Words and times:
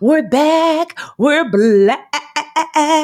We're 0.00 0.22
back. 0.22 0.96
We're 1.18 1.48
black. 1.50 2.14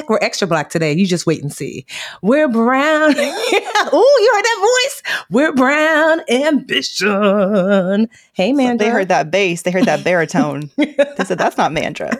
We're 0.08 0.18
extra 0.22 0.46
black 0.46 0.70
today. 0.70 0.92
You 0.92 1.06
just 1.06 1.26
wait 1.26 1.42
and 1.42 1.52
see. 1.52 1.86
We're 2.23 2.48
brown. 2.48 3.10
Ooh, 3.16 3.18
you 3.20 4.30
heard 4.34 4.45
that 4.45 4.59
voice? 4.60 5.02
We're 5.30 5.52
brown 5.52 6.20
ambition. 6.30 8.09
Hey, 8.32 8.52
Mandra. 8.52 8.78
They 8.78 8.90
heard 8.90 9.09
that 9.09 9.32
bass. 9.32 9.62
They 9.62 9.73
heard 9.73 9.86
that 9.86 10.04
baritone. 10.04 10.70
they 10.76 10.95
said, 11.24 11.38
that's 11.38 11.56
not 11.56 11.73
Mandra. 11.73 12.12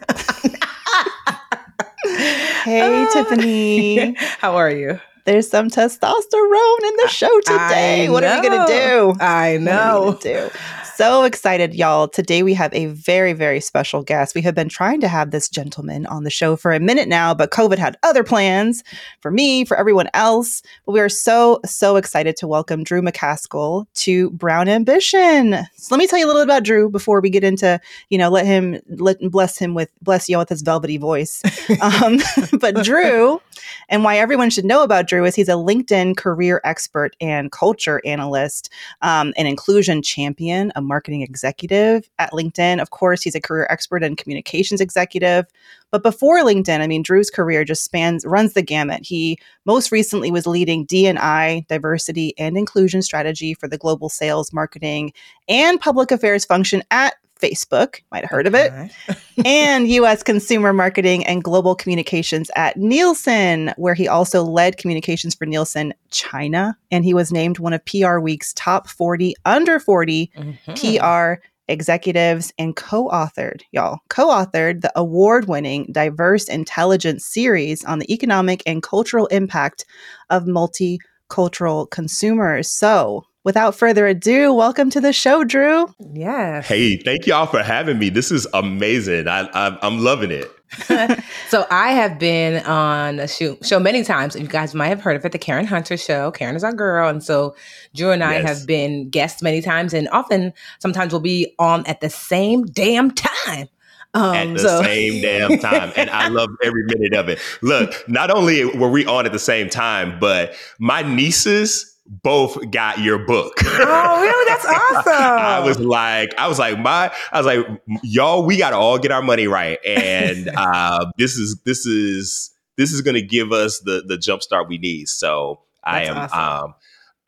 hey, 2.65 3.05
ah. 3.05 3.11
Tiffany. 3.13 4.15
How 4.41 4.57
are 4.57 4.71
you? 4.71 5.01
There's 5.25 5.49
some 5.49 5.69
testosterone 5.69 6.83
in 6.83 6.97
the 6.97 7.09
show 7.09 7.41
today. 7.43 8.07
I 8.07 8.11
what 8.11 8.25
are 8.25 8.41
we 8.41 8.49
going 8.49 8.67
to 8.67 8.73
do? 8.73 9.15
I 9.21 9.57
know. 9.59 10.03
What 10.03 10.27
are 10.27 10.29
we 10.29 10.35
gonna 10.35 10.51
do? 10.51 10.59
So 10.97 11.25
excited, 11.25 11.75
y'all. 11.75 12.07
Today 12.07 12.43
we 12.43 12.55
have 12.55 12.73
a 12.73 12.87
very, 12.87 13.33
very 13.33 13.59
special 13.61 14.03
guest. 14.03 14.35
We 14.35 14.43
have 14.43 14.55
been 14.55 14.69
trying 14.69 15.01
to 15.01 15.09
have 15.09 15.33
this 15.33 15.49
gentleman 15.49 16.07
on 16.07 16.23
the 16.23 16.31
show 16.31 16.55
for 16.55 16.73
a 16.73 16.79
minute 16.79 17.09
now, 17.09 17.35
but 17.35 17.51
COVID 17.51 17.79
had 17.79 17.97
other 18.03 18.23
plans 18.23 18.85
for 19.21 19.31
me, 19.31 19.65
for 19.65 19.77
everyone 19.77 20.09
else. 20.15 20.63
But 20.87 20.93
we 20.93 21.01
are 21.01 21.09
so, 21.09 21.61
so 21.65 21.97
excited 21.97 22.37
to 22.37 22.47
welcome 22.47 22.85
Drew 22.85 23.03
McCaskill 23.03 23.87
to 23.95 24.31
Brown 24.31 24.69
Ambition. 24.69 25.57
So 25.77 25.95
let 25.95 25.99
me 25.99 26.07
tell 26.07 26.19
you 26.19 26.27
a 26.27 26.29
little 26.29 26.43
bit 26.43 26.47
about 26.47 26.63
Drew 26.63 26.89
before 26.89 27.21
we 27.21 27.31
get 27.31 27.43
into, 27.43 27.81
you 28.09 28.19
know, 28.19 28.29
let 28.29 28.47
him 28.47 28.81
let 28.89 29.19
bless 29.21 29.59
him 29.59 29.75
with 29.75 29.91
bless 30.01 30.29
y'all 30.29 30.41
with 30.41 30.49
his 30.49 30.63
velvety 30.63 30.99
voice. 30.99 31.43
um, 31.81 32.21
but 32.61 32.85
Drew, 32.85 33.41
and 33.89 34.05
why 34.05 34.17
everyone 34.19 34.51
should 34.51 34.65
know 34.65 34.83
about 34.83 35.07
Drew 35.07 35.25
is 35.25 35.35
he's 35.35 35.49
a 35.49 35.53
LinkedIn 35.53 36.17
career 36.17 36.61
expert 36.65 37.17
and 37.21 37.53
culture 37.53 38.01
analyst, 38.05 38.71
um, 39.03 39.33
an 39.37 39.47
inclusion 39.47 40.03
champion, 40.03 40.73
a 40.77 40.83
marketing 40.83 41.23
executive 41.23 42.09
at 42.19 42.33
LinkedIn. 42.33 42.81
Of 42.81 42.91
course, 42.91 43.23
he's 43.23 43.35
a 43.35 43.41
career 43.41 43.67
expert 43.71 44.03
and 44.03 44.17
communications 44.17 44.81
executive. 44.81 45.47
But 45.91 46.03
before 46.03 46.41
LinkedIn, 46.41 46.81
I 46.81 46.89
mean, 46.89 47.03
Drew's 47.03 47.31
career 47.31 47.65
just 47.65 47.85
spans 47.85 48.25
runs 48.27 48.55
the 48.55 48.63
gamut. 48.63 49.07
He 49.07 49.39
most 49.65 49.93
recently 49.93 50.31
was 50.31 50.47
leading 50.47 50.85
D&I, 50.87 51.65
diversity 51.69 52.35
and 52.37 52.59
inclusion 52.59 53.01
strategy 53.01 53.55
for 53.55 53.69
the 53.69 53.79
global 53.79 54.09
sales, 54.09 54.53
marketing, 54.53 55.13
and 55.49 55.81
public 55.81 56.11
affairs 56.11 56.45
function 56.45 56.83
at 56.91 57.15
Facebook, 57.45 58.01
might 58.11 58.25
have 58.25 58.31
heard 58.31 58.47
okay. 58.47 58.91
of 59.07 59.09
it, 59.09 59.17
and 59.47 59.89
US 59.89 60.23
consumer 60.23 60.73
marketing 60.73 61.27
and 61.27 61.45
global 61.45 61.75
communications 61.75 62.51
at 62.57 62.77
Nielsen, 62.77 63.73
where 63.77 63.95
he 63.95 64.09
also 64.09 64.43
led 64.43 64.79
communications 64.79 65.35
for 65.35 65.47
Nielsen 65.47 65.93
China. 66.11 66.77
And 66.91 67.05
he 67.05 67.15
was 67.15 67.33
named 67.33 67.59
one 67.59 67.73
of 67.73 67.85
PR 67.85 68.19
Week's 68.19 68.53
top 68.55 68.89
40 68.89 69.35
under 69.45 69.79
40 69.79 70.31
mm-hmm. 70.37 70.99
PR 70.99 71.43
executives 71.69 72.53
and 72.59 72.77
co 72.77 73.09
authored, 73.09 73.63
y'all, 73.73 73.99
co 74.09 74.29
authored 74.29 74.83
the 74.83 74.93
award 74.97 75.49
winning 75.49 75.89
Diverse 75.93 76.49
Intelligence 76.49 77.25
series 77.25 77.85
on 77.85 77.99
the 77.99 78.13
economic 78.13 78.63
and 78.67 78.83
cultural 78.83 79.27
impact 79.27 79.85
of 80.31 80.45
multicultural 80.45 81.91
consumers. 81.91 82.71
So, 82.71 83.25
without 83.45 83.75
further 83.75 84.07
ado, 84.07 84.53
welcome 84.53 84.91
to 84.91 85.01
the 85.01 85.13
show, 85.13 85.45
Drew. 85.45 85.87
Yeah. 86.13 86.63
Hey, 86.63 86.97
thank 86.97 87.27
y'all 87.27 87.47
for 87.47 87.63
having 87.63 87.99
me. 87.99 88.09
This 88.09 88.33
is 88.33 88.47
amazing. 88.55 89.29
I, 89.29 89.49
I, 89.53 89.79
I'm 89.83 89.99
loving 89.99 90.31
it. 90.31 90.51
so 91.49 91.67
I 91.71 91.91
have 91.91 92.19
been 92.19 92.65
on 92.67 93.21
a 93.21 93.29
show, 93.29 93.57
show 93.63 93.79
many 93.79 94.03
times. 94.03 94.35
You 94.35 94.49
guys 94.49 94.75
might 94.75 94.89
have 94.89 95.01
heard 95.01 95.15
of 95.15 95.25
it, 95.25 95.31
the 95.31 95.39
Karen 95.39 95.67
Hunter 95.67 95.97
Show. 95.97 96.33
Karen 96.33 96.57
is 96.57 96.65
our 96.65 96.73
girl, 96.73 97.09
and 97.09 97.23
so 97.23 97.55
Drew 97.95 98.11
and 98.11 98.25
I 98.25 98.39
yes. 98.39 98.49
have 98.49 98.67
been 98.67 99.09
guests 99.09 99.41
many 99.41 99.63
times, 99.63 99.95
and 99.95 100.09
often 100.09 100.53
sometimes 100.81 101.13
we'll 101.13 101.21
be 101.21 101.55
on 101.61 101.87
at 101.87 102.01
the 102.01 102.11
same 102.11 102.65
damn 102.65 103.13
time. 103.13 103.69
Um, 104.15 104.35
at 104.35 104.53
the 104.55 104.59
so. 104.61 104.83
same 104.83 105.23
damn 105.23 105.59
time. 105.59 105.93
And 105.97 106.09
I 106.09 106.29
love 106.29 106.49
every 106.63 106.85
minute 106.85 107.15
of 107.15 107.29
it. 107.29 107.41
Look, 107.63 108.09
not 108.09 108.31
only 108.31 108.65
were 108.65 108.91
we 108.91 109.05
on 109.07 109.27
at 109.27 109.33
the 109.33 109.41
same 109.41 109.69
time, 109.69 110.19
but 110.21 110.55
my 110.79 111.03
nieces 111.03 111.94
both 112.07 112.71
got 112.71 112.99
your 112.99 113.19
book. 113.19 113.55
Oh, 113.63 114.21
really? 114.21 114.49
That's 114.49 114.67
awesome. 114.67 115.13
I 115.13 115.61
was 115.61 115.81
like, 115.81 116.35
I 116.39 116.49
was 116.49 116.59
like, 116.59 116.79
my, 116.79 117.13
I 117.33 117.39
was 117.41 117.47
like, 117.47 117.67
y'all, 118.03 118.45
we 118.45 118.57
got 118.57 118.71
to 118.71 118.77
all 118.77 118.99
get 118.99 119.11
our 119.11 119.23
money 119.23 119.47
right, 119.47 119.79
and 119.85 120.49
uh, 120.57 121.07
this 121.19 121.37
is 121.37 121.61
this 121.65 121.87
is 121.87 122.51
this 122.77 122.93
is 122.93 123.01
going 123.01 123.15
to 123.15 123.23
give 123.23 123.53
us 123.53 123.81
the 123.81 124.03
the 124.07 124.19
jump 124.19 124.43
start 124.43 124.69
we 124.69 124.79
need. 124.79 125.09
So 125.09 125.61
That's 125.85 126.09
I 126.09 126.11
am, 126.11 126.17
awesome. 126.17 126.65
um, 126.65 126.75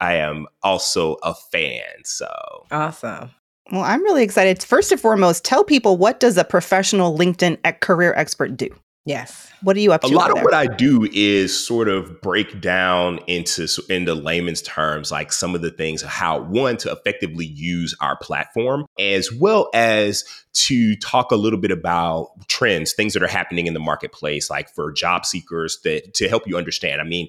I 0.01 0.15
am 0.17 0.47
also 0.63 1.17
a 1.23 1.35
fan. 1.35 2.05
So 2.05 2.67
awesome. 2.71 3.31
Well, 3.73 3.83
I'm 3.83 4.03
really 4.03 4.23
excited. 4.23 4.63
First 4.63 4.93
and 4.93 5.01
foremost, 5.01 5.45
tell 5.45 5.65
people 5.65 5.97
what 5.97 6.21
does 6.21 6.37
a 6.37 6.45
professional 6.45 7.17
LinkedIn 7.17 7.81
career 7.81 8.15
expert 8.15 8.57
do? 8.57 8.69
Yes. 9.07 9.53
What 9.63 9.77
are 9.77 9.81
you 9.81 9.93
up 9.93 10.03
to? 10.03 10.09
A 10.09 10.11
lot 10.11 10.37
of 10.37 10.43
what 10.43 10.53
I 10.53 10.67
do 10.67 11.09
is 11.13 11.67
sort 11.67 11.89
of 11.89 12.21
break 12.21 12.61
down 12.61 13.21
into 13.29 13.69
into 13.89 14.15
layman's 14.15 14.61
terms, 14.63 15.13
like 15.13 15.33
some 15.33 15.55
of 15.55 15.63
the 15.63 15.71
things 15.71 16.03
how 16.03 16.41
one 16.41 16.77
to 16.79 16.91
effectively 16.91 17.47
use 17.47 17.95
our 18.01 18.17
platform, 18.17 18.85
as 18.99 19.33
well 19.33 19.71
as 19.73 20.25
to 20.55 20.97
talk 20.97 21.31
a 21.31 21.37
little 21.37 21.59
bit 21.59 21.71
about 21.71 22.31
trends, 22.49 22.95
things 22.95 23.13
that 23.15 23.23
are 23.23 23.29
happening 23.29 23.69
in 23.69 23.75
the 23.75 23.81
marketplace, 23.81 24.51
like 24.51 24.69
for 24.75 24.91
job 24.91 25.25
seekers 25.25 25.79
that 25.85 26.13
to 26.15 26.29
help 26.29 26.43
you 26.47 26.59
understand. 26.59 27.01
I 27.01 27.05
mean, 27.05 27.29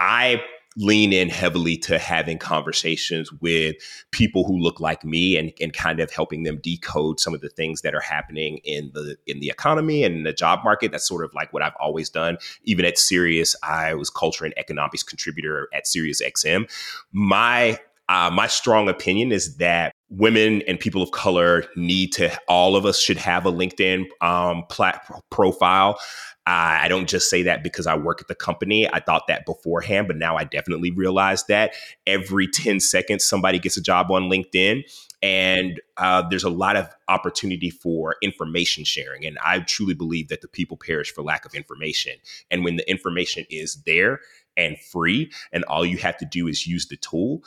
I 0.00 0.42
lean 0.76 1.12
in 1.12 1.28
heavily 1.28 1.76
to 1.76 1.98
having 1.98 2.38
conversations 2.38 3.30
with 3.40 3.76
people 4.10 4.44
who 4.44 4.58
look 4.58 4.80
like 4.80 5.04
me 5.04 5.36
and, 5.36 5.52
and 5.60 5.72
kind 5.72 6.00
of 6.00 6.10
helping 6.10 6.42
them 6.44 6.58
decode 6.62 7.20
some 7.20 7.34
of 7.34 7.40
the 7.40 7.48
things 7.48 7.82
that 7.82 7.94
are 7.94 8.00
happening 8.00 8.58
in 8.64 8.90
the 8.94 9.16
in 9.26 9.40
the 9.40 9.48
economy 9.48 10.04
and 10.04 10.16
in 10.16 10.22
the 10.22 10.32
job 10.32 10.60
market. 10.64 10.90
That's 10.90 11.06
sort 11.06 11.24
of 11.24 11.34
like 11.34 11.52
what 11.52 11.62
I've 11.62 11.76
always 11.78 12.08
done. 12.08 12.38
Even 12.64 12.84
at 12.84 12.98
Sirius, 12.98 13.54
I 13.62 13.94
was 13.94 14.10
culture 14.10 14.44
and 14.44 14.54
economics 14.56 15.02
contributor 15.02 15.68
at 15.74 15.86
Sirius 15.86 16.22
XM. 16.22 16.70
My 17.12 17.78
uh, 18.08 18.30
my 18.32 18.46
strong 18.46 18.88
opinion 18.88 19.32
is 19.32 19.56
that 19.56 19.92
women 20.10 20.62
and 20.68 20.78
people 20.78 21.02
of 21.02 21.10
color 21.12 21.64
need 21.76 22.12
to 22.12 22.30
all 22.48 22.76
of 22.76 22.84
us 22.84 22.98
should 22.98 23.16
have 23.16 23.46
a 23.46 23.52
linkedin 23.52 24.04
um, 24.20 24.64
plat- 24.68 25.08
profile 25.30 25.98
uh, 26.44 26.82
I 26.82 26.88
don't 26.88 27.08
just 27.08 27.30
say 27.30 27.44
that 27.44 27.62
because 27.62 27.86
I 27.86 27.96
work 27.96 28.20
at 28.20 28.26
the 28.26 28.34
company. 28.34 28.92
I 28.92 28.98
thought 28.98 29.28
that 29.28 29.46
beforehand, 29.46 30.08
but 30.08 30.16
now 30.16 30.36
I 30.36 30.42
definitely 30.42 30.90
realize 30.90 31.44
that 31.44 31.72
every 32.04 32.48
10 32.48 32.80
seconds, 32.80 33.24
somebody 33.24 33.60
gets 33.60 33.76
a 33.76 33.80
job 33.80 34.10
on 34.10 34.24
LinkedIn. 34.24 34.82
And 35.22 35.80
uh, 35.98 36.28
there's 36.28 36.42
a 36.42 36.50
lot 36.50 36.74
of 36.74 36.88
opportunity 37.06 37.70
for 37.70 38.16
information 38.22 38.82
sharing. 38.82 39.24
And 39.24 39.38
I 39.38 39.60
truly 39.60 39.94
believe 39.94 40.28
that 40.28 40.40
the 40.40 40.48
people 40.48 40.76
perish 40.76 41.12
for 41.12 41.22
lack 41.22 41.44
of 41.44 41.54
information. 41.54 42.14
And 42.50 42.64
when 42.64 42.74
the 42.74 42.90
information 42.90 43.46
is 43.48 43.80
there 43.86 44.18
and 44.56 44.76
free, 44.80 45.30
and 45.52 45.62
all 45.64 45.86
you 45.86 45.98
have 45.98 46.16
to 46.18 46.26
do 46.26 46.48
is 46.48 46.66
use 46.66 46.88
the 46.88 46.96
tool, 46.96 47.44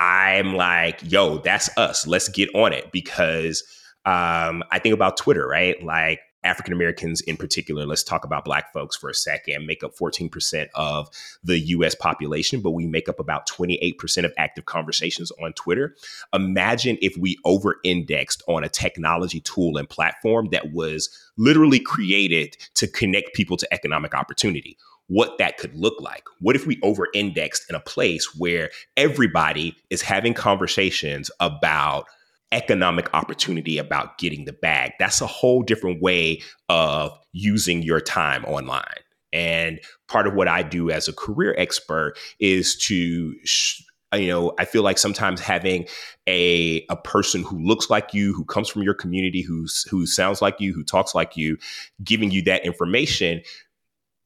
I'm 0.00 0.54
like, 0.54 1.00
yo, 1.02 1.38
that's 1.38 1.68
us. 1.76 2.06
Let's 2.06 2.30
get 2.30 2.48
on 2.54 2.72
it 2.72 2.90
because 2.90 3.62
um, 4.06 4.64
I 4.70 4.78
think 4.78 4.94
about 4.94 5.18
Twitter, 5.18 5.46
right? 5.46 5.80
Like, 5.84 6.20
African 6.42 6.72
Americans 6.72 7.20
in 7.20 7.36
particular, 7.36 7.84
let's 7.84 8.02
talk 8.02 8.24
about 8.24 8.46
Black 8.46 8.72
folks 8.72 8.96
for 8.96 9.10
a 9.10 9.14
second, 9.14 9.66
make 9.66 9.84
up 9.84 9.94
14% 9.94 10.68
of 10.74 11.10
the 11.44 11.58
US 11.58 11.94
population, 11.94 12.62
but 12.62 12.70
we 12.70 12.86
make 12.86 13.10
up 13.10 13.20
about 13.20 13.46
28% 13.46 14.24
of 14.24 14.32
active 14.38 14.64
conversations 14.64 15.30
on 15.42 15.52
Twitter. 15.52 15.94
Imagine 16.32 16.96
if 17.02 17.14
we 17.18 17.36
over 17.44 17.76
indexed 17.84 18.42
on 18.48 18.64
a 18.64 18.70
technology 18.70 19.40
tool 19.40 19.76
and 19.76 19.86
platform 19.86 20.48
that 20.50 20.72
was 20.72 21.10
literally 21.36 21.78
created 21.78 22.56
to 22.74 22.86
connect 22.86 23.34
people 23.34 23.58
to 23.58 23.68
economic 23.70 24.14
opportunity. 24.14 24.78
What 25.10 25.38
that 25.38 25.58
could 25.58 25.74
look 25.74 26.00
like. 26.00 26.22
What 26.38 26.54
if 26.54 26.66
we 26.66 26.78
over 26.82 27.08
indexed 27.14 27.66
in 27.68 27.74
a 27.74 27.80
place 27.80 28.34
where 28.36 28.70
everybody 28.96 29.76
is 29.90 30.02
having 30.02 30.34
conversations 30.34 31.30
about 31.40 32.06
economic 32.52 33.12
opportunity 33.14 33.78
about 33.78 34.18
getting 34.18 34.44
the 34.44 34.52
bag. 34.52 34.92
That's 34.98 35.20
a 35.20 35.26
whole 35.26 35.62
different 35.62 36.02
way 36.02 36.42
of 36.68 37.12
using 37.32 37.82
your 37.82 38.00
time 38.00 38.44
online. 38.44 38.84
And 39.32 39.80
part 40.08 40.26
of 40.26 40.34
what 40.34 40.48
I 40.48 40.62
do 40.62 40.90
as 40.90 41.06
a 41.06 41.12
career 41.12 41.54
expert 41.56 42.14
is 42.40 42.76
to 42.86 43.34
sh- 43.44 43.82
you 44.12 44.26
know 44.26 44.52
i 44.58 44.64
feel 44.64 44.82
like 44.82 44.98
sometimes 44.98 45.40
having 45.40 45.86
a 46.26 46.84
a 46.90 46.96
person 46.96 47.44
who 47.44 47.56
looks 47.60 47.90
like 47.90 48.12
you 48.12 48.34
who 48.34 48.44
comes 48.44 48.68
from 48.68 48.82
your 48.82 48.92
community 48.92 49.40
who's 49.40 49.86
who 49.88 50.04
sounds 50.04 50.42
like 50.42 50.60
you 50.60 50.72
who 50.74 50.82
talks 50.82 51.14
like 51.14 51.36
you 51.36 51.56
giving 52.02 52.32
you 52.32 52.42
that 52.42 52.64
information 52.64 53.40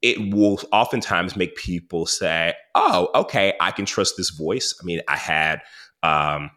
it 0.05 0.35
will 0.35 0.61
oftentimes 0.71 1.35
make 1.35 1.57
people 1.57 2.05
say 2.05 2.53
oh 2.75 3.09
okay 3.15 3.55
i 3.61 3.71
can 3.71 3.87
trust 3.87 4.15
this 4.17 4.31
voice 4.31 4.75
i 4.81 4.85
mean 4.85 5.01
i 5.09 5.17
had 5.17 5.61
um 6.03 6.51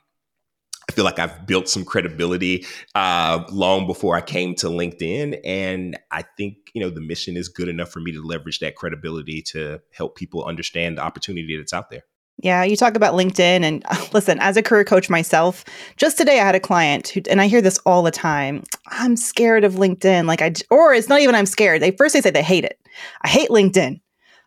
I 0.90 0.94
feel 0.94 1.04
like 1.04 1.20
I've 1.20 1.46
built 1.46 1.68
some 1.68 1.84
credibility 1.84 2.66
uh, 2.96 3.44
long 3.52 3.88
before 3.88 4.16
I 4.16 4.22
came 4.22 4.56
to 4.56 4.68
LinkedIn. 4.68 5.38
And 5.44 5.98
I 6.12 6.24
think, 6.38 6.56
you 6.74 6.82
know, 6.82 6.90
the 6.90 7.02
mission 7.02 7.36
is 7.36 7.50
good 7.50 7.68
enough 7.68 7.90
for 7.90 8.00
me 8.00 8.14
to 8.14 8.22
leverage 8.22 8.60
that 8.60 8.78
credibility 8.78 9.42
to 9.48 9.82
help 9.92 10.16
people 10.16 10.46
understand 10.46 10.98
the 10.98 11.02
opportunity 11.02 11.58
that's 11.58 11.74
out 11.74 11.90
there. 11.90 12.04
Yeah, 12.44 12.64
you 12.64 12.76
talk 12.76 12.96
about 12.96 13.16
LinkedIn 13.16 13.64
and 13.64 13.84
listen, 14.14 14.38
as 14.40 14.58
a 14.58 14.64
career 14.64 14.84
coach 14.84 15.10
myself, 15.10 15.66
just 15.98 16.18
today 16.18 16.40
I 16.40 16.46
had 16.46 16.56
a 16.56 16.60
client 16.60 17.10
who 17.10 17.22
and 17.30 17.42
I 17.42 17.48
hear 17.48 17.62
this 17.62 17.80
all 17.80 18.04
the 18.04 18.12
time. 18.12 18.64
I'm 18.88 19.18
scared 19.18 19.64
of 19.64 19.74
LinkedIn. 19.76 20.26
Like 20.26 20.42
I 20.42 20.54
or 20.70 20.94
it's 20.94 21.10
not 21.10 21.22
even 21.22 21.36
I'm 21.36 21.48
scared. 21.48 21.82
They 21.82 21.92
first 21.92 22.14
they 22.14 22.22
say 22.22 22.30
they 22.30 22.44
hate 22.44 22.64
it. 22.64 22.80
I 23.22 23.30
hate 23.30 23.50
LinkedIn. 23.50 24.00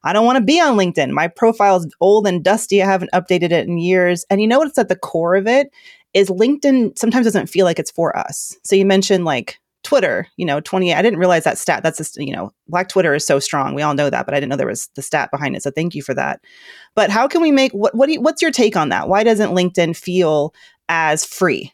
I 0.02 0.12
don't 0.12 0.24
want 0.24 0.38
to 0.38 0.44
be 0.44 0.60
on 0.60 0.76
LinkedIn. 0.76 1.10
My 1.10 1.28
profile 1.28 1.76
is 1.76 1.94
old 2.00 2.26
and 2.26 2.42
dusty. 2.42 2.82
I 2.82 2.86
haven't 2.86 3.12
updated 3.12 3.52
it 3.52 3.68
in 3.68 3.78
years. 3.78 4.24
And 4.30 4.40
you 4.40 4.46
know 4.46 4.58
what's 4.58 4.78
at 4.78 4.88
the 4.88 4.96
core 4.96 5.36
of 5.36 5.46
it 5.46 5.70
is 6.14 6.30
LinkedIn 6.30 6.98
sometimes 6.98 7.26
doesn't 7.26 7.48
feel 7.48 7.66
like 7.66 7.78
it's 7.78 7.90
for 7.90 8.16
us. 8.16 8.56
So 8.64 8.76
you 8.76 8.86
mentioned 8.86 9.24
like 9.24 9.58
Twitter, 9.82 10.26
you 10.36 10.44
know, 10.44 10.60
28. 10.60 10.94
I 10.94 11.02
didn't 11.02 11.18
realize 11.18 11.44
that 11.44 11.58
stat. 11.58 11.82
That's 11.82 11.98
just, 11.98 12.16
you 12.16 12.34
know, 12.34 12.50
Black 12.68 12.88
Twitter 12.88 13.14
is 13.14 13.26
so 13.26 13.38
strong. 13.38 13.74
We 13.74 13.82
all 13.82 13.94
know 13.94 14.10
that, 14.10 14.26
but 14.26 14.34
I 14.34 14.38
didn't 14.38 14.50
know 14.50 14.56
there 14.56 14.66
was 14.66 14.88
the 14.94 15.02
stat 15.02 15.30
behind 15.30 15.56
it. 15.56 15.62
So 15.62 15.70
thank 15.70 15.94
you 15.94 16.02
for 16.02 16.14
that. 16.14 16.40
But 16.94 17.10
how 17.10 17.28
can 17.28 17.40
we 17.40 17.50
make 17.50 17.72
what 17.72 17.94
what 17.94 18.08
you, 18.08 18.20
what's 18.20 18.42
your 18.42 18.50
take 18.50 18.76
on 18.76 18.88
that? 18.90 19.08
Why 19.08 19.22
doesn't 19.22 19.50
LinkedIn 19.50 19.96
feel 19.96 20.54
as 20.88 21.24
free? 21.24 21.72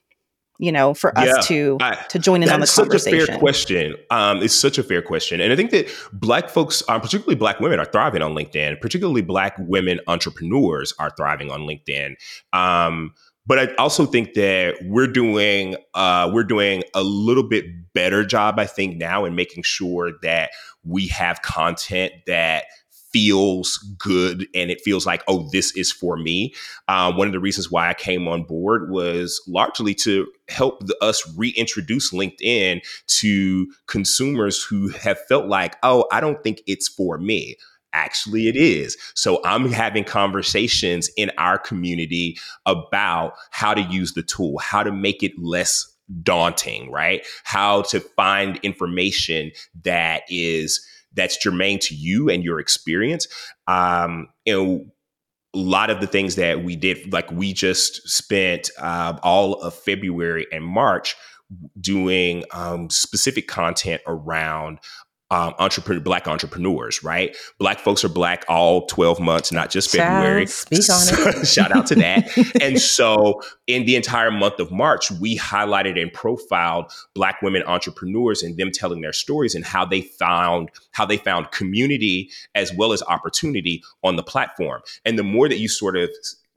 You 0.59 0.73
know, 0.73 0.95
for 0.95 1.17
us 1.19 1.27
yeah, 1.27 1.41
to 1.43 1.79
I, 1.81 1.95
to 2.09 2.19
join 2.19 2.43
in 2.43 2.51
on 2.51 2.61
the 2.61 2.67
conversation. 2.67 3.21
Such 3.21 3.29
a 3.29 3.33
fair 3.33 3.39
question. 3.39 3.95
Um, 4.11 4.43
it's 4.43 4.55
such 4.55 4.79
a 4.79 4.83
fair 4.83 5.03
question, 5.03 5.41
and 5.41 5.53
I 5.53 5.57
think 5.57 5.71
that 5.71 5.89
Black 6.13 6.49
folks, 6.49 6.83
um, 6.89 7.01
particularly 7.01 7.37
Black 7.37 7.61
women, 7.61 7.79
are 7.79 7.87
thriving 7.87 8.23
on 8.23 8.35
LinkedIn. 8.35 8.81
Particularly 8.81 9.23
Black 9.23 9.55
women 9.59 10.01
entrepreneurs 10.07 10.95
are 10.99 11.11
thriving 11.17 11.51
on 11.51 11.61
LinkedIn. 11.63 12.15
Um, 12.53 13.13
but 13.47 13.59
I 13.59 13.75
also 13.77 14.07
think 14.07 14.35
that 14.35 14.77
we're 14.83 15.07
doing 15.07 15.77
uh, 15.95 16.31
we're 16.33 16.45
doing 16.45 16.83
a 16.95 17.03
little 17.03 17.45
bit 17.49 17.65
better 17.93 18.25
job, 18.25 18.59
I 18.59 18.67
think, 18.67 18.97
now 18.97 19.25
in 19.25 19.35
making 19.35 19.63
sure 19.63 20.13
that 20.23 20.51
we 20.85 21.07
have 21.09 21.43
content 21.43 22.13
that 22.27 22.65
feels 23.17 23.79
good 23.99 24.47
and 24.55 24.71
it 24.71 24.79
feels 24.83 25.07
like 25.07 25.23
oh 25.27 25.49
this 25.51 25.75
is 25.75 25.91
for 25.91 26.19
me 26.19 26.53
um, 26.89 27.17
one 27.17 27.27
of 27.27 27.33
the 27.33 27.41
reasons 27.41 27.71
why 27.71 27.89
i 27.89 27.95
came 27.95 28.29
on 28.29 28.43
board 28.43 28.91
was 28.91 29.41
largely 29.49 29.95
to 29.95 30.27
help 30.49 30.87
the, 30.87 30.95
us 31.01 31.23
reintroduce 31.35 32.13
linkedin 32.13 32.79
to 33.07 33.67
consumers 33.87 34.63
who 34.63 34.91
have 34.91 35.19
felt 35.29 35.47
like 35.47 35.77
oh 35.83 36.05
i 36.13 36.21
don't 36.21 36.43
think 36.43 36.61
it's 36.67 36.89
for 36.89 37.17
me 37.17 37.57
actually 37.95 38.47
it 38.47 38.57
is. 38.57 38.95
So 39.15 39.41
I'm 39.43 39.73
having 39.73 40.05
conversations 40.05 41.09
in 41.17 41.31
our 41.39 41.57
community 41.57 42.37
about 42.67 43.33
how 43.53 43.73
to 43.73 43.81
use 43.81 44.13
the 44.13 44.23
tool, 44.23 44.59
how 44.59 44.83
to 44.83 44.93
make 44.93 45.23
it 45.23 45.33
less 45.39 45.97
daunting, 46.23 46.91
right? 46.91 47.27
How 47.45 47.83
to 47.83 48.01
find 48.01 48.59
information 48.63 49.51
that 49.85 50.25
is 50.29 50.87
that's 51.17 51.37
germane 51.43 51.79
to 51.81 51.95
you 51.95 52.29
and 52.29 52.45
your 52.45 52.61
experience. 52.61 53.27
Um, 53.67 54.29
you 54.45 54.53
know, 54.53 54.87
a 55.55 55.59
lot 55.59 55.91
of 55.91 56.01
the 56.01 56.07
things 56.07 56.37
that 56.37 56.63
we 56.63 56.77
did, 56.77 57.13
like 57.13 57.31
we 57.33 57.53
just 57.53 58.07
spent 58.09 58.71
uh, 58.79 59.19
all 59.23 59.55
of 59.55 59.75
February 59.75 60.47
and 60.53 60.65
March 60.65 61.17
doing 61.81 62.45
um, 62.53 62.91
specific 62.91 63.49
content 63.49 64.03
around 64.07 64.79
um, 65.31 65.55
entrepreneur, 65.59 66.01
black 66.01 66.29
entrepreneurs, 66.29 67.03
right? 67.03 67.37
Black 67.59 67.81
folks 67.81 68.05
are 68.05 68.09
black 68.09 68.45
all 68.49 68.87
12 68.87 69.19
months, 69.19 69.51
not 69.51 69.71
just 69.71 69.91
February. 69.91 70.47
speak 70.47 70.89
on 70.89 71.37
it. 71.39 71.47
Shout 71.47 71.73
out 71.73 71.87
to 71.89 71.97
that. 71.97 72.29
and 72.63 72.81
so 72.81 73.43
in 73.67 73.87
the 73.87 73.97
entire 73.97 74.31
month 74.31 74.61
of 74.61 74.71
March, 74.71 75.11
we 75.11 75.37
highlighted 75.37 76.01
and 76.01 76.13
profiled 76.13 76.93
black 77.15 77.43
women 77.43 77.63
entrepreneurs 77.65 78.43
and 78.43 78.57
them 78.57 78.71
telling 78.71 79.01
their 79.01 79.13
stories 79.13 79.55
and 79.55 79.65
how 79.65 79.85
they 79.85 80.01
found 80.01 80.71
how 80.93 81.05
they 81.05 81.17
found 81.17 81.51
community 81.51 82.31
as 82.55 82.73
well 82.75 82.93
as 82.93 83.03
opportunity 83.05 83.83
on 84.05 84.17
the 84.17 84.23
platform. 84.23 84.81
And 85.05 85.19
the 85.19 85.25
more 85.25 85.49
that 85.49 85.59
you 85.59 85.69
sort 85.69 85.97
of 85.97 86.11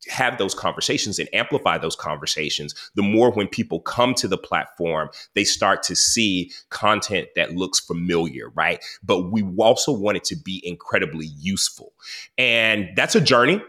have 0.10 0.38
those 0.38 0.56
conversations 0.56 1.20
and 1.20 1.30
amplify 1.34 1.78
those 1.78 1.96
conversations, 1.96 2.74
the 2.96 3.02
more 3.02 3.32
when 3.32 3.48
people 3.48 3.80
come 3.80 4.14
to 4.16 4.28
the 4.28 4.38
platform, 4.38 5.10
they 5.36 5.44
start 5.44 5.84
to 5.84 5.96
see 5.96 6.52
content 6.70 7.28
that 7.36 7.56
looks 7.56 7.80
familiar, 7.80 8.50
right? 8.56 8.84
But 9.04 9.32
we 9.32 9.44
also 9.58 9.92
want 9.92 10.18
it 10.18 10.24
to 10.26 10.36
be 10.36 10.62
incredibly 10.66 11.28
useful. 11.40 11.94
And 12.38 12.90
that's 12.96 13.16
a 13.16 13.22
journey. 13.22 13.62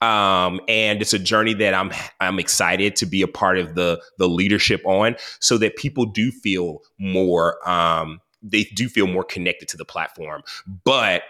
Um, 0.00 0.60
and 0.68 1.02
it's 1.02 1.12
a 1.12 1.18
journey 1.18 1.54
that 1.54 1.74
I'm 1.74 1.90
I'm 2.20 2.38
excited 2.38 2.94
to 2.96 3.06
be 3.06 3.22
a 3.22 3.26
part 3.26 3.58
of 3.58 3.74
the 3.74 4.00
the 4.16 4.28
leadership 4.28 4.80
on, 4.86 5.16
so 5.40 5.58
that 5.58 5.74
people 5.74 6.06
do 6.06 6.30
feel 6.30 6.82
more 6.98 7.68
um, 7.68 8.20
they 8.40 8.62
do 8.62 8.88
feel 8.88 9.08
more 9.08 9.24
connected 9.24 9.68
to 9.70 9.76
the 9.76 9.84
platform. 9.84 10.42
But 10.84 11.22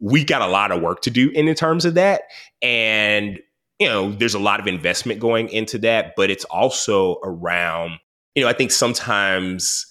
we 0.00 0.24
got 0.24 0.42
a 0.42 0.48
lot 0.48 0.72
of 0.72 0.82
work 0.82 1.02
to 1.02 1.10
do 1.10 1.30
in, 1.30 1.46
in 1.46 1.54
terms 1.54 1.84
of 1.84 1.94
that, 1.94 2.22
and 2.60 3.38
you 3.78 3.88
know, 3.88 4.12
there's 4.12 4.34
a 4.34 4.38
lot 4.38 4.60
of 4.60 4.66
investment 4.66 5.20
going 5.20 5.48
into 5.48 5.78
that, 5.78 6.14
but 6.16 6.30
it's 6.30 6.44
also 6.44 7.18
around, 7.22 7.98
you 8.34 8.42
know, 8.42 8.48
I 8.48 8.52
think 8.52 8.70
sometimes 8.70 9.86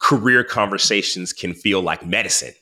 career 0.00 0.44
conversations 0.44 1.32
can 1.32 1.54
feel 1.54 1.82
like 1.82 2.06
medicine, 2.06 2.54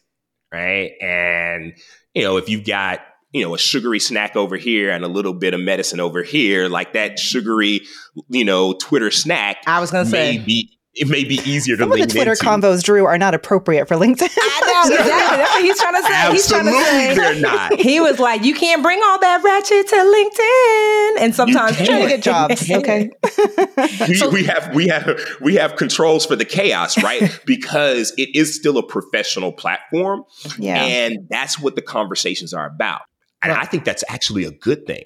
right? 0.53 0.93
And, 1.01 1.75
you 2.15 2.23
know, 2.23 2.37
if 2.37 2.49
you've 2.49 2.65
got, 2.67 3.01
you 3.33 3.45
know, 3.45 3.55
a 3.55 3.59
sugary 3.59 4.01
snack 4.01 4.37
over 4.37 4.57
here 4.57 4.91
and 4.91 5.05
a 5.05 5.09
little 5.09 5.35
bit 5.35 5.53
of 5.53 5.61
medicine 5.61 6.01
over 6.01 6.23
here, 6.23 6.69
like 6.69 6.95
that 6.95 7.19
sugary, 7.19 7.83
you 8.29 8.45
know, 8.45 8.73
Twitter 8.73 9.11
snack. 9.11 9.59
I 9.67 9.81
was 9.81 9.91
going 9.91 10.07
to 10.07 10.11
say. 10.11 10.39
Be, 10.39 10.78
it 10.99 11.09
may 11.09 11.25
be 11.25 11.37
easier 11.45 11.77
Some 11.77 11.91
to 11.91 11.95
Some 11.95 12.03
of 12.03 12.09
the 12.09 12.13
Twitter 12.13 12.33
into. 12.33 12.45
convos, 12.45 12.83
Drew, 12.83 13.07
are 13.07 13.19
not 13.19 13.35
appropriate 13.35 13.87
for 13.87 13.97
LinkedIn. 13.97 14.29
I 14.31 14.61
know 14.67 14.95
exactly. 14.95 15.37
That's 15.37 15.53
what 15.53 15.63
he's 15.63 15.81
trying 15.81 15.95
to 15.95 16.03
say. 16.03 16.15
Absolutely, 16.15 16.37
he's 16.37 16.49
trying 16.49 16.65
to 16.65 16.85
say 16.85 17.15
they're 17.15 17.41
not. 17.41 17.81
He 17.89 18.01
was 18.01 18.19
like, 18.19 18.45
"You 18.45 18.55
can't 18.55 18.83
bring 18.83 19.01
all 19.03 19.19
that 19.21 19.43
ratchet 19.43 19.89
to 19.89 19.97
LinkedIn," 19.97 21.25
and 21.25 21.35
sometimes 21.35 21.77
trying 21.77 22.03
to 22.03 22.09
get 22.09 22.23
jobs. 22.23 22.71
Okay, 22.71 23.11
we, 24.09 24.15
so, 24.15 24.29
we 24.29 24.45
have 24.45 24.75
we 24.75 24.89
have 24.89 25.21
we 25.41 25.55
have 25.55 25.77
controls 25.77 26.27
for 26.27 26.37
the 26.37 26.45
chaos, 26.45 27.03
right? 27.03 27.41
because 27.47 28.13
it 28.19 28.29
is 28.35 28.55
still 28.55 28.79
a 28.79 28.87
professional 28.87 29.53
platform, 29.53 30.25
yeah, 30.59 30.85
and 30.85 31.29
that's 31.31 31.59
what 31.59 31.77
the 31.77 31.83
conversations 31.83 32.53
are 32.53 32.67
about. 32.67 33.03
And 33.43 33.53
I 33.53 33.65
think 33.65 33.85
that's 33.85 34.05
actually 34.09 34.45
a 34.45 34.51
good 34.51 34.87
thing. 34.87 35.05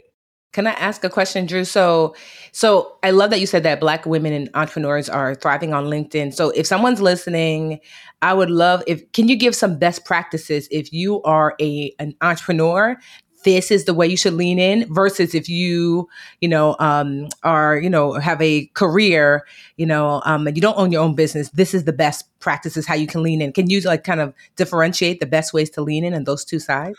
Can 0.53 0.67
I 0.67 0.73
ask 0.73 1.03
a 1.03 1.09
question, 1.09 1.47
Drew? 1.47 1.65
So, 1.65 2.15
so 2.53 2.97
I 3.03 3.11
love 3.11 3.31
that 3.31 3.41
you 3.41 3.47
said 3.47 3.63
that 3.63 3.81
Black 3.81 4.05
women 4.05 4.35
and 4.35 4.51
entrepreneurs 4.55 5.09
are 5.09 5.35
thriving 5.35 5.73
on 5.73 5.87
LinkedIn. 5.87 6.35
So, 6.35 6.51
if 6.51 6.67
someone's 6.67 7.01
listening, 7.01 7.81
I 8.21 8.35
would 8.35 8.51
love 8.51 8.83
if 8.87 9.11
can 9.13 9.29
you 9.29 9.37
give 9.37 9.55
some 9.55 9.79
best 9.79 10.05
practices 10.05 10.69
if 10.71 10.93
you 10.93 11.23
are 11.23 11.55
a 11.61 11.95
an 11.99 12.15
entrepreneur. 12.21 12.97
This 13.45 13.73
is 13.73 13.87
the 13.87 13.95
way 13.95 14.07
you 14.07 14.17
should 14.17 14.35
lean 14.35 14.61
in 14.61 14.87
versus 14.95 15.35
if 15.35 15.49
you, 15.49 16.09
you 16.41 16.49
know, 16.49 16.77
um, 16.79 17.27
are, 17.43 17.77
you 17.77 17.91
know, 17.91 18.13
have 18.13 18.41
a 18.41 18.67
career, 18.75 19.45
you 19.77 19.85
know, 19.85 20.23
um, 20.25 20.47
and 20.47 20.57
you 20.57 20.61
don't 20.63 20.79
own 20.79 20.93
your 20.93 21.03
own 21.03 21.17
business. 21.17 21.51
This 21.51 21.75
is 21.75 21.83
the 21.83 21.93
best 21.93 22.25
practices 22.39 22.87
how 22.87 22.95
you 22.95 23.09
can 23.09 23.21
lean 23.21 23.43
in. 23.43 23.53
Can 23.53 23.69
you 23.69 23.81
like 23.81 24.05
kind 24.05 24.21
of 24.21 24.33
differentiate 24.55 25.19
the 25.19 25.27
best 25.27 25.53
ways 25.53 25.71
to 25.71 25.83
lean 25.83 26.05
in 26.05 26.15
in 26.15 26.23
those 26.23 26.45
two 26.45 26.61
sides? 26.61 26.97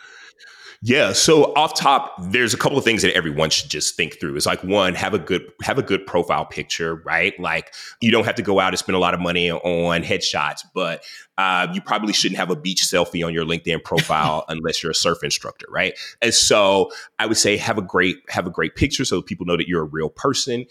Yeah. 0.86 1.14
So 1.14 1.54
off 1.56 1.76
top, 1.76 2.14
there's 2.20 2.54
a 2.54 2.58
couple 2.58 2.78
of 2.78 2.84
things 2.84 3.04
that 3.04 3.16
everyone 3.16 3.50
should 3.50 3.70
just 3.70 3.96
think 3.96 4.20
through. 4.20 4.36
It's 4.36 4.46
like 4.46 4.62
one, 4.66 4.96
have 4.96 5.14
a 5.14 5.20
good 5.20 5.50
have 5.62 5.78
a 5.78 5.82
good 5.82 6.06
profile 6.06 6.46
picture, 6.46 6.96
right? 7.06 7.40
Like 7.40 7.74
you 8.02 8.12
don't 8.12 8.26
have 8.26 8.36
to 8.36 8.42
go 8.42 8.60
out 8.60 8.74
and 8.74 8.78
spend 8.78 8.98
a 8.98 9.00
lot 9.00 9.14
of 9.14 9.22
money 9.22 9.50
on 9.50 10.04
headshots, 10.04 10.60
but 10.74 11.02
uh, 11.38 11.68
you 11.74 11.80
probably 11.80 12.12
shouldn't 12.12 12.38
have 12.38 12.50
a 12.50 12.58
beach 12.58 12.82
selfie 12.82 13.26
on 13.26 13.34
your 13.34 13.46
LinkedIn 13.46 13.82
profile 13.82 14.44
unless 14.50 14.84
you're 14.84 14.92
a 14.92 14.96
surf 14.96 15.24
instructor, 15.24 15.68
right? 15.70 15.98
And 16.22 16.34
so 16.34 16.92
I 17.18 17.28
would 17.28 17.38
say 17.38 17.56
have 17.56 17.78
a 17.78 17.82
great 17.82 18.18
have 18.28 18.46
a 18.46 18.52
great 18.52 18.76
picture 18.76 19.06
so 19.06 19.22
people 19.22 19.46
know 19.46 19.56
that 19.56 19.70
you're 19.70 19.84
a 19.84 19.86
real 19.86 20.10
person 20.10 20.66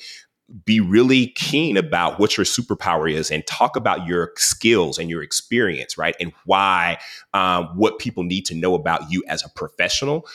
be 0.65 0.81
really 0.81 1.29
keen 1.29 1.77
about 1.77 2.19
what 2.19 2.37
your 2.37 2.45
superpower 2.45 3.11
is 3.11 3.31
and 3.31 3.47
talk 3.47 3.77
about 3.77 4.07
your 4.07 4.33
skills 4.37 4.99
and 4.99 5.09
your 5.09 5.23
experience, 5.23 5.97
right? 5.97 6.15
And 6.21 6.33
why, 6.45 6.99
um, 7.33 7.67
what 7.77 7.99
people 7.99 8.23
need 8.23 8.45
to 8.47 8.55
know 8.55 8.75
about 8.75 9.11
you 9.11 9.25
as 9.29 9.45
a 9.45 9.49
professional. 9.51 10.27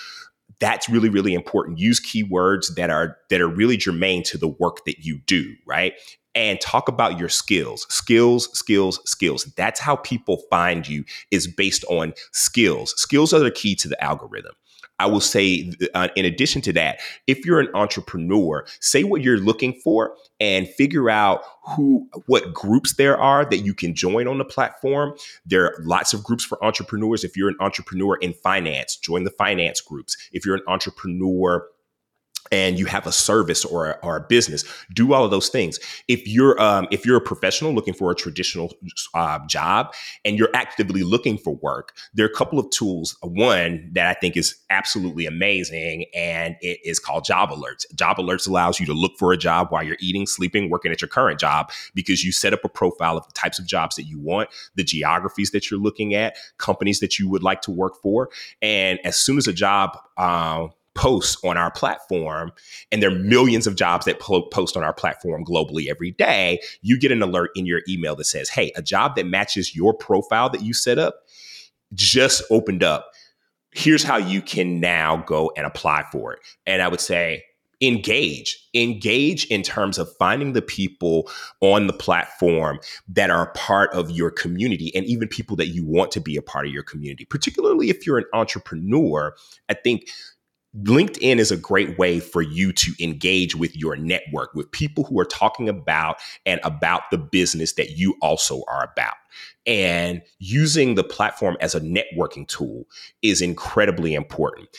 That's 0.59 0.89
really, 0.89 1.09
really 1.09 1.33
important. 1.33 1.77
Use 1.77 1.99
keywords 1.99 2.73
that 2.75 2.89
are 2.89 3.17
that 3.29 3.41
are 3.41 3.47
really 3.47 3.77
germane 3.77 4.23
to 4.23 4.37
the 4.37 4.47
work 4.47 4.85
that 4.85 5.05
you 5.05 5.19
do, 5.27 5.53
right? 5.67 5.93
And 6.33 6.59
talk 6.61 6.87
about 6.87 7.19
your 7.19 7.29
skills, 7.29 7.85
skills, 7.89 8.49
skills, 8.57 8.99
skills. 9.05 9.45
That's 9.55 9.79
how 9.79 9.97
people 9.97 10.43
find 10.49 10.87
you 10.87 11.03
is 11.31 11.47
based 11.47 11.83
on 11.85 12.13
skills. 12.31 12.93
Skills 12.99 13.33
are 13.33 13.39
the 13.39 13.51
key 13.51 13.75
to 13.75 13.87
the 13.87 14.03
algorithm. 14.03 14.53
I 14.99 15.05
will 15.05 15.21
say, 15.21 15.71
uh, 15.93 16.07
in 16.15 16.25
addition 16.25 16.61
to 16.63 16.73
that, 16.73 16.99
if 17.27 17.45
you're 17.45 17.59
an 17.59 17.69
entrepreneur, 17.73 18.65
say 18.79 19.03
what 19.03 19.21
you're 19.21 19.37
looking 19.37 19.73
for 19.73 20.15
and 20.39 20.67
figure 20.67 21.09
out 21.09 21.43
who, 21.63 22.07
what 22.25 22.53
groups 22.53 22.95
there 22.95 23.17
are 23.17 23.45
that 23.45 23.59
you 23.59 23.73
can 23.73 23.93
join 23.93 24.27
on 24.27 24.37
the 24.37 24.45
platform. 24.45 25.15
There 25.45 25.65
are 25.65 25.83
lots 25.83 26.13
of 26.13 26.23
groups 26.23 26.43
for 26.43 26.63
entrepreneurs. 26.63 27.23
If 27.23 27.37
you're 27.37 27.49
an 27.49 27.57
entrepreneur 27.59 28.15
in 28.17 28.33
finance, 28.33 28.95
join 28.95 29.23
the 29.23 29.31
finance 29.31 29.81
groups. 29.81 30.17
If 30.31 30.45
you're 30.45 30.55
an 30.55 30.63
entrepreneur 30.67 31.67
and 32.51 32.79
you 32.79 32.85
have 32.85 33.07
a 33.07 33.11
service 33.11 33.65
or 33.65 33.91
a, 33.91 33.99
or 34.03 34.17
a 34.17 34.21
business 34.21 34.63
do 34.93 35.13
all 35.13 35.25
of 35.25 35.31
those 35.31 35.49
things. 35.49 35.79
If 36.07 36.27
you're 36.27 36.59
um, 36.61 36.87
if 36.91 37.05
you're 37.05 37.17
a 37.17 37.21
professional 37.21 37.73
looking 37.73 37.93
for 37.93 38.11
a 38.11 38.15
traditional 38.15 38.73
uh, 39.13 39.39
job 39.47 39.93
and 40.25 40.37
you're 40.37 40.49
actively 40.53 41.03
looking 41.03 41.37
for 41.37 41.55
work 41.55 41.95
there 42.13 42.25
are 42.25 42.29
a 42.29 42.33
couple 42.33 42.59
of 42.59 42.69
tools. 42.69 43.17
One 43.21 43.89
that 43.93 44.07
i 44.07 44.13
think 44.13 44.37
is 44.37 44.55
absolutely 44.69 45.25
amazing 45.25 46.05
and 46.15 46.55
it 46.61 46.79
is 46.83 46.99
called 46.99 47.25
job 47.25 47.49
alerts. 47.49 47.85
Job 47.95 48.17
alerts 48.17 48.47
allows 48.47 48.79
you 48.79 48.85
to 48.85 48.93
look 48.93 49.17
for 49.17 49.31
a 49.31 49.37
job 49.37 49.67
while 49.69 49.83
you're 49.83 49.97
eating 49.99 50.25
sleeping 50.25 50.69
working 50.69 50.91
at 50.91 51.01
your 51.01 51.09
current 51.09 51.39
job 51.39 51.71
because 51.93 52.23
you 52.23 52.31
set 52.31 52.53
up 52.53 52.63
a 52.63 52.69
profile 52.69 53.17
of 53.17 53.25
the 53.27 53.33
types 53.33 53.59
of 53.59 53.65
jobs 53.65 53.95
that 53.95 54.03
you 54.03 54.19
want 54.19 54.49
the 54.75 54.83
geographies 54.83 55.51
that 55.51 55.69
you're 55.69 55.79
looking 55.79 56.13
at 56.13 56.35
companies 56.57 56.99
that 56.99 57.19
you 57.19 57.29
would 57.29 57.43
like 57.43 57.61
to 57.61 57.71
work 57.71 57.95
for. 58.01 58.29
And 58.61 58.99
as 59.03 59.17
soon 59.17 59.37
as 59.37 59.47
a 59.47 59.53
job 59.53 59.97
uh, 60.17 60.67
posts 60.97 61.37
on 61.45 61.57
our 61.57 61.71
platform, 61.71 62.51
and 62.91 63.01
there 63.01 63.09
are 63.09 63.15
millions 63.15 63.67
of 63.67 63.75
jobs 63.75 64.05
that 64.05 64.19
po- 64.19 64.47
post 64.49 64.75
on 64.75 64.83
our 64.83 64.93
platform 64.93 65.45
globally 65.45 65.87
every 65.87 66.11
day, 66.11 66.59
you 66.81 66.99
get 66.99 67.11
an 67.11 67.21
alert 67.21 67.51
in 67.55 67.65
your 67.65 67.81
email 67.87 68.15
that 68.15 68.25
says, 68.25 68.49
hey, 68.49 68.71
a 68.75 68.81
job 68.81 69.15
that 69.15 69.25
matches 69.25 69.75
your 69.75 69.93
profile 69.93 70.49
that 70.49 70.63
you 70.63 70.73
set 70.73 70.99
up 70.99 71.23
just 71.93 72.43
opened 72.51 72.83
up. 72.83 73.11
Here's 73.71 74.03
how 74.03 74.17
you 74.17 74.41
can 74.41 74.79
now 74.79 75.17
go 75.17 75.51
and 75.55 75.65
apply 75.65 76.05
for 76.11 76.33
it. 76.33 76.39
And 76.65 76.81
I 76.81 76.87
would 76.87 76.99
say, 76.99 77.43
engage 77.79 78.67
engage 78.73 79.45
in 79.45 79.61
terms 79.61 79.99
of 79.99 80.09
finding 80.17 80.53
the 80.53 80.63
people 80.63 81.29
on 81.61 81.85
the 81.85 81.93
platform 81.93 82.79
that 83.07 83.29
are 83.29 83.51
part 83.53 83.93
of 83.93 84.09
your 84.09 84.31
community 84.31 84.91
and 84.95 85.05
even 85.05 85.27
people 85.27 85.55
that 85.55 85.67
you 85.67 85.85
want 85.85 86.11
to 86.11 86.19
be 86.19 86.35
a 86.35 86.41
part 86.41 86.65
of 86.65 86.73
your 86.73 86.81
community 86.81 87.23
particularly 87.25 87.91
if 87.91 88.07
you're 88.07 88.17
an 88.17 88.25
entrepreneur 88.33 89.35
i 89.69 89.75
think 89.75 90.09
LinkedIn 90.83 91.37
is 91.39 91.51
a 91.51 91.57
great 91.57 91.97
way 91.97 92.19
for 92.19 92.41
you 92.41 92.71
to 92.73 92.93
engage 92.99 93.55
with 93.55 93.75
your 93.75 93.95
network, 93.95 94.53
with 94.53 94.71
people 94.71 95.03
who 95.03 95.19
are 95.19 95.25
talking 95.25 95.69
about 95.69 96.17
and 96.45 96.59
about 96.63 97.09
the 97.09 97.17
business 97.17 97.73
that 97.73 97.91
you 97.91 98.15
also 98.21 98.63
are 98.67 98.89
about. 98.91 99.15
And 99.65 100.21
using 100.39 100.95
the 100.95 101.03
platform 101.03 101.57
as 101.61 101.73
a 101.73 101.81
networking 101.81 102.47
tool 102.47 102.85
is 103.21 103.41
incredibly 103.41 104.13
important. 104.13 104.69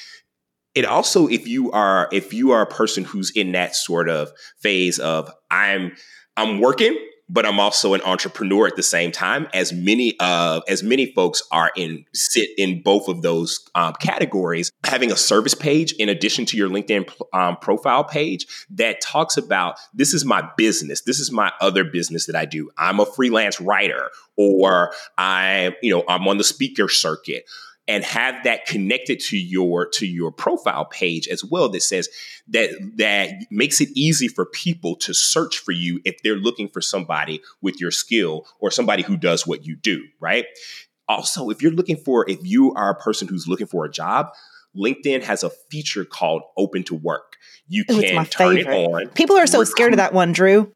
It 0.74 0.84
also, 0.84 1.26
if 1.26 1.48
you 1.48 1.72
are, 1.72 2.08
if 2.12 2.32
you 2.32 2.52
are 2.52 2.62
a 2.62 2.66
person 2.66 3.04
who's 3.04 3.30
in 3.30 3.52
that 3.52 3.74
sort 3.74 4.08
of 4.08 4.30
phase 4.58 4.98
of 4.98 5.30
I'm, 5.50 5.92
I'm 6.36 6.60
working, 6.60 6.96
but 7.28 7.46
I'm 7.46 7.60
also 7.60 7.94
an 7.94 8.00
entrepreneur 8.02 8.66
at 8.66 8.76
the 8.76 8.82
same 8.82 9.12
time. 9.12 9.48
As 9.52 9.72
many 9.72 10.16
uh, 10.20 10.60
as 10.68 10.82
many 10.82 11.12
folks 11.12 11.42
are 11.50 11.70
in 11.76 12.04
sit 12.14 12.48
in 12.56 12.82
both 12.82 13.08
of 13.08 13.22
those 13.22 13.68
um, 13.74 13.94
categories. 13.94 14.72
Having 14.84 15.12
a 15.12 15.16
service 15.16 15.54
page 15.54 15.92
in 15.92 16.08
addition 16.08 16.46
to 16.46 16.56
your 16.56 16.68
LinkedIn 16.68 17.10
um, 17.32 17.56
profile 17.58 18.04
page 18.04 18.46
that 18.70 19.00
talks 19.00 19.36
about 19.36 19.78
this 19.94 20.14
is 20.14 20.24
my 20.24 20.48
business. 20.56 21.02
This 21.02 21.20
is 21.20 21.30
my 21.30 21.52
other 21.60 21.84
business 21.84 22.26
that 22.26 22.36
I 22.36 22.44
do. 22.44 22.70
I'm 22.78 23.00
a 23.00 23.06
freelance 23.06 23.60
writer, 23.60 24.10
or 24.36 24.92
I 25.16 25.74
you 25.82 25.94
know 25.94 26.04
I'm 26.08 26.26
on 26.28 26.38
the 26.38 26.44
speaker 26.44 26.88
circuit 26.88 27.44
and 27.88 28.04
have 28.04 28.44
that 28.44 28.66
connected 28.66 29.18
to 29.18 29.38
your 29.38 29.88
to 29.88 30.06
your 30.06 30.30
profile 30.30 30.84
page 30.84 31.26
as 31.26 31.44
well 31.44 31.68
that 31.70 31.82
says 31.82 32.08
that 32.46 32.70
that 32.96 33.30
makes 33.50 33.80
it 33.80 33.88
easy 33.96 34.28
for 34.28 34.44
people 34.46 34.94
to 34.94 35.14
search 35.14 35.58
for 35.58 35.72
you 35.72 36.00
if 36.04 36.22
they're 36.22 36.36
looking 36.36 36.68
for 36.68 36.80
somebody 36.80 37.40
with 37.62 37.80
your 37.80 37.90
skill 37.90 38.46
or 38.60 38.70
somebody 38.70 39.02
who 39.02 39.16
does 39.16 39.46
what 39.46 39.66
you 39.66 39.74
do 39.74 40.04
right 40.20 40.44
also 41.08 41.50
if 41.50 41.62
you're 41.62 41.72
looking 41.72 41.96
for 41.96 42.28
if 42.28 42.38
you 42.42 42.72
are 42.74 42.90
a 42.90 42.94
person 42.94 43.26
who's 43.26 43.48
looking 43.48 43.66
for 43.66 43.84
a 43.84 43.90
job 43.90 44.28
linkedin 44.76 45.22
has 45.22 45.42
a 45.42 45.50
feature 45.70 46.04
called 46.04 46.42
open 46.56 46.82
to 46.82 46.94
work 46.94 47.36
you 47.66 47.84
can 47.84 47.96
Ooh, 47.96 48.24
turn 48.26 48.56
favorite. 48.56 48.66
it 48.66 49.06
on 49.06 49.08
people 49.14 49.36
are 49.36 49.46
so 49.46 49.60
recruit. 49.60 49.72
scared 49.72 49.92
of 49.94 49.96
that 49.96 50.12
one 50.12 50.32
drew 50.32 50.72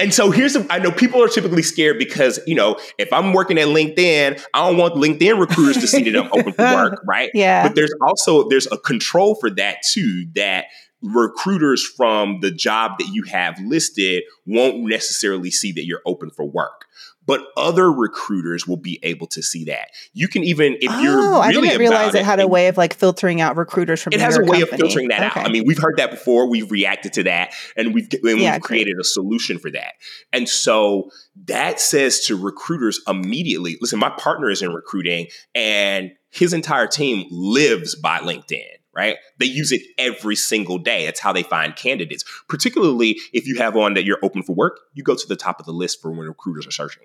and 0.00 0.12
so 0.12 0.30
here's 0.30 0.52
some, 0.52 0.66
I 0.70 0.78
know 0.78 0.90
people 0.90 1.22
are 1.22 1.28
typically 1.28 1.62
scared 1.62 1.98
because, 1.98 2.40
you 2.46 2.54
know, 2.54 2.78
if 2.98 3.12
I'm 3.12 3.32
working 3.32 3.58
at 3.58 3.68
LinkedIn, 3.68 4.42
I 4.54 4.66
don't 4.66 4.78
want 4.78 4.94
LinkedIn 4.94 5.38
recruiters 5.38 5.76
to 5.78 5.86
see 5.86 6.10
that 6.10 6.24
I'm 6.24 6.30
open 6.32 6.52
for 6.52 6.62
work, 6.62 7.02
right? 7.06 7.30
Yeah. 7.34 7.66
But 7.66 7.74
there's 7.74 7.92
also 8.00 8.48
there's 8.48 8.66
a 8.70 8.78
control 8.78 9.34
for 9.34 9.50
that 9.50 9.78
too 9.82 10.26
that 10.34 10.66
recruiters 11.02 11.86
from 11.86 12.40
the 12.40 12.50
job 12.50 12.92
that 12.98 13.08
you 13.08 13.22
have 13.24 13.58
listed 13.60 14.24
won't 14.46 14.78
necessarily 14.78 15.50
see 15.50 15.72
that 15.72 15.84
you're 15.84 16.02
open 16.06 16.30
for 16.30 16.44
work 16.44 16.86
but 17.26 17.42
other 17.56 17.92
recruiters 17.92 18.66
will 18.66 18.76
be 18.76 18.98
able 19.02 19.26
to 19.28 19.42
see 19.42 19.64
that. 19.64 19.90
You 20.12 20.28
can 20.28 20.44
even 20.44 20.76
if 20.80 20.90
oh, 20.90 21.00
you're 21.00 21.16
really 21.16 21.40
I 21.40 21.52
didn't 21.52 21.78
realize 21.78 22.14
it, 22.14 22.20
it 22.20 22.24
had 22.24 22.40
a 22.40 22.48
way 22.48 22.68
of 22.68 22.76
like 22.76 22.94
filtering 22.94 23.40
out 23.40 23.56
recruiters 23.56 24.02
from. 24.02 24.12
It 24.12 24.20
has 24.20 24.36
a 24.36 24.40
way 24.40 24.60
company. 24.60 24.62
of 24.62 24.68
filtering 24.70 25.08
that 25.08 25.30
okay. 25.30 25.40
out. 25.40 25.46
I 25.46 25.50
mean, 25.50 25.64
we've 25.66 25.78
heard 25.78 25.96
that 25.98 26.10
before. 26.10 26.48
We've 26.48 26.70
reacted 26.70 27.12
to 27.14 27.24
that, 27.24 27.52
and 27.76 27.92
we've 27.92 28.08
and 28.22 28.40
yeah, 28.40 28.54
we've 28.54 28.62
created 28.62 28.96
a 29.00 29.04
solution 29.04 29.58
for 29.58 29.70
that. 29.72 29.94
And 30.32 30.48
so 30.48 31.10
that 31.46 31.80
says 31.80 32.20
to 32.26 32.36
recruiters 32.36 33.00
immediately, 33.06 33.76
listen, 33.80 33.98
my 33.98 34.10
partner 34.10 34.50
is 34.50 34.62
in 34.62 34.72
recruiting, 34.72 35.26
and 35.54 36.12
his 36.30 36.52
entire 36.52 36.86
team 36.86 37.26
lives 37.30 37.94
by 37.94 38.18
LinkedIn 38.18 38.62
right? 38.96 39.18
They 39.38 39.46
use 39.46 39.72
it 39.72 39.82
every 39.98 40.36
single 40.36 40.78
day. 40.78 41.04
That's 41.04 41.20
how 41.20 41.32
they 41.32 41.42
find 41.42 41.76
candidates. 41.76 42.24
Particularly 42.48 43.18
if 43.32 43.46
you 43.46 43.56
have 43.58 43.76
on 43.76 43.94
that 43.94 44.04
you're 44.04 44.18
open 44.22 44.42
for 44.42 44.54
work, 44.54 44.80
you 44.94 45.04
go 45.04 45.14
to 45.14 45.28
the 45.28 45.36
top 45.36 45.60
of 45.60 45.66
the 45.66 45.72
list 45.72 46.00
for 46.00 46.10
when 46.10 46.26
recruiters 46.26 46.66
are 46.66 46.72
searching. 46.72 47.04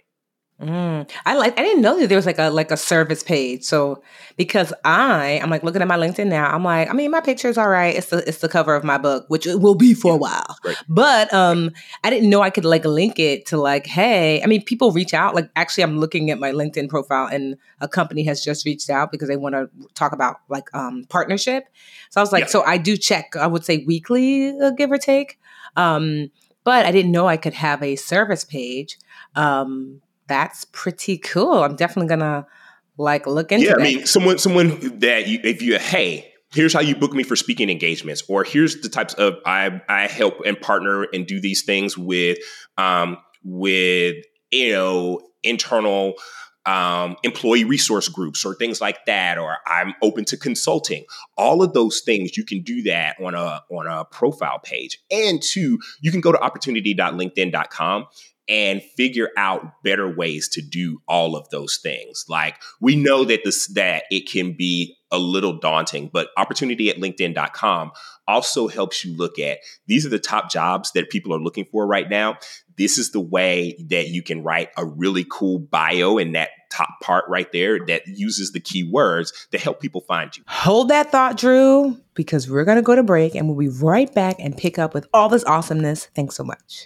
Mm. 0.62 1.10
I 1.26 1.36
like. 1.36 1.60
I 1.60 1.64
didn't 1.64 1.82
know 1.82 2.00
that 2.00 2.08
there 2.08 2.18
was 2.18 2.28
like 2.28 2.38
a 2.38 2.50
like 2.50 2.70
a 2.70 2.78
service 2.78 3.24
page. 3.24 3.64
So 3.64 4.04
because 4.38 4.72
I 4.86 5.40
I'm 5.42 5.50
like 5.50 5.64
looking 5.64 5.82
at 5.82 5.88
my 5.88 5.98
LinkedIn 5.98 6.28
now. 6.28 6.52
I'm 6.52 6.64
like, 6.64 6.88
I 6.88 6.94
mean, 6.94 7.10
my 7.10 7.20
picture 7.20 7.48
is 7.48 7.58
all 7.58 7.68
right. 7.68 7.96
It's 7.96 8.08
the 8.08 8.18
it's 8.28 8.40
the 8.40 8.50
cover 8.50 8.76
of 8.76 8.84
my 8.84 9.00
book, 9.00 9.26
which 9.28 9.48
it 9.48 9.60
will 9.60 9.74
be 9.74 9.96
for 9.96 10.14
a 10.14 10.18
while. 10.18 10.56
Right. 10.64 10.78
But 10.88 11.34
um, 11.34 11.72
I 12.04 12.12
didn't 12.12 12.30
know 12.30 12.42
I 12.42 12.52
could 12.52 12.66
like 12.66 12.86
link 12.86 13.18
it 13.18 13.48
to 13.48 13.58
like, 13.58 13.88
hey. 13.88 14.42
I 14.44 14.46
mean, 14.46 14.64
people 14.64 14.92
reach 14.92 15.16
out. 15.16 15.34
Like, 15.34 15.50
actually, 15.56 15.84
I'm 15.84 16.00
looking 16.00 16.30
at 16.30 16.40
my 16.40 16.52
LinkedIn 16.52 16.90
profile, 16.90 17.28
and 17.28 17.58
a 17.80 17.88
company 17.88 18.24
has 18.26 18.44
just 18.44 18.64
reached 18.66 18.90
out 18.90 19.12
because 19.12 19.28
they 19.30 19.38
want 19.38 19.56
to 19.56 19.68
talk 19.96 20.12
about 20.12 20.38
like 20.48 20.74
um 20.76 21.06
partnership. 21.10 21.66
So 22.12 22.22
I 22.22 22.24
was 22.24 22.32
like, 22.32 22.44
yeah. 22.44 22.50
so 22.50 22.64
I 22.64 22.78
do 22.78 22.98
check. 22.98 23.36
I 23.36 23.48
would 23.48 23.66
say 23.66 23.84
weekly, 23.88 24.56
uh, 24.60 24.72
give 24.72 24.92
or 24.92 25.00
take. 25.00 25.40
Um, 25.76 26.30
but 26.64 26.86
I 26.86 26.92
didn't 26.92 27.12
know 27.12 27.28
I 27.28 27.38
could 27.38 27.54
have 27.54 27.82
a 27.82 27.96
service 27.96 28.44
page. 28.44 29.00
Um, 29.36 30.02
that's 30.32 30.64
pretty 30.72 31.18
cool. 31.18 31.62
I'm 31.62 31.76
definitely 31.76 32.08
gonna 32.08 32.48
like 32.98 33.28
look 33.28 33.52
into. 33.52 33.66
Yeah, 33.66 33.76
I 33.78 33.84
mean, 33.84 34.06
someone 34.06 34.38
someone 34.38 35.00
that 35.00 35.28
you, 35.28 35.42
if 35.44 35.62
you 35.62 35.78
hey, 35.78 36.32
here's 36.54 36.74
how 36.74 36.80
you 36.80 36.96
book 36.96 37.12
me 37.12 37.24
for 37.24 37.36
speaking 37.36 37.70
engagements, 37.70 38.24
or 38.30 38.46
here's 38.46 38.80
the 38.80 38.88
types 38.88 39.14
of 39.16 39.36
I 39.46 39.82
I 39.90 40.08
help 40.08 40.36
and 40.46 40.60
partner 40.60 41.04
and 41.12 41.28
do 41.28 41.42
these 41.42 41.64
things 41.64 41.98
with 41.98 42.38
um 42.78 43.18
with 43.44 44.16
you 44.52 44.72
know 44.72 45.20
internal 45.44 46.14
um, 46.66 47.18
employee 47.24 47.64
resource 47.64 48.08
groups 48.08 48.46
or 48.46 48.56
things 48.56 48.80
like 48.80 49.04
that, 49.06 49.38
or 49.38 49.58
I'm 49.66 49.96
open 50.02 50.26
to 50.26 50.38
consulting. 50.38 51.06
All 51.36 51.62
of 51.62 51.74
those 51.74 52.02
things 52.02 52.38
you 52.38 52.46
can 52.46 52.62
do 52.62 52.84
that 52.84 53.18
on 53.22 53.36
a 53.36 53.62
on 53.70 53.88
a 53.88 54.06
profile 54.06 54.60
page. 54.60 54.98
And 55.12 55.42
two, 55.42 55.80
you 56.00 56.12
can 56.12 56.22
go 56.22 56.32
to 56.32 56.40
opportunity.linkedin.com 56.40 58.06
and 58.52 58.84
figure 58.84 59.30
out 59.38 59.82
better 59.82 60.14
ways 60.14 60.50
to 60.50 60.62
do 60.62 61.02
all 61.08 61.38
of 61.38 61.50
those 61.50 61.80
things. 61.82 62.26
Like 62.28 62.62
we 62.82 62.98
know 62.98 63.24
that 63.24 63.46
this 63.46 63.68
that 63.70 64.04
it 64.12 64.30
can 64.30 64.52
be 64.52 64.98
a 65.10 65.18
little 65.18 65.58
daunting, 65.58 66.10
but 66.12 66.30
opportunity 66.38 66.90
at 66.90 66.98
linkedin.com 66.98 67.92
also 68.28 68.68
helps 68.68 69.04
you 69.04 69.16
look 69.16 69.40
at 69.40 69.60
these 69.88 70.06
are 70.06 70.10
the 70.10 70.20
top 70.20 70.52
jobs 70.52 70.92
that 70.92 71.10
people 71.10 71.34
are 71.34 71.40
looking 71.40 71.66
for 71.72 71.88
right 71.88 72.10
now. 72.10 72.38
This 72.78 72.98
is 72.98 73.12
the 73.12 73.20
way 73.22 73.78
that 73.90 74.10
you 74.10 74.22
can 74.22 74.44
write 74.44 74.70
a 74.78 74.86
really 74.86 75.26
cool 75.30 75.60
bio 75.60 76.18
in 76.18 76.34
that 76.34 76.50
top 76.72 76.90
part 77.02 77.26
right 77.30 77.52
there 77.52 77.86
that 77.86 78.08
uses 78.08 78.52
the 78.52 78.60
keywords 78.60 79.32
to 79.52 79.58
help 79.58 79.82
people 79.82 80.02
find 80.02 80.36
you. 80.36 80.44
Hold 80.48 80.90
that 80.90 81.12
thought, 81.12 81.38
Drew, 81.38 81.98
because 82.16 82.50
we're 82.50 82.66
going 82.66 82.78
to 82.78 82.82
go 82.82 82.96
to 82.96 83.04
break 83.04 83.36
and 83.36 83.48
we'll 83.48 83.58
be 83.58 83.70
right 83.70 84.14
back 84.14 84.38
and 84.40 84.58
pick 84.58 84.80
up 84.80 84.94
with 84.94 85.08
all 85.14 85.30
this 85.30 85.44
awesomeness. 85.46 86.06
Thanks 86.16 86.36
so 86.36 86.44
much. 86.44 86.86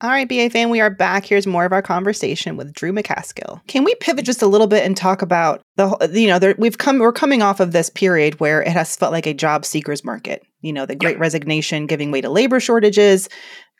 All 0.00 0.10
right, 0.10 0.28
BA 0.28 0.48
fan, 0.50 0.70
we 0.70 0.78
are 0.78 0.90
back. 0.90 1.26
Here's 1.26 1.46
more 1.46 1.64
of 1.64 1.72
our 1.72 1.82
conversation 1.82 2.56
with 2.56 2.72
Drew 2.72 2.92
McCaskill. 2.92 3.66
Can 3.66 3.82
we 3.82 3.96
pivot 3.96 4.24
just 4.24 4.42
a 4.42 4.46
little 4.46 4.68
bit 4.68 4.84
and 4.84 4.96
talk 4.96 5.22
about 5.22 5.60
the, 5.74 5.88
you 6.12 6.28
know, 6.28 6.38
there, 6.38 6.54
we've 6.56 6.78
come, 6.78 7.00
we're 7.00 7.12
coming 7.12 7.42
off 7.42 7.58
of 7.58 7.72
this 7.72 7.90
period 7.90 8.38
where 8.38 8.62
it 8.62 8.68
has 8.68 8.94
felt 8.94 9.10
like 9.10 9.26
a 9.26 9.34
job 9.34 9.64
seekers 9.64 10.04
market. 10.04 10.46
You 10.60 10.72
know, 10.72 10.86
the 10.86 10.94
Great 10.94 11.16
yeah. 11.16 11.22
Resignation 11.22 11.88
giving 11.88 12.12
way 12.12 12.20
to 12.20 12.30
labor 12.30 12.60
shortages, 12.60 13.28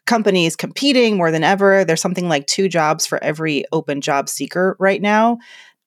companies 0.09 0.57
competing 0.57 1.17
more 1.17 1.31
than 1.31 1.45
ever. 1.45 1.85
There's 1.85 2.01
something 2.01 2.29
like 2.29 2.49
two 2.49 2.69
jobs 2.69 3.07
for 3.07 3.23
every 3.23 3.65
open 3.71 4.01
job 4.01 4.29
seeker 4.29 4.77
right 4.81 5.01
now. 5.01 5.39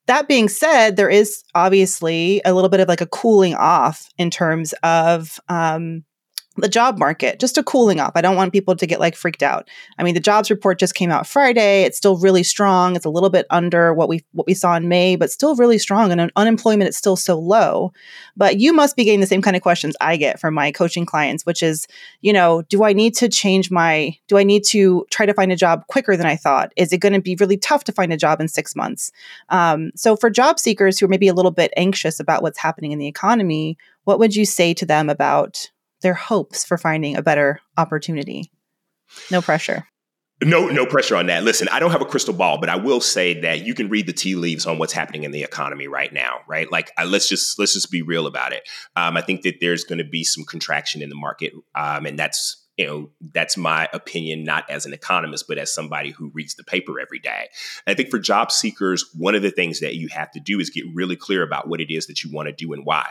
That 0.07 0.29
being 0.29 0.47
said, 0.47 0.95
there 0.95 1.09
is 1.09 1.43
obviously 1.55 2.41
a 2.45 2.53
little 2.53 2.69
bit 2.69 2.79
of 2.79 2.87
like 2.87 3.01
a 3.01 3.05
cooling 3.05 3.55
off 3.55 4.07
in 4.17 4.29
terms 4.29 4.73
of 4.81 5.41
um, 5.49 6.05
the 6.57 6.67
job 6.67 6.97
market, 6.97 7.39
just 7.39 7.57
a 7.57 7.63
cooling 7.63 8.01
off. 8.01 8.11
I 8.15 8.21
don't 8.21 8.35
want 8.35 8.51
people 8.51 8.75
to 8.75 8.85
get 8.85 8.99
like 8.99 9.15
freaked 9.15 9.41
out. 9.41 9.69
I 9.97 10.03
mean, 10.03 10.15
the 10.15 10.19
jobs 10.19 10.51
report 10.51 10.79
just 10.79 10.95
came 10.95 11.09
out 11.09 11.25
Friday. 11.25 11.83
It's 11.83 11.97
still 11.97 12.17
really 12.17 12.43
strong. 12.43 12.95
It's 12.95 13.05
a 13.05 13.09
little 13.09 13.29
bit 13.29 13.45
under 13.49 13.93
what 13.93 14.09
we 14.09 14.25
what 14.33 14.47
we 14.47 14.53
saw 14.53 14.75
in 14.75 14.89
May, 14.89 15.15
but 15.15 15.31
still 15.31 15.55
really 15.55 15.77
strong. 15.77 16.11
And 16.11 16.29
unemployment 16.35 16.89
is 16.89 16.97
still 16.97 17.15
so 17.15 17.39
low. 17.39 17.93
But 18.35 18.59
you 18.59 18.73
must 18.73 18.97
be 18.97 19.05
getting 19.05 19.21
the 19.21 19.27
same 19.27 19.41
kind 19.41 19.55
of 19.55 19.61
questions 19.61 19.95
I 20.01 20.17
get 20.17 20.41
from 20.41 20.53
my 20.53 20.73
coaching 20.73 21.05
clients, 21.05 21.45
which 21.45 21.63
is, 21.63 21.87
you 22.19 22.33
know, 22.33 22.63
do 22.63 22.83
I 22.83 22.91
need 22.91 23.15
to 23.15 23.29
change 23.29 23.71
my? 23.71 24.17
Do 24.27 24.37
I 24.37 24.43
need 24.43 24.65
to 24.65 25.05
try 25.09 25.25
to 25.25 25.33
find 25.33 25.53
a 25.53 25.55
job 25.55 25.87
quicker 25.87 26.17
than 26.17 26.27
I 26.27 26.35
thought? 26.35 26.73
Is 26.75 26.91
it 26.91 26.97
going 26.97 27.13
to 27.13 27.21
be 27.21 27.37
really 27.39 27.57
tough 27.57 27.85
to 27.85 27.93
find 27.93 28.11
a 28.11 28.17
job 28.17 28.41
in 28.41 28.49
six 28.49 28.75
months? 28.75 29.11
Um, 29.49 29.91
so 29.95 30.17
for 30.17 30.29
job 30.29 30.59
seekers 30.59 30.99
who 30.99 31.05
are 31.05 31.09
maybe 31.09 31.29
a 31.29 31.33
little 31.33 31.51
bit 31.51 31.71
anxious 31.77 32.19
about 32.19 32.41
what's 32.41 32.59
happening 32.59 32.91
in 32.91 32.99
the 32.99 33.07
economy, 33.07 33.77
what 34.03 34.19
would 34.19 34.35
you 34.35 34.45
say 34.45 34.73
to 34.73 34.85
them 34.85 35.09
about 35.09 35.71
their 36.01 36.13
hopes 36.13 36.65
for 36.65 36.77
finding 36.77 37.15
a 37.15 37.21
better 37.21 37.59
opportunity. 37.77 38.51
No 39.29 39.41
pressure. 39.41 39.85
No, 40.43 40.69
no 40.69 40.87
pressure 40.87 41.15
on 41.15 41.27
that. 41.27 41.43
Listen, 41.43 41.67
I 41.71 41.79
don't 41.79 41.91
have 41.91 42.01
a 42.01 42.05
crystal 42.05 42.33
ball, 42.33 42.57
but 42.57 42.67
I 42.67 42.75
will 42.75 42.99
say 42.99 43.39
that 43.41 43.63
you 43.63 43.75
can 43.75 43.89
read 43.89 44.07
the 44.07 44.13
tea 44.13 44.33
leaves 44.33 44.65
on 44.65 44.79
what's 44.79 44.93
happening 44.93 45.23
in 45.23 45.29
the 45.29 45.43
economy 45.43 45.87
right 45.87 46.11
now, 46.11 46.39
right? 46.47 46.71
Like, 46.71 46.91
uh, 46.97 47.05
let's 47.05 47.29
just 47.29 47.59
let's 47.59 47.73
just 47.73 47.91
be 47.91 48.01
real 48.01 48.25
about 48.25 48.51
it. 48.51 48.67
Um, 48.95 49.17
I 49.17 49.21
think 49.21 49.43
that 49.43 49.57
there's 49.61 49.83
going 49.83 49.99
to 49.99 50.03
be 50.03 50.23
some 50.23 50.43
contraction 50.43 51.03
in 51.03 51.09
the 51.09 51.15
market, 51.15 51.53
um, 51.75 52.07
and 52.07 52.17
that's 52.17 52.57
you 52.75 52.87
know 52.87 53.11
that's 53.33 53.55
my 53.55 53.87
opinion, 53.93 54.43
not 54.43 54.67
as 54.67 54.87
an 54.87 54.93
economist, 54.93 55.45
but 55.47 55.59
as 55.59 55.71
somebody 55.71 56.09
who 56.09 56.31
reads 56.33 56.55
the 56.55 56.63
paper 56.63 56.99
every 56.99 57.19
day. 57.19 57.47
And 57.85 57.93
I 57.93 57.95
think 57.95 58.09
for 58.09 58.17
job 58.17 58.51
seekers, 58.51 59.05
one 59.15 59.35
of 59.35 59.43
the 59.43 59.51
things 59.51 59.79
that 59.81 59.95
you 59.95 60.07
have 60.07 60.31
to 60.31 60.39
do 60.39 60.59
is 60.59 60.71
get 60.71 60.85
really 60.91 61.15
clear 61.15 61.43
about 61.43 61.67
what 61.67 61.81
it 61.81 61.93
is 61.93 62.07
that 62.07 62.23
you 62.23 62.31
want 62.31 62.47
to 62.47 62.53
do 62.53 62.73
and 62.73 62.83
why. 62.83 63.07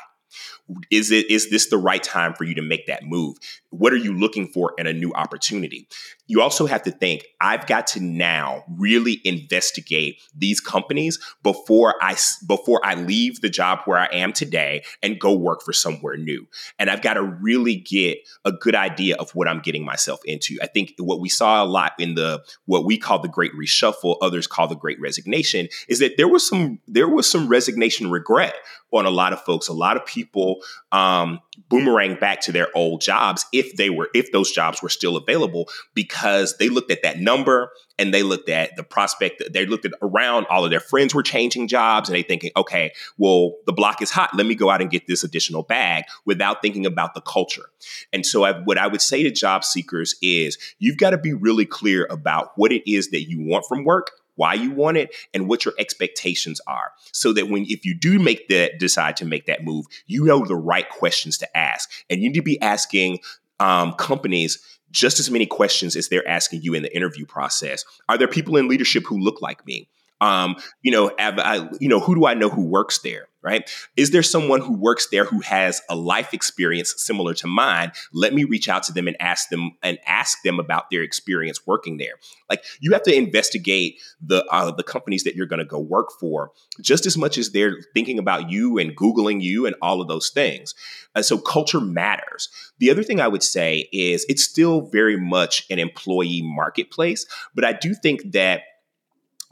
Is 0.91 1.11
it 1.11 1.31
is 1.31 1.51
this 1.51 1.69
the 1.69 1.79
right 1.79 2.03
time 2.03 2.35
for 2.35 2.45
you 2.45 2.55
to 2.55 2.63
make 2.63 2.87
that 2.87 3.05
move? 3.05 3.37
What 3.71 3.93
are 3.93 3.97
you 3.97 4.17
looking 4.17 4.49
for 4.49 4.75
in 4.79 4.87
a 4.87 4.93
new 4.93 5.13
opportunity? 5.15 5.89
You 6.27 6.43
also 6.43 6.67
have 6.67 6.83
to 6.85 6.93
think, 6.93 7.25
I've 7.41 7.67
got 7.67 7.89
to 7.89 8.01
now 8.01 8.63
really 8.69 9.21
investigate 9.25 10.21
these 10.35 10.61
companies 10.61 11.19
before 11.43 11.95
I 12.01 12.17
before 12.47 12.81
I 12.85 12.95
leave 12.95 13.41
the 13.41 13.49
job 13.49 13.81
where 13.85 13.99
I 13.99 14.09
am 14.13 14.33
today 14.33 14.85
and 15.03 15.19
go 15.19 15.35
work 15.35 15.63
for 15.63 15.73
somewhere 15.73 16.17
new. 16.17 16.47
And 16.79 16.89
I've 16.89 17.03
got 17.03 17.15
to 17.15 17.23
really 17.23 17.77
get 17.77 18.19
a 18.45 18.53
good 18.53 18.75
idea 18.75 19.17
of 19.17 19.31
what 19.35 19.49
I'm 19.49 19.61
getting 19.61 19.85
myself 19.85 20.21
into. 20.25 20.57
I 20.63 20.67
think 20.67 20.95
what 20.99 21.21
we 21.21 21.29
saw 21.29 21.65
a 21.65 21.67
lot 21.67 21.93
in 21.99 22.15
the 22.15 22.45
what 22.67 22.85
we 22.85 22.99
call 22.99 23.19
the 23.19 23.29
great 23.29 23.53
reshuffle, 23.55 24.17
others 24.23 24.47
call 24.47 24.69
the 24.69 24.77
great 24.77 25.01
resignation, 25.01 25.69
is 25.89 25.99
that 25.99 26.17
there 26.17 26.29
was 26.29 26.47
some 26.47 26.79
there 26.87 27.09
was 27.09 27.29
some 27.29 27.49
resignation 27.49 28.11
regret 28.11 28.55
on 28.93 29.07
a 29.07 29.11
lot 29.11 29.33
of 29.33 29.41
folks. 29.43 29.69
A 29.69 29.73
lot 29.73 29.97
of 29.97 30.05
people 30.05 30.60
um, 30.93 31.41
boomerang 31.69 32.17
back 32.17 32.41
to 32.43 32.53
their 32.53 32.69
old 32.75 33.01
jobs 33.01 33.45
if 33.53 33.77
they 33.77 33.91
were 33.91 34.09
if 34.15 34.33
those 34.33 34.51
jobs 34.51 34.83
were 34.83 34.89
still 34.89 35.17
available 35.17 35.69
because 35.95 36.57
they 36.59 36.69
looked 36.69 36.91
at 36.91 37.03
that 37.03 37.19
number 37.19 37.71
and 37.99 38.15
they 38.15 38.23
looked 38.23 38.49
at 38.49 38.75
the 38.77 38.83
prospect 38.83 39.43
they 39.53 39.67
looked 39.67 39.85
at 39.85 39.93
around 40.03 40.47
all 40.49 40.65
of 40.65 40.71
their 40.71 40.81
friends 40.81 41.15
were 41.15 41.23
changing 41.23 41.69
jobs 41.69 42.09
and 42.09 42.17
they 42.17 42.23
thinking 42.23 42.51
okay 42.57 42.93
well 43.19 43.55
the 43.67 43.73
block 43.73 44.03
is 44.03 44.11
hot. 44.11 44.31
Let 44.35 44.47
me 44.47 44.55
go 44.55 44.71
out 44.71 44.81
and 44.81 44.91
get 44.91 45.07
this 45.07 45.25
additional 45.25 45.63
bag 45.63 46.05
without 46.25 46.61
thinking 46.61 46.87
about 46.87 47.15
the 47.15 47.21
culture. 47.21 47.67
And 48.13 48.27
so 48.27 48.45
I, 48.45 48.53
what 48.53 48.79
i 48.79 48.87
would 48.87 49.01
say 49.01 49.23
to 49.23 49.31
job 49.31 49.65
seekers 49.65 50.15
is 50.23 50.59
you've 50.79 50.97
got 50.97 51.11
to 51.11 51.19
be 51.19 51.33
really 51.33 51.67
clear 51.67 52.07
about 52.11 52.53
what 52.57 52.73
it 52.73 52.91
is 52.91 53.11
that 53.11 53.29
you 53.29 53.41
want 53.41 53.65
from 53.67 53.85
work 53.85 54.11
why 54.41 54.55
you 54.55 54.71
want 54.71 54.97
it 54.97 55.15
and 55.35 55.49
what 55.49 55.67
your 55.67 55.75
expectations 55.79 56.63
are. 56.67 56.93
So 57.13 57.35
that 57.35 57.49
when 57.51 57.67
if 57.69 57.85
you 57.85 57.95
do 57.95 58.19
make 58.19 58.49
that 58.49 58.79
decide 58.79 59.17
to 59.19 59.27
make 59.27 59.45
that 59.47 59.63
move 59.63 59.85
you 60.07 60.25
know 60.25 60.47
the 60.47 60.57
right 60.57 60.89
questions 60.89 61.37
to 61.39 61.57
ask. 61.57 61.91
And 62.09 62.23
you 62.23 62.31
need 62.31 62.37
to 62.37 62.43
be 62.43 62.61
asking 62.63 63.19
um, 63.59 63.93
companies 63.93 64.59
just 64.91 65.21
as 65.21 65.31
many 65.31 65.47
questions 65.47 65.95
as 65.95 66.09
they're 66.09 66.27
asking 66.27 66.63
you 66.63 66.75
in 66.75 66.83
the 66.83 66.97
interview 66.97 67.27
process. 67.27 67.85
Are 68.09 68.17
there 68.17 68.29
people 68.29 68.57
in 68.57 68.67
leadership 68.67 69.05
who 69.07 69.19
look 69.19 69.43
like 69.43 69.65
me? 69.67 69.89
Um, 70.23 70.57
you 70.83 70.91
know, 70.91 71.13
I, 71.19 71.69
you 71.79 71.89
know, 71.89 72.01
who 72.01 72.15
do 72.15 72.27
I 72.27 72.35
know 72.35 72.49
who 72.49 72.67
works 72.67 72.99
there? 72.99 73.29
Right? 73.43 73.71
Is 73.97 74.11
there 74.11 74.23
someone 74.23 74.61
who 74.61 74.77
works 74.77 75.09
there 75.11 75.25
who 75.25 75.41
has 75.41 75.81
a 75.89 75.97
life 75.97 76.35
experience 76.35 76.95
similar 76.99 77.33
to 77.35 77.47
mine? 77.47 77.93
Let 78.13 78.35
me 78.35 78.45
reach 78.45 78.69
out 78.69 78.83
to 78.85 78.93
them 78.93 79.09
and 79.09 79.17
ask 79.19 79.49
them 79.49 79.73
and 79.83 79.99
ask 80.07 80.43
them 80.43 80.61
about 80.61 80.91
their 80.91 81.03
experience 81.03 81.67
working 81.67 81.97
there. 81.97 82.15
Like 82.51 82.65
you 82.81 82.93
have 82.93 83.03
to 83.05 83.15
investigate 83.15 83.99
the 84.21 84.45
uh, 84.51 84.73
the 84.73 84.83
companies 84.83 85.25
that 85.25 85.37
you're 85.37 85.47
going 85.47 85.59
to 85.59 85.65
go 85.65 85.79
work 85.79 86.09
for 86.19 86.53
just 86.81 87.07
as 87.07 87.17
much 87.17 87.39
as 87.39 87.51
they're 87.51 87.79
thinking 87.95 88.19
about 88.19 88.51
you 88.51 88.79
and 88.79 88.97
googling 88.97 89.41
you 89.41 89.67
and 89.67 89.75
all 89.81 90.01
of 90.01 90.09
those 90.09 90.31
things. 90.31 90.75
And 91.15 91.25
so 91.25 91.39
culture 91.39 91.81
matters. 91.81 92.49
The 92.79 92.91
other 92.91 93.03
thing 93.03 93.21
I 93.21 93.29
would 93.29 93.43
say 93.43 93.89
is 93.93 94.27
it's 94.29 94.45
still 94.45 94.83
very 94.83 95.19
much 95.19 95.67
an 95.71 95.79
employee 95.79 96.43
marketplace, 96.43 97.27
but 97.55 97.65
I 97.65 97.73
do 97.73 97.95
think 97.95 98.33
that 98.33 98.63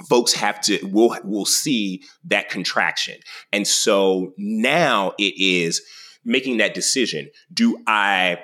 folks 0.06 0.32
have 0.32 0.60
to 0.62 0.78
will 0.84 1.16
will 1.24 1.46
see 1.46 2.02
that 2.24 2.48
contraction. 2.48 3.16
And 3.52 3.66
so 3.66 4.32
now 4.36 5.12
it 5.18 5.34
is 5.40 5.82
making 6.24 6.58
that 6.58 6.74
decision. 6.74 7.30
Do 7.52 7.78
i 7.86 8.38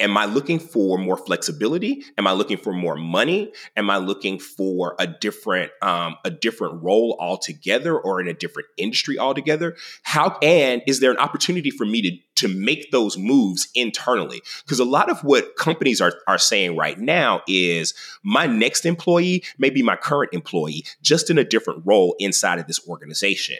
am 0.00 0.16
I 0.16 0.24
looking 0.24 0.58
for 0.58 0.98
more 0.98 1.16
flexibility? 1.16 2.02
Am 2.18 2.26
I 2.26 2.32
looking 2.32 2.56
for 2.56 2.72
more 2.72 2.96
money? 2.96 3.52
Am 3.76 3.90
I 3.90 3.98
looking 3.98 4.38
for 4.38 4.96
a 4.98 5.06
different 5.06 5.70
um, 5.82 6.16
a 6.24 6.30
different 6.30 6.82
role 6.82 7.16
altogether, 7.20 7.98
or 7.98 8.20
in 8.20 8.26
a 8.26 8.34
different 8.34 8.68
industry 8.76 9.18
altogether? 9.18 9.76
How 10.02 10.38
and 10.42 10.82
is 10.86 11.00
there 11.00 11.10
an 11.10 11.18
opportunity 11.18 11.70
for 11.70 11.84
me 11.84 12.02
to 12.02 12.18
to 12.36 12.48
make 12.48 12.90
those 12.90 13.18
moves 13.18 13.68
internally? 13.74 14.42
Because 14.64 14.80
a 14.80 14.84
lot 14.84 15.10
of 15.10 15.22
what 15.22 15.56
companies 15.56 16.00
are 16.00 16.14
are 16.26 16.38
saying 16.38 16.76
right 16.76 16.98
now 16.98 17.42
is 17.46 17.94
my 18.24 18.46
next 18.46 18.86
employee 18.86 19.44
may 19.58 19.70
be 19.70 19.82
my 19.82 19.96
current 19.96 20.32
employee, 20.32 20.84
just 21.02 21.30
in 21.30 21.38
a 21.38 21.44
different 21.44 21.82
role 21.84 22.16
inside 22.18 22.58
of 22.58 22.66
this 22.66 22.80
organization 22.88 23.58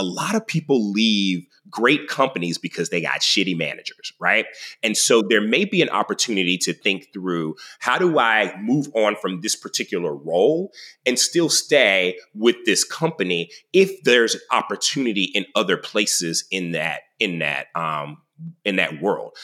a 0.00 0.02
lot 0.02 0.34
of 0.34 0.46
people 0.46 0.90
leave 0.90 1.46
great 1.68 2.08
companies 2.08 2.56
because 2.56 2.88
they 2.88 3.02
got 3.02 3.20
shitty 3.20 3.56
managers, 3.56 4.14
right? 4.18 4.46
And 4.82 4.96
so 4.96 5.20
there 5.20 5.42
may 5.42 5.66
be 5.66 5.82
an 5.82 5.90
opportunity 5.90 6.56
to 6.58 6.72
think 6.72 7.08
through 7.12 7.56
how 7.80 7.98
do 7.98 8.18
I 8.18 8.58
move 8.58 8.88
on 8.94 9.14
from 9.16 9.42
this 9.42 9.54
particular 9.54 10.14
role 10.14 10.72
and 11.04 11.18
still 11.18 11.50
stay 11.50 12.16
with 12.34 12.56
this 12.64 12.82
company 12.82 13.50
if 13.74 14.02
there's 14.04 14.36
opportunity 14.50 15.24
in 15.34 15.44
other 15.54 15.76
places 15.76 16.44
in 16.50 16.72
that 16.72 17.00
in 17.18 17.40
that 17.40 17.66
um 17.74 18.16
in 18.64 18.76
that 18.76 19.02
world. 19.02 19.36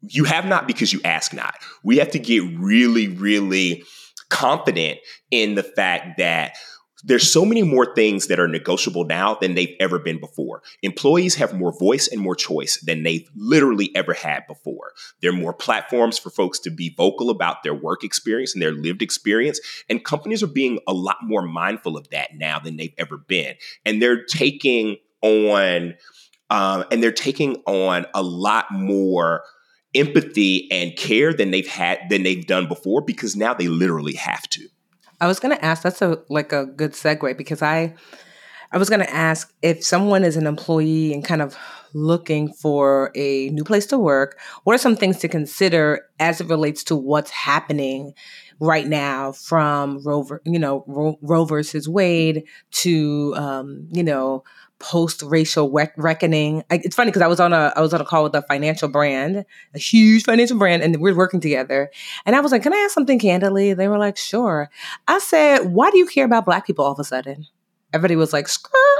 You 0.00 0.22
have 0.24 0.46
not 0.46 0.68
because 0.68 0.92
you 0.92 1.00
ask 1.04 1.34
not. 1.34 1.56
We 1.82 1.96
have 1.96 2.12
to 2.12 2.20
get 2.20 2.44
really 2.56 3.08
really 3.08 3.82
confident 4.30 5.00
in 5.32 5.56
the 5.56 5.62
fact 5.64 6.18
that 6.18 6.54
there's 7.04 7.30
so 7.30 7.44
many 7.44 7.62
more 7.62 7.94
things 7.94 8.26
that 8.26 8.40
are 8.40 8.48
negotiable 8.48 9.04
now 9.04 9.34
than 9.34 9.54
they've 9.54 9.76
ever 9.78 9.98
been 9.98 10.18
before. 10.18 10.62
Employees 10.82 11.36
have 11.36 11.54
more 11.54 11.76
voice 11.78 12.08
and 12.08 12.20
more 12.20 12.34
choice 12.34 12.80
than 12.80 13.02
they've 13.04 13.28
literally 13.36 13.90
ever 13.94 14.14
had 14.14 14.46
before. 14.48 14.92
There 15.22 15.30
are 15.30 15.36
more 15.36 15.52
platforms 15.52 16.18
for 16.18 16.30
folks 16.30 16.58
to 16.60 16.70
be 16.70 16.94
vocal 16.96 17.30
about 17.30 17.62
their 17.62 17.74
work 17.74 18.02
experience 18.02 18.54
and 18.54 18.62
their 18.62 18.72
lived 18.72 19.02
experience. 19.02 19.60
And 19.88 20.04
companies 20.04 20.42
are 20.42 20.48
being 20.48 20.80
a 20.88 20.92
lot 20.92 21.18
more 21.22 21.42
mindful 21.42 21.96
of 21.96 22.08
that 22.10 22.30
now 22.34 22.58
than 22.58 22.76
they've 22.76 22.94
ever 22.98 23.16
been. 23.16 23.54
And 23.84 24.02
they're 24.02 24.24
taking 24.24 24.96
on, 25.22 25.94
um, 26.50 26.84
and 26.90 27.00
they're 27.00 27.12
taking 27.12 27.62
on 27.66 28.06
a 28.12 28.22
lot 28.22 28.72
more 28.72 29.44
empathy 29.94 30.70
and 30.70 30.96
care 30.96 31.32
than 31.32 31.50
they've 31.50 31.68
had 31.68 31.98
than 32.10 32.22
they've 32.22 32.46
done 32.46 32.68
before 32.68 33.00
because 33.00 33.36
now 33.36 33.54
they 33.54 33.68
literally 33.68 34.14
have 34.14 34.48
to. 34.50 34.68
I 35.20 35.26
was 35.26 35.40
going 35.40 35.56
to 35.56 35.64
ask. 35.64 35.82
That's 35.82 36.02
a 36.02 36.22
like 36.28 36.52
a 36.52 36.66
good 36.66 36.92
segue 36.92 37.36
because 37.36 37.62
I, 37.62 37.94
I 38.72 38.78
was 38.78 38.88
going 38.88 39.00
to 39.00 39.14
ask 39.14 39.52
if 39.62 39.84
someone 39.84 40.24
is 40.24 40.36
an 40.36 40.46
employee 40.46 41.12
and 41.12 41.24
kind 41.24 41.42
of 41.42 41.56
looking 41.94 42.52
for 42.52 43.10
a 43.14 43.48
new 43.50 43.64
place 43.64 43.86
to 43.86 43.98
work. 43.98 44.38
What 44.64 44.74
are 44.74 44.78
some 44.78 44.96
things 44.96 45.18
to 45.20 45.28
consider 45.28 46.06
as 46.20 46.40
it 46.40 46.48
relates 46.48 46.84
to 46.84 46.96
what's 46.96 47.30
happening 47.30 48.12
right 48.60 48.86
now 48.86 49.32
from 49.32 50.02
Rover, 50.04 50.42
you 50.44 50.58
know, 50.58 50.84
Roe, 50.86 51.18
Roe 51.22 51.44
versus 51.44 51.88
Wade 51.88 52.44
to, 52.72 53.34
um, 53.36 53.88
you 53.92 54.02
know, 54.02 54.44
post 54.80 55.22
racial 55.22 55.70
reckoning. 55.96 56.62
I, 56.70 56.80
it's 56.84 56.94
funny 56.94 57.10
because 57.10 57.22
I 57.22 57.26
was 57.26 57.40
on 57.40 57.52
a 57.52 57.72
I 57.76 57.80
was 57.80 57.92
on 57.92 58.00
a 58.00 58.04
call 58.04 58.24
with 58.24 58.34
a 58.34 58.42
financial 58.42 58.88
brand, 58.88 59.44
a 59.74 59.78
huge 59.78 60.24
financial 60.24 60.58
brand, 60.58 60.82
and 60.82 61.00
we 61.00 61.10
are 61.10 61.16
working 61.16 61.40
together. 61.40 61.90
And 62.26 62.36
I 62.36 62.40
was 62.40 62.52
like, 62.52 62.62
"Can 62.62 62.72
I 62.72 62.78
ask 62.78 62.94
something 62.94 63.18
candidly?" 63.18 63.74
They 63.74 63.88
were 63.88 63.98
like, 63.98 64.16
"Sure." 64.16 64.70
I 65.06 65.18
said, 65.18 65.72
"Why 65.72 65.90
do 65.90 65.98
you 65.98 66.06
care 66.06 66.24
about 66.24 66.44
black 66.44 66.66
people 66.66 66.84
all 66.84 66.92
of 66.92 66.98
a 66.98 67.04
sudden?" 67.04 67.46
Everybody 67.92 68.16
was 68.16 68.32
like, 68.32 68.48
"Skirt." 68.48 68.97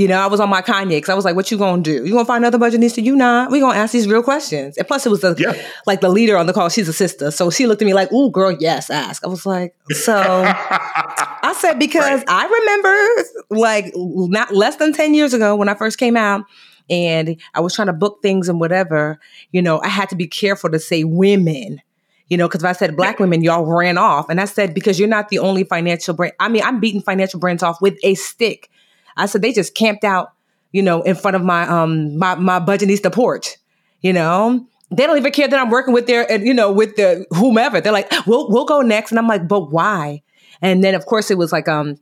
You 0.00 0.08
know, 0.08 0.18
I 0.18 0.28
was 0.28 0.40
on 0.40 0.48
my 0.48 0.62
Kanye 0.62 0.96
because 0.96 1.10
I 1.10 1.14
was 1.14 1.26
like, 1.26 1.36
"What 1.36 1.50
you 1.50 1.58
gonna 1.58 1.82
do? 1.82 2.06
You 2.06 2.12
gonna 2.12 2.24
find 2.24 2.42
another 2.42 2.56
budgetnista? 2.56 3.04
You 3.04 3.14
not? 3.14 3.50
We 3.50 3.60
gonna 3.60 3.78
ask 3.78 3.92
these 3.92 4.08
real 4.08 4.22
questions." 4.22 4.78
And 4.78 4.88
plus, 4.88 5.04
it 5.04 5.10
was 5.10 5.20
the 5.20 5.34
yeah. 5.36 5.54
like 5.86 6.00
the 6.00 6.08
leader 6.08 6.38
on 6.38 6.46
the 6.46 6.54
call. 6.54 6.70
She's 6.70 6.88
a 6.88 6.92
sister, 6.94 7.30
so 7.30 7.50
she 7.50 7.66
looked 7.66 7.82
at 7.82 7.84
me 7.84 7.92
like, 7.92 8.10
"Ooh, 8.10 8.30
girl, 8.30 8.50
yes, 8.58 8.88
ask." 8.88 9.22
I 9.22 9.28
was 9.28 9.44
like, 9.44 9.74
"So," 9.90 10.16
I 10.16 11.54
said 11.58 11.78
because 11.78 12.02
right. 12.02 12.24
I 12.26 12.46
remember 12.46 13.60
like 13.62 13.92
not 13.94 14.54
less 14.54 14.76
than 14.76 14.94
ten 14.94 15.12
years 15.12 15.34
ago 15.34 15.54
when 15.54 15.68
I 15.68 15.74
first 15.74 15.98
came 15.98 16.16
out, 16.16 16.46
and 16.88 17.36
I 17.52 17.60
was 17.60 17.74
trying 17.74 17.88
to 17.88 17.92
book 17.92 18.20
things 18.22 18.48
and 18.48 18.58
whatever. 18.58 19.20
You 19.52 19.60
know, 19.60 19.82
I 19.82 19.88
had 19.88 20.08
to 20.08 20.16
be 20.16 20.26
careful 20.26 20.70
to 20.70 20.78
say 20.78 21.04
women 21.04 21.82
you 22.30 22.36
know, 22.36 22.46
because 22.46 22.62
if 22.62 22.68
I 22.68 22.72
said 22.72 22.96
black 22.96 23.18
women, 23.18 23.42
y'all 23.42 23.66
ran 23.66 23.98
off. 23.98 24.28
And 24.28 24.40
I 24.40 24.44
said, 24.44 24.72
because 24.72 25.00
you're 25.00 25.08
not 25.08 25.30
the 25.30 25.40
only 25.40 25.64
financial 25.64 26.14
brand. 26.14 26.32
I 26.38 26.48
mean, 26.48 26.62
I'm 26.62 26.78
beating 26.78 27.02
financial 27.02 27.40
brands 27.40 27.60
off 27.60 27.82
with 27.82 27.98
a 28.04 28.14
stick. 28.14 28.70
I 29.16 29.26
said 29.26 29.42
they 29.42 29.52
just 29.52 29.74
camped 29.74 30.04
out, 30.04 30.32
you 30.72 30.82
know, 30.82 31.02
in 31.02 31.14
front 31.14 31.36
of 31.36 31.42
my 31.42 31.66
um 31.68 32.16
my 32.18 32.34
my 32.34 32.60
budgetnista 32.60 33.12
porch. 33.12 33.56
You 34.00 34.12
know, 34.12 34.66
they 34.90 35.06
don't 35.06 35.18
even 35.18 35.32
care 35.32 35.48
that 35.48 35.58
I'm 35.58 35.70
working 35.70 35.92
with 35.92 36.06
their, 36.06 36.30
and 36.30 36.46
you 36.46 36.54
know, 36.54 36.72
with 36.72 36.96
the 36.96 37.26
whomever. 37.30 37.80
They're 37.80 37.92
like, 37.92 38.10
we'll 38.26 38.50
we'll 38.50 38.64
go 38.64 38.80
next, 38.80 39.12
and 39.12 39.18
I'm 39.18 39.28
like, 39.28 39.46
but 39.46 39.70
why? 39.70 40.22
And 40.62 40.82
then 40.82 40.94
of 40.94 41.06
course 41.06 41.30
it 41.30 41.38
was 41.38 41.52
like 41.52 41.68
um 41.68 41.96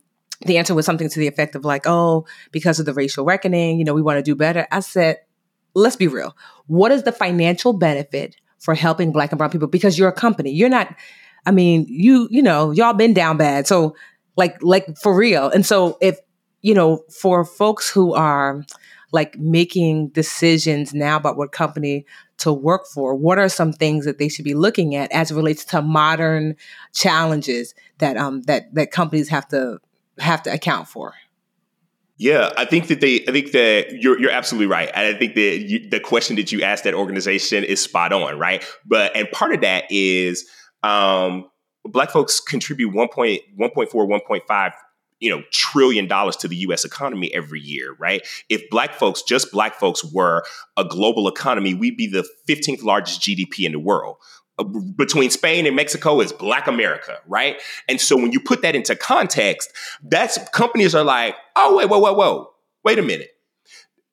the 0.45 0.57
answer 0.57 0.73
was 0.73 0.85
something 0.85 1.09
to 1.09 1.19
the 1.19 1.27
effect 1.27 1.55
of 1.55 1.65
like, 1.65 1.83
oh, 1.85 2.25
because 2.51 2.79
of 2.79 2.85
the 2.85 2.93
racial 2.93 3.25
reckoning, 3.25 3.77
you 3.77 3.85
know, 3.85 3.93
we 3.93 4.01
want 4.01 4.17
to 4.17 4.23
do 4.23 4.35
better. 4.35 4.67
I 4.71 4.79
said, 4.79 5.17
let's 5.73 5.95
be 5.95 6.07
real. 6.07 6.35
What 6.67 6.91
is 6.91 7.03
the 7.03 7.11
financial 7.11 7.73
benefit 7.73 8.35
for 8.57 8.73
helping 8.73 9.11
black 9.11 9.31
and 9.31 9.37
brown 9.37 9.49
people? 9.49 9.67
Because 9.67 9.99
you're 9.99 10.07
a 10.07 10.13
company. 10.13 10.51
You're 10.51 10.69
not, 10.69 10.95
I 11.45 11.51
mean, 11.51 11.85
you, 11.89 12.27
you 12.31 12.41
know, 12.41 12.71
y'all 12.71 12.93
been 12.93 13.13
down 13.13 13.35
bad. 13.35 13.67
So 13.67 13.95
like, 14.37 14.57
like 14.61 14.97
for 14.97 15.13
real. 15.13 15.49
And 15.49 15.65
so 15.65 15.97
if 15.99 16.17
you 16.61 16.73
know, 16.73 17.03
for 17.09 17.45
folks 17.45 17.89
who 17.89 18.13
are 18.13 18.65
like 19.11 19.37
making 19.39 20.09
decisions 20.09 20.93
now 20.93 21.17
about 21.17 21.37
what 21.37 21.51
company 21.51 22.05
to 22.37 22.53
work 22.53 22.85
for, 22.87 23.15
what 23.15 23.37
are 23.37 23.49
some 23.49 23.73
things 23.73 24.05
that 24.05 24.17
they 24.17 24.29
should 24.29 24.45
be 24.45 24.53
looking 24.53 24.95
at 24.95 25.11
as 25.11 25.31
it 25.31 25.35
relates 25.35 25.65
to 25.65 25.81
modern 25.81 26.55
challenges 26.93 27.73
that 27.97 28.17
um 28.17 28.41
that 28.43 28.73
that 28.75 28.91
companies 28.91 29.29
have 29.29 29.47
to 29.47 29.79
have 30.19 30.43
to 30.43 30.53
account 30.53 30.87
for? 30.87 31.13
Yeah, 32.19 32.51
I 32.57 32.65
think 32.65 32.87
that 32.87 32.99
they. 32.99 33.23
I 33.27 33.31
think 33.31 33.53
that 33.53 33.93
you're 34.01 34.19
you're 34.19 34.29
absolutely 34.29 34.67
right. 34.67 34.91
I 34.93 35.13
think 35.13 35.35
that 35.35 35.59
you, 35.59 35.89
the 35.89 36.01
question 36.01 36.35
that 36.35 36.51
you 36.51 36.61
asked 36.61 36.83
that 36.83 36.93
organization 36.93 37.63
is 37.63 37.81
spot 37.81 38.11
on, 38.11 38.37
right? 38.37 38.61
But 38.85 39.15
and 39.15 39.31
part 39.31 39.53
of 39.53 39.61
that 39.61 39.85
is 39.89 40.45
um, 40.83 41.49
Black 41.85 42.11
folks 42.11 42.41
contribute 42.41 42.93
1.1.4, 42.93 43.87
1.5 43.89 44.71
you 45.19 45.29
know 45.29 45.43
trillion 45.51 46.07
dollars 46.07 46.35
to 46.37 46.47
the 46.47 46.55
US 46.57 46.85
economy 46.85 47.33
every 47.33 47.59
year, 47.59 47.95
right? 47.99 48.25
If 48.49 48.69
black 48.69 48.93
folks, 48.93 49.21
just 49.21 49.51
black 49.51 49.75
folks 49.75 50.03
were 50.03 50.43
a 50.77 50.85
global 50.85 51.27
economy, 51.27 51.73
we'd 51.73 51.97
be 51.97 52.07
the 52.07 52.27
15th 52.47 52.83
largest 52.83 53.21
GDP 53.21 53.65
in 53.65 53.71
the 53.71 53.79
world. 53.79 54.17
Uh, 54.57 54.63
between 54.63 55.29
Spain 55.29 55.65
and 55.65 55.75
Mexico 55.75 56.19
is 56.19 56.33
black 56.33 56.67
America, 56.67 57.17
right? 57.27 57.61
And 57.87 57.99
so 57.99 58.15
when 58.17 58.31
you 58.31 58.39
put 58.39 58.61
that 58.61 58.75
into 58.75 58.95
context, 58.95 59.71
that's 60.03 60.37
companies 60.49 60.95
are 60.95 61.03
like, 61.03 61.35
"Oh, 61.55 61.77
wait, 61.77 61.89
whoa, 61.89 61.99
whoa, 61.99 62.13
whoa. 62.13 62.49
Wait 62.83 62.99
a 62.99 63.03
minute." 63.03 63.29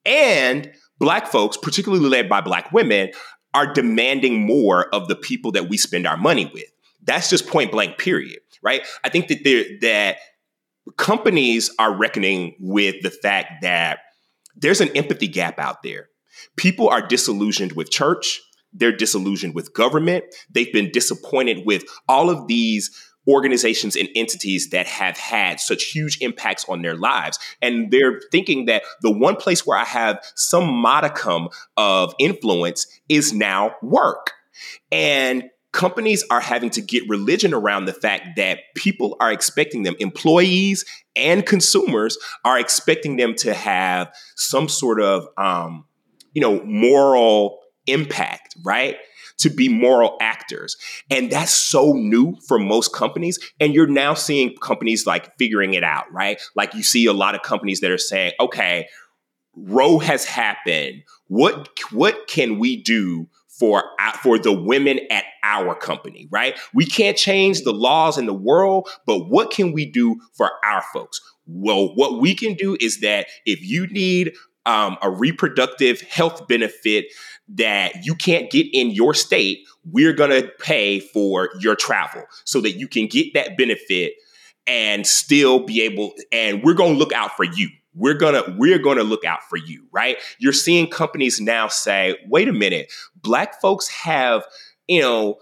And 0.05 0.71
black 0.99 1.27
folks, 1.27 1.57
particularly 1.57 2.07
led 2.07 2.29
by 2.29 2.41
black 2.41 2.71
women, 2.71 3.11
are 3.53 3.71
demanding 3.71 4.45
more 4.45 4.93
of 4.93 5.07
the 5.07 5.15
people 5.15 5.51
that 5.51 5.67
we 5.69 5.77
spend 5.77 6.07
our 6.07 6.17
money 6.17 6.49
with. 6.53 6.71
That's 7.03 7.29
just 7.29 7.47
point 7.47 7.71
blank 7.71 7.97
period, 7.97 8.39
right? 8.61 8.81
I 9.03 9.09
think 9.09 9.27
that 9.29 9.43
there 9.43 9.63
that 9.81 10.17
companies 10.95 11.69
are 11.79 11.93
reckoning 11.93 12.55
with 12.59 12.95
the 13.01 13.11
fact 13.11 13.61
that 13.61 13.99
there's 14.55 14.81
an 14.81 14.95
empathy 14.95 15.27
gap 15.27 15.59
out 15.59 15.83
there. 15.83 16.09
People 16.55 16.89
are 16.89 17.05
disillusioned 17.05 17.73
with 17.73 17.89
church, 17.89 18.41
they're 18.73 18.95
disillusioned 18.95 19.55
with 19.55 19.73
government, 19.73 20.23
they've 20.49 20.71
been 20.71 20.91
disappointed 20.91 21.65
with 21.65 21.83
all 22.07 22.29
of 22.29 22.47
these 22.47 22.91
organizations 23.27 23.95
and 23.95 24.07
entities 24.15 24.69
that 24.69 24.87
have 24.87 25.17
had 25.17 25.59
such 25.59 25.83
huge 25.85 26.17
impacts 26.21 26.65
on 26.69 26.81
their 26.81 26.95
lives. 26.95 27.37
And 27.61 27.91
they're 27.91 28.21
thinking 28.31 28.65
that 28.65 28.83
the 29.01 29.11
one 29.11 29.35
place 29.35 29.65
where 29.65 29.77
I 29.77 29.83
have 29.83 30.23
some 30.35 30.67
modicum 30.73 31.49
of 31.75 32.13
influence 32.19 32.87
is 33.09 33.33
now 33.33 33.75
work. 33.81 34.31
And 34.91 35.49
companies 35.73 36.23
are 36.29 36.39
having 36.39 36.69
to 36.71 36.81
get 36.81 37.07
religion 37.07 37.53
around 37.53 37.85
the 37.85 37.93
fact 37.93 38.35
that 38.37 38.59
people 38.75 39.15
are 39.19 39.31
expecting 39.31 39.83
them, 39.83 39.95
employees 39.99 40.85
and 41.15 41.45
consumers 41.45 42.17
are 42.45 42.59
expecting 42.59 43.17
them 43.17 43.35
to 43.35 43.53
have 43.53 44.11
some 44.35 44.69
sort 44.69 45.01
of, 45.01 45.27
um, 45.37 45.85
you 46.33 46.41
know, 46.41 46.63
moral 46.63 47.59
impact, 47.85 48.55
right? 48.63 48.97
To 49.39 49.49
be 49.49 49.69
moral 49.69 50.17
actors. 50.19 50.77
And 51.09 51.31
that's 51.31 51.51
so 51.51 51.93
new 51.93 52.35
for 52.47 52.57
most 52.57 52.93
companies. 52.93 53.39
And 53.59 53.73
you're 53.73 53.87
now 53.87 54.13
seeing 54.13 54.55
companies 54.55 55.05
like 55.05 55.37
figuring 55.37 55.73
it 55.73 55.83
out, 55.83 56.11
right? 56.11 56.41
Like 56.55 56.73
you 56.73 56.83
see 56.83 57.05
a 57.05 57.13
lot 57.13 57.35
of 57.35 57.41
companies 57.41 57.81
that 57.81 57.91
are 57.91 57.97
saying, 57.97 58.33
okay, 58.39 58.87
Roe 59.55 59.99
has 59.99 60.25
happened. 60.25 61.03
What 61.27 61.69
what 61.91 62.27
can 62.27 62.59
we 62.59 62.81
do 62.81 63.27
for 63.57 63.83
for 64.21 64.37
the 64.37 64.53
women 64.53 64.99
at 65.09 65.25
our 65.43 65.75
company, 65.75 66.27
right? 66.31 66.57
We 66.73 66.85
can't 66.85 67.17
change 67.17 67.61
the 67.61 67.73
laws 67.73 68.17
in 68.17 68.25
the 68.25 68.33
world, 68.33 68.89
but 69.05 69.29
what 69.29 69.51
can 69.51 69.71
we 69.71 69.85
do 69.85 70.17
for 70.33 70.51
our 70.65 70.83
folks? 70.93 71.19
Well, 71.45 71.95
what 71.95 72.19
we 72.19 72.35
can 72.35 72.53
do 72.53 72.77
is 72.79 72.99
that 72.99 73.27
if 73.45 73.61
you 73.61 73.87
need 73.87 74.33
um, 74.65 74.97
a 75.01 75.09
reproductive 75.09 76.01
health 76.01 76.47
benefit 76.47 77.05
that 77.49 78.05
you 78.05 78.13
can't 78.13 78.51
get 78.51 78.67
in 78.73 78.91
your 78.91 79.13
state, 79.13 79.59
we're 79.85 80.13
going 80.13 80.31
to 80.31 80.51
pay 80.59 80.99
for 80.99 81.49
your 81.59 81.75
travel 81.75 82.23
so 82.43 82.59
that 82.61 82.71
you 82.71 82.87
can 82.87 83.07
get 83.07 83.33
that 83.33 83.57
benefit 83.57 84.13
and 84.67 85.07
still 85.07 85.59
be 85.59 85.81
able, 85.81 86.13
and 86.33 86.61
we're 86.63 86.73
going 86.73 86.93
to 86.93 86.99
look 86.99 87.13
out 87.13 87.37
for 87.37 87.45
you 87.45 87.69
we're 87.97 88.13
gonna 88.13 88.43
we're 88.57 88.79
gonna 88.79 89.03
look 89.03 89.25
out 89.25 89.43
for 89.49 89.57
you 89.57 89.85
right 89.91 90.17
you're 90.39 90.53
seeing 90.53 90.89
companies 90.89 91.41
now 91.41 91.67
say 91.67 92.15
wait 92.27 92.47
a 92.47 92.53
minute 92.53 92.91
black 93.21 93.59
folks 93.59 93.87
have 93.87 94.43
you 94.87 95.01
know 95.01 95.37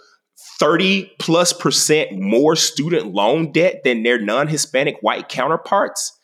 30 0.60 1.12
plus 1.20 1.54
percent 1.54 2.12
more 2.14 2.56
student 2.56 3.14
loan 3.14 3.52
debt 3.52 3.82
than 3.84 4.04
their 4.04 4.20
non-hispanic 4.20 4.98
white 5.02 5.30
counterparts 5.30 6.18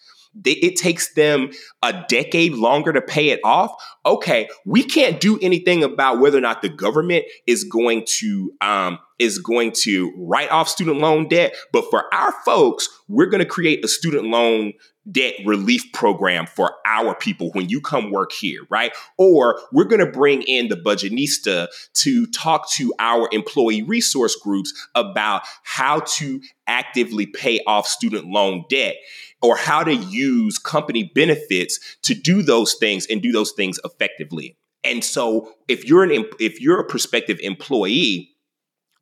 it 0.45 0.77
takes 0.77 1.13
them 1.13 1.51
a 1.83 2.05
decade 2.07 2.53
longer 2.53 2.93
to 2.93 3.01
pay 3.01 3.29
it 3.29 3.41
off. 3.43 3.73
Okay, 4.05 4.47
we 4.65 4.83
can't 4.83 5.19
do 5.19 5.37
anything 5.41 5.83
about 5.83 6.19
whether 6.19 6.37
or 6.37 6.41
not 6.41 6.61
the 6.61 6.69
government 6.69 7.25
is 7.47 7.65
going 7.65 8.05
to 8.19 8.53
um, 8.61 8.97
is 9.19 9.39
going 9.39 9.73
to 9.83 10.13
write 10.17 10.49
off 10.49 10.69
student 10.69 10.99
loan 10.99 11.27
debt. 11.27 11.55
But 11.73 11.85
for 11.89 12.11
our 12.13 12.31
folks, 12.45 12.87
we're 13.07 13.25
going 13.25 13.43
to 13.43 13.49
create 13.49 13.83
a 13.83 13.87
student 13.87 14.27
loan 14.27 14.73
debt 15.09 15.33
relief 15.45 15.83
program 15.93 16.45
for 16.45 16.75
our 16.85 17.15
people 17.15 17.51
when 17.51 17.69
you 17.69 17.81
come 17.81 18.11
work 18.11 18.31
here, 18.31 18.61
right? 18.69 18.93
Or 19.17 19.59
we're 19.71 19.85
going 19.85 20.05
to 20.05 20.11
bring 20.11 20.43
in 20.43 20.67
the 20.67 20.75
budgetnista 20.75 21.67
to 21.95 22.27
talk 22.27 22.69
to 22.73 22.93
our 22.99 23.27
employee 23.31 23.81
resource 23.81 24.35
groups 24.35 24.73
about 24.93 25.41
how 25.63 26.01
to 26.01 26.41
actively 26.67 27.25
pay 27.25 27.59
off 27.65 27.87
student 27.87 28.27
loan 28.27 28.63
debt 28.69 28.95
or 29.41 29.57
how 29.57 29.83
to 29.83 29.95
use 29.95 30.57
company 30.57 31.11
benefits 31.15 31.79
to 32.03 32.13
do 32.13 32.41
those 32.41 32.75
things 32.75 33.07
and 33.07 33.21
do 33.21 33.31
those 33.31 33.51
things 33.53 33.79
effectively. 33.83 34.55
And 34.83 35.03
so 35.03 35.53
if 35.67 35.85
you're 35.85 36.03
an 36.03 36.25
if 36.39 36.59
you're 36.59 36.79
a 36.79 36.85
prospective 36.85 37.39
employee, 37.41 38.29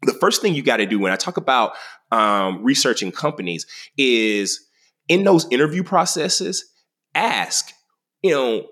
the 0.04 0.14
first 0.14 0.42
thing 0.42 0.56
you 0.56 0.62
got 0.62 0.78
to 0.78 0.86
do 0.86 1.00
when 1.00 1.12
I 1.12 1.16
talk 1.16 1.38
about 1.38 1.74
um, 2.12 2.64
researching 2.64 3.12
companies 3.12 3.66
is 3.98 4.69
in 5.10 5.24
those 5.24 5.46
interview 5.52 5.84
processes, 5.84 6.72
ask, 7.14 7.72
you 8.22 8.32
know, 8.32 8.68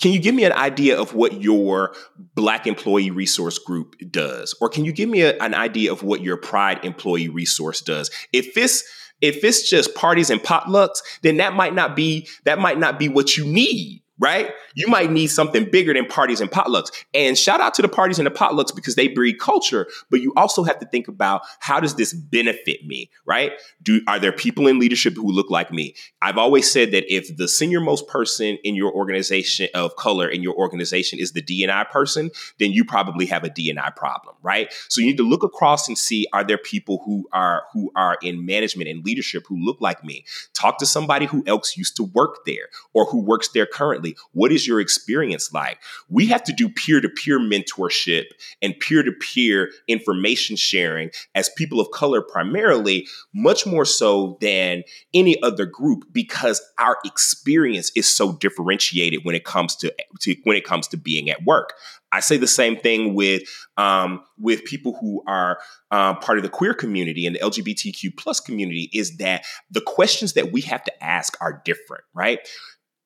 can 0.00 0.12
you 0.12 0.20
give 0.20 0.34
me 0.34 0.44
an 0.44 0.52
idea 0.52 1.00
of 1.00 1.14
what 1.14 1.40
your 1.40 1.94
Black 2.34 2.66
employee 2.66 3.10
resource 3.10 3.58
group 3.58 3.96
does? 4.10 4.54
Or 4.60 4.68
can 4.68 4.84
you 4.84 4.92
give 4.92 5.08
me 5.08 5.22
a, 5.22 5.36
an 5.38 5.54
idea 5.54 5.90
of 5.90 6.02
what 6.02 6.20
your 6.20 6.36
Pride 6.36 6.84
employee 6.84 7.28
resource 7.28 7.80
does? 7.80 8.10
If 8.32 8.56
it's 8.56 8.84
if 9.20 9.42
it's 9.42 9.68
just 9.68 9.96
parties 9.96 10.30
and 10.30 10.40
potlucks, 10.40 10.98
then 11.22 11.38
that 11.38 11.54
might 11.54 11.74
not 11.74 11.96
be 11.96 12.28
that 12.44 12.60
might 12.60 12.78
not 12.78 12.98
be 12.98 13.08
what 13.08 13.36
you 13.36 13.44
need 13.44 14.02
right? 14.18 14.52
You 14.74 14.88
might 14.88 15.10
need 15.10 15.28
something 15.28 15.70
bigger 15.70 15.94
than 15.94 16.06
parties 16.06 16.40
and 16.40 16.50
potlucks. 16.50 16.90
And 17.14 17.38
shout 17.38 17.60
out 17.60 17.74
to 17.74 17.82
the 17.82 17.88
parties 17.88 18.18
and 18.18 18.26
the 18.26 18.30
potlucks 18.30 18.74
because 18.74 18.94
they 18.94 19.08
breed 19.08 19.38
culture, 19.38 19.86
but 20.10 20.20
you 20.20 20.32
also 20.36 20.64
have 20.64 20.78
to 20.80 20.86
think 20.86 21.08
about 21.08 21.42
how 21.60 21.80
does 21.80 21.94
this 21.94 22.12
benefit 22.12 22.84
me, 22.86 23.10
right? 23.24 23.52
Do 23.82 24.00
are 24.08 24.18
there 24.18 24.32
people 24.32 24.66
in 24.66 24.78
leadership 24.78 25.14
who 25.14 25.30
look 25.30 25.50
like 25.50 25.72
me? 25.72 25.94
I've 26.22 26.38
always 26.38 26.70
said 26.70 26.90
that 26.92 27.12
if 27.12 27.36
the 27.36 27.48
senior 27.48 27.80
most 27.80 28.08
person 28.08 28.58
in 28.64 28.74
your 28.74 28.92
organization 28.92 29.68
of 29.74 29.96
color 29.96 30.28
in 30.28 30.42
your 30.42 30.54
organization 30.54 31.18
is 31.18 31.32
the 31.32 31.42
D&I 31.42 31.84
person, 31.84 32.30
then 32.58 32.72
you 32.72 32.84
probably 32.84 33.26
have 33.26 33.44
a 33.44 33.50
D&I 33.50 33.90
problem, 33.90 34.34
right? 34.42 34.72
So 34.88 35.00
you 35.00 35.06
need 35.06 35.16
to 35.18 35.28
look 35.28 35.42
across 35.42 35.88
and 35.88 35.96
see 35.96 36.26
are 36.32 36.44
there 36.44 36.58
people 36.58 37.02
who 37.04 37.28
are 37.32 37.64
who 37.72 37.90
are 37.94 38.18
in 38.22 38.44
management 38.44 38.88
and 38.88 39.04
leadership 39.04 39.44
who 39.46 39.56
look 39.56 39.80
like 39.80 40.04
me? 40.04 40.24
Talk 40.54 40.78
to 40.78 40.86
somebody 40.86 41.26
who 41.26 41.44
else 41.46 41.76
used 41.76 41.96
to 41.96 42.04
work 42.04 42.44
there 42.44 42.68
or 42.92 43.04
who 43.06 43.22
works 43.22 43.48
there 43.48 43.66
currently 43.66 44.07
what 44.32 44.52
is 44.52 44.66
your 44.66 44.80
experience 44.80 45.52
like? 45.52 45.78
We 46.08 46.26
have 46.26 46.42
to 46.44 46.52
do 46.52 46.68
peer 46.68 47.00
to 47.00 47.08
peer 47.08 47.38
mentorship 47.38 48.24
and 48.62 48.78
peer 48.78 49.02
to 49.02 49.12
peer 49.12 49.70
information 49.86 50.56
sharing 50.56 51.10
as 51.34 51.48
people 51.50 51.80
of 51.80 51.90
color, 51.90 52.22
primarily, 52.22 53.06
much 53.34 53.66
more 53.66 53.84
so 53.84 54.38
than 54.40 54.82
any 55.14 55.40
other 55.42 55.66
group 55.66 56.04
because 56.12 56.60
our 56.78 56.98
experience 57.04 57.90
is 57.94 58.14
so 58.14 58.32
differentiated 58.32 59.24
when 59.24 59.34
it 59.34 59.44
comes 59.44 59.76
to, 59.76 59.94
to 60.20 60.36
when 60.44 60.56
it 60.56 60.64
comes 60.64 60.88
to 60.88 60.96
being 60.96 61.30
at 61.30 61.44
work. 61.44 61.74
I 62.12 62.20
say 62.20 62.36
the 62.36 62.46
same 62.46 62.76
thing 62.76 63.14
with 63.14 63.42
um, 63.76 64.22
with 64.38 64.64
people 64.64 64.96
who 65.00 65.22
are 65.26 65.58
uh, 65.90 66.14
part 66.14 66.38
of 66.38 66.44
the 66.44 66.50
queer 66.50 66.74
community 66.74 67.26
and 67.26 67.36
the 67.36 67.40
LGBTQ 67.40 68.16
plus 68.16 68.40
community 68.40 68.90
is 68.92 69.18
that 69.18 69.44
the 69.70 69.80
questions 69.80 70.32
that 70.34 70.52
we 70.52 70.60
have 70.62 70.82
to 70.84 71.04
ask 71.04 71.36
are 71.40 71.60
different, 71.64 72.04
right? 72.14 72.40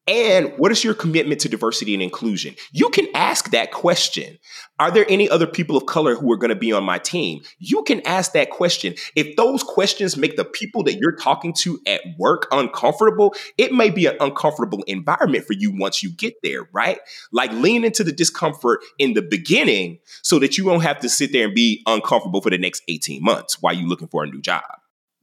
And 0.08 0.52
what 0.56 0.72
is 0.72 0.82
your 0.82 0.94
commitment 0.94 1.40
to 1.42 1.48
diversity 1.48 1.94
and 1.94 2.02
inclusion? 2.02 2.56
You 2.72 2.88
can 2.88 3.06
ask 3.14 3.52
that 3.52 3.70
question. 3.70 4.38
Are 4.80 4.90
there 4.90 5.06
any 5.08 5.30
other 5.30 5.46
people 5.46 5.76
of 5.76 5.86
color 5.86 6.16
who 6.16 6.32
are 6.32 6.36
going 6.36 6.48
to 6.48 6.56
be 6.56 6.72
on 6.72 6.82
my 6.82 6.98
team? 6.98 7.42
You 7.60 7.84
can 7.84 8.04
ask 8.04 8.32
that 8.32 8.50
question. 8.50 8.94
If 9.14 9.36
those 9.36 9.62
questions 9.62 10.16
make 10.16 10.36
the 10.36 10.44
people 10.44 10.82
that 10.84 10.94
you're 10.94 11.14
talking 11.14 11.52
to 11.58 11.78
at 11.86 12.00
work 12.18 12.48
uncomfortable, 12.50 13.32
it 13.56 13.72
may 13.72 13.90
be 13.90 14.06
an 14.06 14.16
uncomfortable 14.18 14.82
environment 14.88 15.44
for 15.44 15.52
you 15.52 15.72
once 15.72 16.02
you 16.02 16.10
get 16.10 16.34
there, 16.42 16.68
right? 16.72 16.98
Like 17.30 17.52
lean 17.52 17.84
into 17.84 18.02
the 18.02 18.12
discomfort 18.12 18.80
in 18.98 19.14
the 19.14 19.22
beginning 19.22 20.00
so 20.22 20.40
that 20.40 20.58
you 20.58 20.64
won't 20.64 20.82
have 20.82 20.98
to 21.00 21.08
sit 21.08 21.32
there 21.32 21.46
and 21.46 21.54
be 21.54 21.80
uncomfortable 21.86 22.40
for 22.40 22.50
the 22.50 22.58
next 22.58 22.82
18 22.88 23.22
months 23.22 23.62
while 23.62 23.72
you're 23.72 23.88
looking 23.88 24.08
for 24.08 24.24
a 24.24 24.26
new 24.26 24.40
job. 24.40 24.64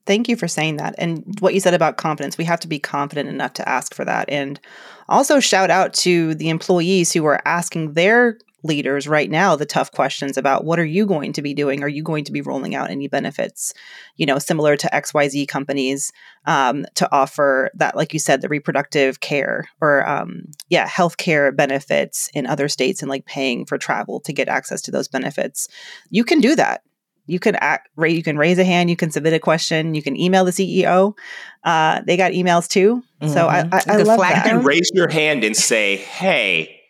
Thank 0.09 0.27
you 0.27 0.35
for 0.35 0.47
saying 0.47 0.77
that. 0.77 0.95
And 0.97 1.23
what 1.39 1.53
you 1.53 1.59
said 1.59 1.75
about 1.75 1.97
confidence, 1.97 2.35
we 2.35 2.43
have 2.45 2.59
to 2.61 2.67
be 2.67 2.79
confident 2.79 3.29
enough 3.29 3.53
to 3.53 3.69
ask 3.69 3.93
for 3.93 4.03
that. 4.05 4.27
And 4.27 4.59
also 5.07 5.39
shout 5.39 5.69
out 5.69 5.93
to 6.05 6.33
the 6.33 6.49
employees 6.49 7.13
who 7.13 7.25
are 7.25 7.39
asking 7.45 7.93
their 7.93 8.39
leaders 8.63 9.07
right 9.07 9.29
now 9.29 9.55
the 9.55 9.67
tough 9.67 9.91
questions 9.91 10.35
about 10.35 10.65
what 10.65 10.79
are 10.79 10.85
you 10.85 11.05
going 11.05 11.31
to 11.33 11.43
be 11.43 11.53
doing? 11.53 11.83
Are 11.83 11.87
you 11.87 12.01
going 12.01 12.23
to 12.23 12.31
be 12.31 12.41
rolling 12.41 12.73
out 12.73 12.89
any 12.89 13.07
benefits, 13.07 13.71
you 14.17 14.25
know, 14.25 14.39
similar 14.39 14.75
to 14.77 14.89
XYZ 14.91 15.47
companies 15.47 16.11
um, 16.47 16.87
to 16.95 17.07
offer 17.13 17.69
that, 17.75 17.95
like 17.95 18.11
you 18.11 18.17
said, 18.19 18.41
the 18.41 18.49
reproductive 18.49 19.19
care 19.19 19.69
or, 19.79 20.09
um, 20.09 20.45
yeah, 20.69 20.89
healthcare 20.89 21.55
benefits 21.55 22.31
in 22.33 22.47
other 22.47 22.67
states 22.67 23.03
and 23.03 23.11
like 23.11 23.27
paying 23.27 23.63
for 23.63 23.77
travel 23.77 24.19
to 24.21 24.33
get 24.33 24.49
access 24.49 24.81
to 24.81 24.91
those 24.91 25.07
benefits? 25.07 25.67
You 26.09 26.23
can 26.23 26.39
do 26.39 26.55
that 26.55 26.81
you 27.29 27.39
can 27.39 27.55
act, 27.55 27.89
you 27.97 28.23
can 28.23 28.37
raise 28.37 28.57
a 28.57 28.63
hand, 28.63 28.89
you 28.89 28.95
can 28.95 29.11
submit 29.11 29.33
a 29.33 29.39
question, 29.39 29.93
you 29.93 30.01
can 30.01 30.19
email 30.19 30.43
the 30.43 30.51
CEO. 30.51 31.15
Uh, 31.63 32.01
they 32.05 32.17
got 32.17 32.31
emails 32.31 32.67
too, 32.67 33.03
mm-hmm. 33.21 33.31
so 33.31 33.47
I, 33.47 33.59
I, 33.71 33.81
I 33.87 33.97
love 33.97 34.19
that. 34.19 34.45
You 34.45 34.51
can 34.51 34.63
raise 34.63 34.89
your 34.93 35.09
hand 35.09 35.43
and 35.43 35.55
say, 35.55 35.97
"Hey, 35.97 36.81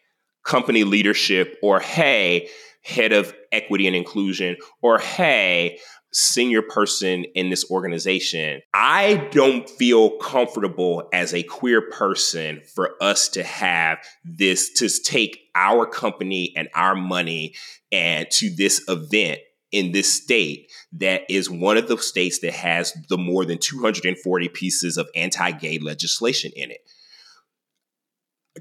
company 0.46 0.84
leadership," 0.84 1.58
or 1.62 1.80
"Hey, 1.80 2.50
head 2.84 3.12
of 3.12 3.34
equity 3.52 3.88
and 3.88 3.96
inclusion," 3.96 4.58
or 4.82 5.00
"Hey." 5.00 5.80
Senior 6.12 6.64
person 6.64 7.24
in 7.36 7.52
this 7.52 7.70
organization, 7.70 8.64
I 8.74 9.30
don't 9.30 9.70
feel 9.70 10.18
comfortable 10.18 11.08
as 11.14 11.36
a 11.36 11.44
queer 11.44 11.84
person 11.92 12.62
for 12.74 12.96
us 13.00 13.30
to 13.30 13.44
have 13.44 14.00
this 14.26 14.74
to 14.80 14.90
take 14.90 15.38
our 15.54 15.86
company 15.86 16.52
and 16.56 16.68
our 16.74 16.96
money 16.96 17.54
and 17.92 18.26
to 18.32 18.50
this 18.50 18.84
event 18.88 19.40
in 19.72 19.92
this 19.92 20.12
state 20.12 20.72
that 20.94 21.22
is 21.30 21.50
one 21.50 21.78
of 21.78 21.88
the 21.88 21.98
states 21.98 22.40
that 22.40 22.54
has 22.54 22.94
the 23.10 23.18
more 23.18 23.46
than 23.46 23.58
240 23.58 24.50
pieces 24.50 24.98
of 24.98 25.08
anti-gay 25.16 25.78
legislation 25.80 26.52
in 26.56 26.72
it. 26.72 26.82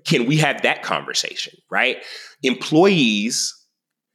Can 0.05 0.27
we 0.27 0.37
have 0.38 0.62
that 0.62 0.83
conversation 0.83 1.55
right? 1.71 1.99
Employees 2.42 3.55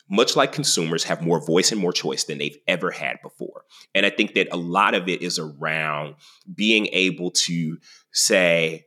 much 0.10 0.36
like 0.36 0.52
consumers 0.52 1.06
have 1.06 1.22
more 1.22 1.44
voice 1.44 1.72
and 1.72 1.80
more 1.80 1.94
choice 1.94 2.26
than 2.26 2.38
they've 2.38 2.58
ever 2.68 2.92
had 2.92 3.18
before. 3.22 3.64
And 3.96 4.06
i 4.06 4.10
think 4.10 4.36
that 4.36 4.48
a 4.52 4.58
lot 4.58 4.94
of 4.94 5.10
it 5.10 5.22
is 5.22 5.40
around 5.40 6.16
being 6.54 6.88
able 6.88 7.32
to 7.32 7.78
say 8.12 8.86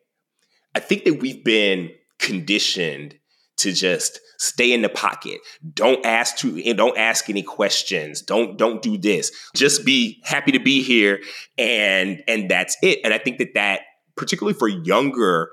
i 0.74 0.80
think 0.80 1.04
that 1.04 1.20
we've 1.20 1.44
been 1.44 1.90
conditioned 2.18 3.16
to 3.58 3.72
just 3.72 4.20
stay 4.38 4.72
in 4.72 4.82
the 4.82 4.88
pocket. 4.88 5.40
Don't 5.74 6.04
ask 6.04 6.36
to 6.38 6.74
don't 6.74 6.96
ask 6.96 7.30
any 7.30 7.42
questions. 7.42 8.22
Don't 8.22 8.56
don't 8.56 8.82
do 8.82 8.98
this. 8.98 9.32
Just 9.54 9.84
be 9.84 10.20
happy 10.24 10.52
to 10.52 10.60
be 10.60 10.82
here 10.82 11.20
and 11.58 12.22
and 12.28 12.50
that's 12.50 12.76
it. 12.82 13.00
And 13.04 13.14
I 13.14 13.18
think 13.18 13.38
that 13.38 13.54
that 13.54 13.80
particularly 14.16 14.58
for 14.58 14.68
younger 14.68 15.50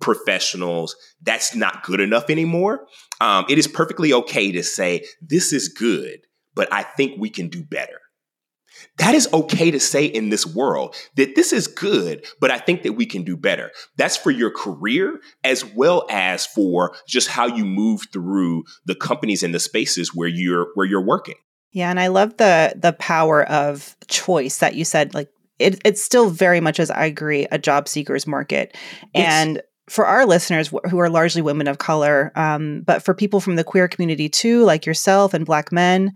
professionals, 0.00 0.96
that's 1.22 1.54
not 1.54 1.84
good 1.84 2.00
enough 2.00 2.28
anymore. 2.28 2.86
Um, 3.20 3.44
it 3.48 3.58
is 3.58 3.68
perfectly 3.68 4.12
okay 4.12 4.52
to 4.52 4.62
say 4.62 5.04
this 5.20 5.52
is 5.52 5.68
good, 5.68 6.20
but 6.54 6.72
I 6.72 6.82
think 6.82 7.20
we 7.20 7.30
can 7.30 7.48
do 7.48 7.62
better. 7.62 8.01
That 8.98 9.14
is 9.14 9.28
okay 9.32 9.70
to 9.70 9.80
say 9.80 10.04
in 10.04 10.28
this 10.28 10.46
world 10.46 10.94
that 11.16 11.34
this 11.34 11.52
is 11.52 11.66
good, 11.66 12.24
but 12.40 12.50
I 12.50 12.58
think 12.58 12.82
that 12.82 12.92
we 12.92 13.06
can 13.06 13.24
do 13.24 13.36
better. 13.36 13.70
That's 13.96 14.16
for 14.16 14.30
your 14.30 14.50
career 14.50 15.20
as 15.44 15.64
well 15.64 16.06
as 16.10 16.46
for 16.46 16.94
just 17.06 17.28
how 17.28 17.46
you 17.46 17.64
move 17.64 18.02
through 18.12 18.64
the 18.84 18.94
companies 18.94 19.42
and 19.42 19.54
the 19.54 19.60
spaces 19.60 20.14
where 20.14 20.28
you're 20.28 20.68
where 20.74 20.86
you're 20.86 21.04
working. 21.04 21.36
Yeah, 21.72 21.90
and 21.90 21.98
I 21.98 22.08
love 22.08 22.36
the 22.36 22.74
the 22.76 22.92
power 22.92 23.44
of 23.44 23.96
choice 24.08 24.58
that 24.58 24.74
you 24.74 24.84
said 24.84 25.14
like 25.14 25.28
it, 25.58 25.80
it's 25.84 26.02
still 26.02 26.30
very 26.30 26.60
much 26.60 26.80
as 26.80 26.90
I 26.90 27.06
agree 27.06 27.46
a 27.50 27.58
job 27.58 27.88
seekers 27.88 28.26
market. 28.26 28.76
And 29.14 29.62
for 29.88 30.06
our 30.06 30.26
listeners 30.26 30.72
who 30.90 30.98
are 30.98 31.10
largely 31.10 31.42
women 31.42 31.68
of 31.68 31.78
color, 31.78 32.32
um, 32.34 32.82
but 32.86 33.02
for 33.02 33.14
people 33.14 33.40
from 33.40 33.56
the 33.56 33.64
queer 33.64 33.88
community 33.88 34.28
too, 34.28 34.64
like 34.64 34.86
yourself 34.86 35.34
and 35.34 35.46
Black 35.46 35.72
men, 35.72 36.14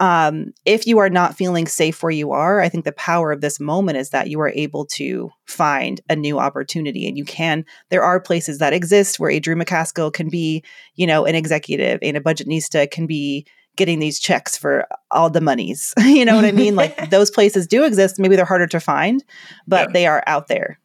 um, 0.00 0.52
if 0.64 0.86
you 0.86 0.98
are 0.98 1.10
not 1.10 1.36
feeling 1.36 1.66
safe 1.66 2.02
where 2.02 2.12
you 2.12 2.30
are, 2.30 2.60
I 2.60 2.68
think 2.68 2.84
the 2.84 2.92
power 2.92 3.32
of 3.32 3.40
this 3.40 3.58
moment 3.58 3.98
is 3.98 4.10
that 4.10 4.30
you 4.30 4.40
are 4.40 4.52
able 4.54 4.86
to 4.86 5.30
find 5.46 6.00
a 6.08 6.14
new 6.14 6.38
opportunity. 6.38 7.08
And 7.08 7.18
you 7.18 7.24
can, 7.24 7.64
there 7.90 8.04
are 8.04 8.20
places 8.20 8.58
that 8.58 8.72
exist 8.72 9.18
where 9.18 9.30
a 9.30 9.40
Drew 9.40 9.56
McCaskill 9.56 10.12
can 10.12 10.28
be, 10.28 10.62
you 10.94 11.06
know, 11.06 11.24
an 11.24 11.34
executive 11.34 11.98
and 12.00 12.16
a 12.16 12.20
budgetnista 12.20 12.90
can 12.90 13.06
be 13.06 13.46
getting 13.76 13.98
these 13.98 14.20
checks 14.20 14.56
for 14.56 14.86
all 15.10 15.30
the 15.30 15.40
monies. 15.40 15.94
you 15.98 16.24
know 16.24 16.36
what 16.36 16.44
I 16.44 16.52
mean? 16.52 16.76
Like 16.76 17.10
those 17.10 17.30
places 17.30 17.66
do 17.66 17.84
exist. 17.84 18.18
Maybe 18.18 18.36
they're 18.36 18.44
harder 18.44 18.66
to 18.68 18.80
find, 18.80 19.24
but 19.66 19.88
yeah. 19.88 19.92
they 19.92 20.06
are 20.06 20.22
out 20.26 20.48
there. 20.48 20.78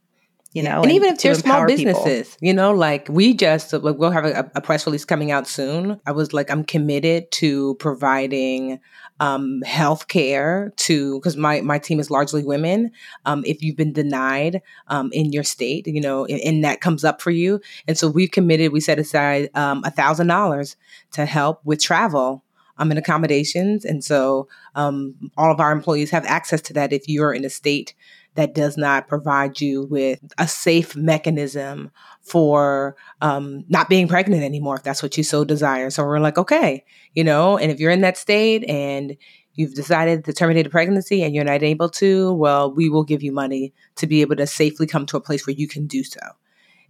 You 0.54 0.62
know, 0.62 0.78
and, 0.78 0.86
and 0.86 0.92
even 0.94 1.10
if 1.10 1.20
they're 1.20 1.34
small 1.34 1.66
businesses, 1.66 2.30
people. 2.30 2.48
you 2.48 2.54
know, 2.54 2.72
like 2.72 3.08
we 3.10 3.34
just 3.34 3.74
like 3.74 3.98
we'll 3.98 4.12
have 4.12 4.26
a, 4.26 4.52
a, 4.54 4.62
press 4.62 4.86
release 4.86 5.04
coming 5.04 5.32
out 5.32 5.48
soon. 5.48 6.00
I 6.06 6.12
was 6.12 6.32
like, 6.32 6.52
I'm 6.52 6.64
committed 6.64 7.32
to 7.34 7.74
providing 7.76 8.80
um, 9.20 9.64
health 9.64 10.08
care 10.08 10.72
to 10.78 11.20
because 11.20 11.36
my 11.36 11.62
my 11.62 11.80
team 11.80 12.00
is 12.00 12.12
largely 12.12 12.44
women. 12.44 12.92
Um, 13.26 13.44
if 13.48 13.64
you've 13.64 13.78
been 13.78 13.94
denied 13.94 14.62
um, 14.90 15.12
in 15.12 15.34
your 15.34 15.44
state, 15.44 15.88
you 15.88 16.02
know, 16.02 16.26
and, 16.26 16.40
and, 16.42 16.64
that 16.64 16.82
comes 16.82 17.04
up 17.04 17.20
for 17.20 17.32
you, 17.32 17.60
and 17.88 17.98
so 17.98 18.08
we've 18.08 18.32
committed. 18.32 18.72
We 18.72 18.80
set 18.80 19.00
aside 19.00 19.50
um, 19.56 19.82
a 19.84 19.92
thousand 19.92 20.28
dollars 20.28 20.76
to 21.14 21.26
help 21.26 21.66
with 21.66 21.82
travel 21.82 22.44
um, 22.78 22.92
and 22.92 23.00
accommodations. 23.00 23.86
And 23.86 24.04
so 24.04 24.48
um, 24.76 25.16
all 25.38 25.52
of 25.52 25.60
our 25.60 25.72
employees 25.72 26.12
have 26.12 26.26
access 26.26 26.62
to 26.62 26.74
that 26.74 26.94
if 26.94 27.08
you're 27.08 27.34
in 27.34 27.46
a 27.46 27.50
state 27.50 27.94
that 28.36 28.56
does 28.56 28.78
not 28.78 29.08
provide 29.08 29.62
you 29.62 29.86
with 29.86 30.20
a 30.38 30.48
safe 30.48 30.96
mechanism 30.96 31.92
for 32.22 32.96
um, 33.22 33.64
not 33.70 33.90
being 33.90 34.08
pregnant 34.08 34.44
anymore, 34.44 34.76
if 34.76 34.84
that's 34.84 35.04
what 35.04 35.18
you 35.18 35.24
so 35.24 35.44
desire. 35.44 35.90
So 35.90 36.04
we're 36.04 36.20
like, 36.20 36.38
okay, 36.38 36.84
you 37.14 37.24
know, 37.24 37.58
and 37.58 37.72
if 37.72 37.80
you're 37.80 37.92
in 37.92 38.02
that 38.02 38.18
state 38.18 38.68
and 38.70 39.16
you've 39.56 39.76
decided 39.76 40.26
to 40.26 40.34
terminate 40.34 40.66
a 40.66 40.70
pregnancy 40.70 41.22
and 41.22 41.36
you're 41.36 41.44
not 41.44 41.62
able 41.62 41.90
to, 41.90 42.34
well, 42.34 42.74
we 42.74 42.90
will 42.90 43.04
give 43.04 43.22
you 43.22 43.32
money 43.32 43.74
to 43.96 44.08
be 44.08 44.22
able 44.22 44.36
to 44.36 44.48
safely 44.48 44.88
come 44.88 45.06
to 45.06 45.18
a 45.18 45.22
place 45.22 45.46
where 45.46 45.56
you 45.56 45.68
can 45.68 45.86
do 45.86 46.04
so. 46.04 46.22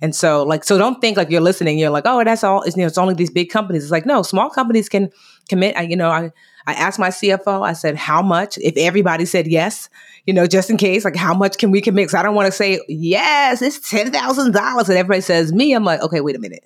And 0.02 0.16
so, 0.16 0.44
like, 0.44 0.64
so 0.64 0.78
don't 0.78 1.00
think 1.00 1.18
like 1.18 1.30
you're 1.30 1.42
listening. 1.42 1.78
You're 1.78 1.90
like, 1.90 2.06
oh, 2.06 2.24
that's 2.24 2.44
all. 2.44 2.62
It's, 2.64 2.76
you 2.76 2.82
know, 2.82 2.88
it's 2.88 2.98
only 2.98 3.14
these 3.14 3.30
big 3.30 3.50
companies. 3.50 3.84
It's 3.84 3.92
like, 3.92 4.06
no, 4.06 4.22
small 4.22 4.50
companies 4.50 4.90
can 4.90 5.10
commit. 5.50 5.78
I, 5.78 5.84
you 5.84 5.96
know, 5.96 6.10
I 6.10 6.32
I 6.66 6.74
asked 6.74 7.00
my 7.00 7.10
CFO. 7.10 7.66
I 7.66 7.74
said, 7.74 7.96
how 7.96 8.22
much? 8.22 8.58
If 8.58 8.76
everybody 8.78 9.26
said 9.26 9.48
yes, 9.48 9.90
you 10.26 10.34
know, 10.34 10.48
just 10.48 10.70
in 10.70 10.78
case, 10.78 11.04
like, 11.04 11.16
how 11.16 11.34
much 11.34 11.58
can 11.58 11.72
we 11.72 11.82
commit? 11.82 12.04
Because 12.04 12.16
I 12.16 12.24
don't 12.24 12.36
want 12.36 12.48
to 12.48 12.52
say 12.52 12.80
yes, 12.88 13.62
it's 13.62 13.90
ten 13.90 14.12
thousand 14.12 14.54
dollars, 14.54 14.90
and 14.90 14.98
everybody 14.98 15.22
says 15.22 15.52
me. 15.52 15.74
I'm 15.74 15.84
like, 15.84 16.02
okay, 16.02 16.22
wait 16.22 16.36
a 16.36 16.40
minute. 16.40 16.64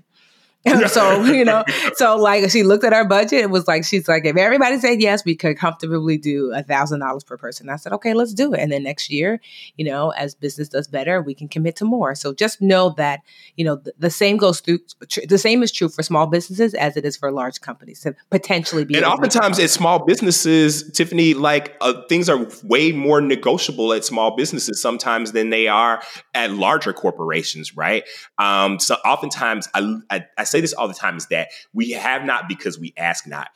so 0.88 1.24
you 1.26 1.46
know, 1.46 1.64
so 1.94 2.18
like 2.18 2.50
she 2.50 2.64
looked 2.64 2.84
at 2.84 2.94
our 2.94 3.08
budget 3.08 3.44
and 3.44 3.52
was 3.52 3.68
like, 3.68 3.84
she's 3.84 4.08
like, 4.08 4.26
if 4.26 4.36
everybody 4.38 4.80
said 4.80 5.02
yes, 5.02 5.24
we 5.26 5.36
could 5.36 5.58
comfortably 5.58 6.18
do 6.18 6.52
a 6.54 6.64
thousand 6.64 7.00
dollars 7.00 7.24
per 7.24 7.38
person. 7.38 7.70
I 7.70 7.76
said, 7.76 7.94
okay, 7.94 8.14
let's 8.14 8.34
do 8.34 8.54
it. 8.54 8.60
And 8.60 8.72
then 8.72 8.84
next 8.84 9.10
year, 9.10 9.40
you 9.76 9.86
know, 9.86 10.10
as 10.12 10.36
business 10.36 10.70
does 10.70 10.88
better, 10.88 11.22
we 11.22 11.34
can 11.34 11.48
commit 11.48 11.76
to 11.78 11.86
more. 11.86 12.16
So 12.16 12.34
just 12.34 12.62
know 12.62 12.94
that 12.98 13.22
you 13.56 13.66
know 13.66 13.76
the, 13.76 13.94
the 13.98 14.10
same 14.10 14.38
goes 14.38 14.60
through. 14.60 14.80
Tr- 15.10 15.26
the 15.28 15.38
same 15.38 15.64
is 15.64 15.72
true 15.72 15.90
for 15.90 16.04
small 16.04 16.28
businesses 16.28 16.74
as 16.74 16.98
it 16.98 17.06
is 17.06 17.18
for 17.18 17.32
large 17.32 17.62
companies 17.62 18.02
to 18.02 18.16
potentially 18.30 18.86
be. 18.86 18.96
And 18.96 19.06
oftentimes, 19.06 19.60
at 19.60 19.70
small 19.70 20.06
businesses, 20.06 20.92
Tiffany, 20.92 21.34
like 21.34 21.76
uh, 21.82 22.02
things 22.10 22.30
are 22.30 22.48
way 22.64 22.92
more 22.92 23.22
negotiable 23.22 23.94
at 23.94 24.04
small 24.04 24.36
businesses 24.36 24.82
sometimes 24.82 25.32
than 25.32 25.50
they 25.50 25.68
are 25.68 26.02
at 26.34 26.52
larger 26.52 26.94
corporations, 26.94 27.76
right? 27.76 28.04
Um, 28.38 28.80
so 28.80 28.96
oftentimes, 29.06 29.68
I, 29.74 29.98
I, 30.10 30.26
I 30.38 30.44
say 30.48 30.62
this 30.62 30.74
all 30.74 30.88
the 30.88 30.94
time 30.94 31.18
is 31.18 31.28
that 31.28 31.50
we 31.74 31.92
have 31.92 32.24
not 32.24 32.48
because 32.48 32.80
we 32.80 32.94
ask 32.98 33.28
not. 33.28 33.50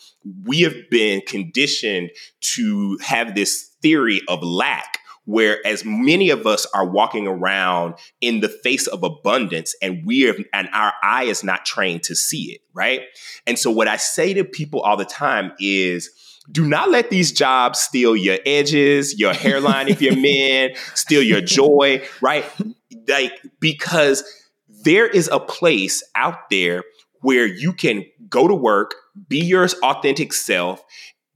We 0.46 0.62
have 0.62 0.76
been 0.90 1.22
conditioned 1.28 2.12
to 2.56 2.98
have 3.02 3.36
this 3.36 3.72
theory 3.82 4.22
of 4.28 4.44
lack 4.44 5.00
where 5.26 5.66
as 5.66 5.86
many 5.86 6.30
of 6.30 6.48
us 6.48 6.66
are 6.74 6.86
walking 6.86 7.28
around 7.28 7.96
in 8.22 8.40
the 8.40 8.50
face 8.50 8.88
of 8.88 9.04
abundance 9.04 9.76
and 9.82 10.06
we 10.06 10.28
are 10.30 10.36
and 10.54 10.68
our 10.74 10.94
eye 11.04 11.24
is 11.24 11.44
not 11.44 11.66
trained 11.66 12.04
to 12.04 12.16
see 12.16 12.52
it 12.54 12.62
right 12.74 13.02
and 13.46 13.60
so 13.60 13.70
what 13.70 13.88
i 13.88 13.98
say 13.98 14.34
to 14.34 14.44
people 14.44 14.82
all 14.82 14.98
the 14.98 15.06
time 15.06 15.52
is 15.60 16.10
do 16.52 16.68
not 16.68 16.90
let 16.90 17.10
these 17.10 17.32
jobs 17.32 17.80
steal 17.80 18.16
your 18.16 18.40
edges 18.46 19.20
your 19.20 19.34
hairline 19.34 19.88
if 19.88 20.02
you're 20.02 20.16
men 20.20 20.72
steal 20.96 21.22
your 21.22 21.42
joy 21.42 22.04
right 22.22 22.46
like 23.08 23.34
because 23.60 24.24
there 24.84 25.08
is 25.08 25.30
a 25.32 25.40
place 25.40 26.04
out 26.16 26.50
there 26.50 26.84
where 27.22 27.46
you 27.46 27.74
can 27.74 28.06
go 28.30 28.48
to 28.48 28.56
work, 28.56 28.96
be 29.28 29.40
your 29.40 29.68
authentic 29.84 30.34
self, 30.34 30.84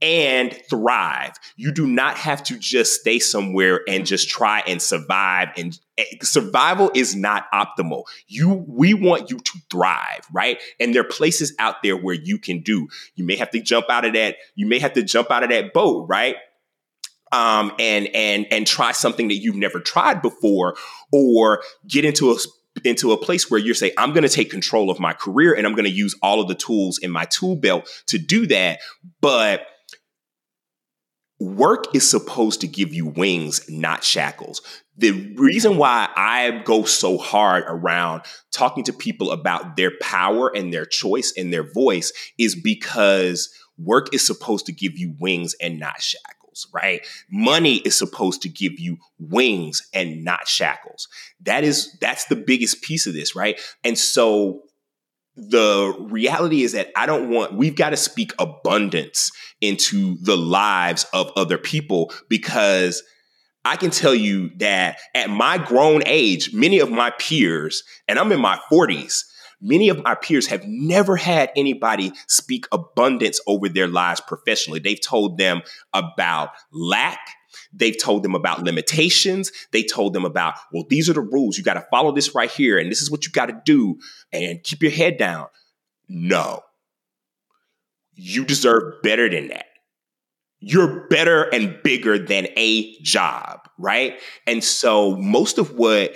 and 0.02 0.52
thrive. 0.68 1.32
You 1.56 1.72
do 1.72 1.86
not 1.86 2.18
have 2.18 2.42
to 2.44 2.58
just 2.58 3.00
stay 3.00 3.18
somewhere 3.18 3.80
and 3.88 4.04
just 4.04 4.28
try 4.28 4.62
and 4.66 4.80
survive. 4.80 5.48
And 5.56 5.78
eh, 5.96 6.04
survival 6.22 6.90
is 6.94 7.16
not 7.16 7.46
optimal. 7.52 8.04
You, 8.26 8.64
we 8.68 8.92
want 8.92 9.30
you 9.30 9.38
to 9.38 9.58
thrive, 9.70 10.26
right? 10.32 10.60
And 10.78 10.94
there 10.94 11.00
are 11.00 11.08
places 11.08 11.54
out 11.58 11.82
there 11.82 11.96
where 11.96 12.14
you 12.14 12.38
can 12.38 12.60
do. 12.60 12.88
You 13.14 13.24
may 13.24 13.36
have 13.36 13.50
to 13.52 13.60
jump 13.60 13.86
out 13.88 14.04
of 14.04 14.12
that. 14.14 14.36
You 14.54 14.66
may 14.66 14.78
have 14.78 14.92
to 14.94 15.02
jump 15.02 15.30
out 15.30 15.44
of 15.44 15.50
that 15.50 15.72
boat, 15.72 16.06
right? 16.08 16.36
Um, 17.32 17.72
and 17.80 18.06
and 18.14 18.46
and 18.52 18.66
try 18.66 18.92
something 18.92 19.26
that 19.28 19.34
you've 19.34 19.56
never 19.56 19.80
tried 19.80 20.22
before, 20.22 20.76
or 21.10 21.62
get 21.88 22.04
into 22.04 22.30
a 22.30 22.36
into 22.86 23.12
a 23.12 23.16
place 23.16 23.50
where 23.50 23.60
you're 23.60 23.74
saying, 23.74 23.92
I'm 23.98 24.12
going 24.12 24.22
to 24.22 24.28
take 24.28 24.50
control 24.50 24.90
of 24.90 25.00
my 25.00 25.12
career 25.12 25.54
and 25.54 25.66
I'm 25.66 25.74
going 25.74 25.84
to 25.84 25.90
use 25.90 26.14
all 26.22 26.40
of 26.40 26.48
the 26.48 26.54
tools 26.54 26.98
in 26.98 27.10
my 27.10 27.24
tool 27.26 27.56
belt 27.56 27.88
to 28.06 28.18
do 28.18 28.46
that. 28.46 28.80
But 29.20 29.66
work 31.38 31.94
is 31.94 32.08
supposed 32.08 32.62
to 32.62 32.66
give 32.66 32.94
you 32.94 33.06
wings, 33.06 33.68
not 33.68 34.02
shackles. 34.02 34.62
The 34.96 35.34
reason 35.36 35.76
why 35.76 36.08
I 36.16 36.62
go 36.64 36.84
so 36.84 37.18
hard 37.18 37.64
around 37.66 38.22
talking 38.52 38.84
to 38.84 38.92
people 38.92 39.30
about 39.30 39.76
their 39.76 39.92
power 40.00 40.50
and 40.54 40.72
their 40.72 40.86
choice 40.86 41.34
and 41.36 41.52
their 41.52 41.70
voice 41.70 42.12
is 42.38 42.54
because 42.54 43.52
work 43.78 44.14
is 44.14 44.26
supposed 44.26 44.64
to 44.66 44.72
give 44.72 44.96
you 44.96 45.14
wings 45.20 45.54
and 45.60 45.78
not 45.78 46.00
shackles 46.00 46.35
shackles, 46.56 46.66
right? 46.72 47.06
Money 47.30 47.76
is 47.76 47.96
supposed 47.96 48.42
to 48.42 48.48
give 48.48 48.78
you 48.78 48.98
wings 49.18 49.88
and 49.92 50.24
not 50.24 50.48
shackles. 50.48 51.08
That 51.42 51.64
is 51.64 51.96
that's 52.00 52.26
the 52.26 52.36
biggest 52.36 52.82
piece 52.82 53.06
of 53.06 53.14
this, 53.14 53.34
right? 53.34 53.60
And 53.84 53.98
so 53.98 54.62
the 55.36 55.94
reality 55.98 56.62
is 56.62 56.72
that 56.72 56.88
I 56.96 57.04
don't 57.04 57.28
want, 57.28 57.54
we've 57.54 57.76
got 57.76 57.90
to 57.90 57.96
speak 57.96 58.32
abundance 58.38 59.30
into 59.60 60.16
the 60.22 60.36
lives 60.36 61.04
of 61.12 61.30
other 61.36 61.58
people 61.58 62.10
because 62.30 63.02
I 63.66 63.76
can 63.76 63.90
tell 63.90 64.14
you 64.14 64.50
that 64.58 64.98
at 65.14 65.28
my 65.28 65.58
grown 65.58 66.02
age, 66.06 66.54
many 66.54 66.78
of 66.78 66.90
my 66.90 67.10
peers, 67.18 67.82
and 68.08 68.18
I'm 68.18 68.32
in 68.32 68.40
my 68.40 68.58
40s, 68.72 69.24
Many 69.60 69.88
of 69.88 70.02
my 70.02 70.14
peers 70.14 70.46
have 70.48 70.64
never 70.66 71.16
had 71.16 71.50
anybody 71.56 72.12
speak 72.28 72.66
abundance 72.72 73.40
over 73.46 73.68
their 73.68 73.88
lives 73.88 74.20
professionally. 74.20 74.80
They've 74.80 75.00
told 75.00 75.38
them 75.38 75.62
about 75.94 76.50
lack. 76.70 77.20
They've 77.72 77.96
told 77.98 78.22
them 78.22 78.34
about 78.34 78.62
limitations. 78.62 79.50
They 79.72 79.82
told 79.82 80.12
them 80.12 80.24
about, 80.24 80.54
well, 80.72 80.84
these 80.88 81.08
are 81.08 81.14
the 81.14 81.20
rules. 81.20 81.56
You 81.56 81.64
got 81.64 81.74
to 81.74 81.86
follow 81.90 82.12
this 82.12 82.34
right 82.34 82.50
here, 82.50 82.78
and 82.78 82.90
this 82.90 83.00
is 83.00 83.10
what 83.10 83.24
you 83.24 83.32
got 83.32 83.46
to 83.46 83.60
do, 83.64 83.98
and 84.32 84.62
keep 84.62 84.82
your 84.82 84.92
head 84.92 85.16
down. 85.16 85.46
No. 86.08 86.60
You 88.14 88.44
deserve 88.44 89.02
better 89.02 89.28
than 89.28 89.48
that. 89.48 89.66
You're 90.58 91.06
better 91.08 91.44
and 91.44 91.78
bigger 91.82 92.18
than 92.18 92.48
a 92.56 92.96
job, 93.00 93.68
right? 93.78 94.18
And 94.46 94.64
so 94.64 95.16
most 95.16 95.58
of 95.58 95.72
what 95.72 96.14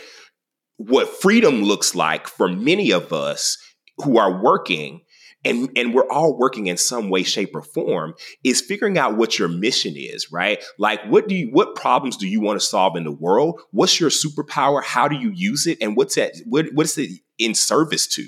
what 0.81 1.21
freedom 1.21 1.63
looks 1.63 1.95
like 1.95 2.27
for 2.27 2.49
many 2.49 2.91
of 2.91 3.13
us 3.13 3.59
who 3.99 4.17
are 4.17 4.43
working 4.43 5.03
and 5.45 5.69
and 5.77 5.93
we're 5.93 6.11
all 6.11 6.39
working 6.39 6.69
in 6.69 6.79
some 6.79 7.11
way 7.11 7.23
shape 7.23 7.55
or 7.55 7.61
form 7.61 8.15
is 8.45 8.63
figuring 8.63 8.97
out 8.97 9.19
what 9.19 9.39
your 9.39 9.49
mission 9.49 9.93
is 9.95 10.33
right? 10.33 10.65
Like 10.79 11.05
what 11.05 11.29
do 11.29 11.35
you 11.35 11.51
what 11.53 11.75
problems 11.75 12.17
do 12.17 12.27
you 12.27 12.41
want 12.41 12.59
to 12.59 12.67
solve 12.67 12.97
in 12.97 13.05
the 13.05 13.13
world? 13.13 13.61
What's 13.73 14.01
your 14.01 14.09
superpower? 14.09 14.83
How 14.83 15.07
do 15.07 15.17
you 15.17 15.31
use 15.35 15.67
it? 15.67 15.77
And 15.83 15.97
what's 15.97 16.15
that 16.15 16.33
what, 16.47 16.67
what's 16.73 16.97
it 16.97 17.11
in 17.37 17.55
service 17.55 18.07
to? 18.15 18.27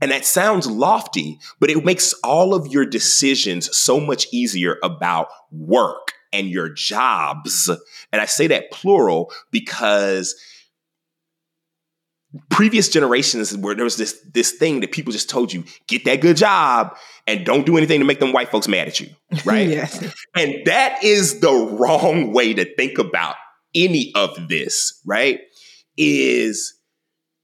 And 0.00 0.12
that 0.12 0.24
sounds 0.24 0.70
lofty 0.70 1.40
but 1.58 1.70
it 1.70 1.84
makes 1.84 2.12
all 2.22 2.54
of 2.54 2.68
your 2.68 2.86
decisions 2.86 3.76
so 3.76 3.98
much 3.98 4.28
easier 4.32 4.78
about 4.84 5.26
work 5.50 6.12
and 6.32 6.48
your 6.48 6.68
jobs. 6.68 7.68
And 8.12 8.22
i 8.22 8.26
say 8.26 8.46
that 8.46 8.70
plural 8.70 9.32
because 9.50 10.36
previous 12.50 12.88
generations 12.88 13.56
where 13.56 13.74
there 13.74 13.84
was 13.84 13.96
this 13.96 14.20
this 14.32 14.52
thing 14.52 14.80
that 14.80 14.92
people 14.92 15.12
just 15.12 15.30
told 15.30 15.52
you 15.52 15.64
get 15.86 16.04
that 16.04 16.20
good 16.20 16.36
job 16.36 16.96
and 17.26 17.46
don't 17.46 17.66
do 17.66 17.76
anything 17.76 18.00
to 18.00 18.04
make 18.06 18.20
them 18.20 18.32
white 18.32 18.50
folks 18.50 18.68
mad 18.68 18.88
at 18.88 19.00
you 19.00 19.08
right? 19.44 19.68
Yes. 19.68 20.02
and 20.34 20.64
that 20.66 21.02
is 21.02 21.40
the 21.40 21.52
wrong 21.52 22.32
way 22.32 22.54
to 22.54 22.74
think 22.74 22.98
about 22.98 23.36
any 23.74 24.12
of 24.14 24.48
this 24.48 25.00
right? 25.04 25.40
Is 25.96 26.74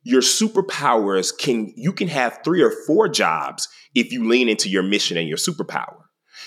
your 0.02 0.22
superpowers 0.22 1.36
can 1.36 1.72
you 1.76 1.92
can 1.92 2.08
have 2.08 2.40
three 2.44 2.62
or 2.62 2.72
four 2.86 3.08
jobs 3.08 3.68
if 3.94 4.12
you 4.12 4.28
lean 4.28 4.48
into 4.48 4.68
your 4.68 4.82
mission 4.82 5.16
and 5.16 5.28
your 5.28 5.36
superpower. 5.36 5.96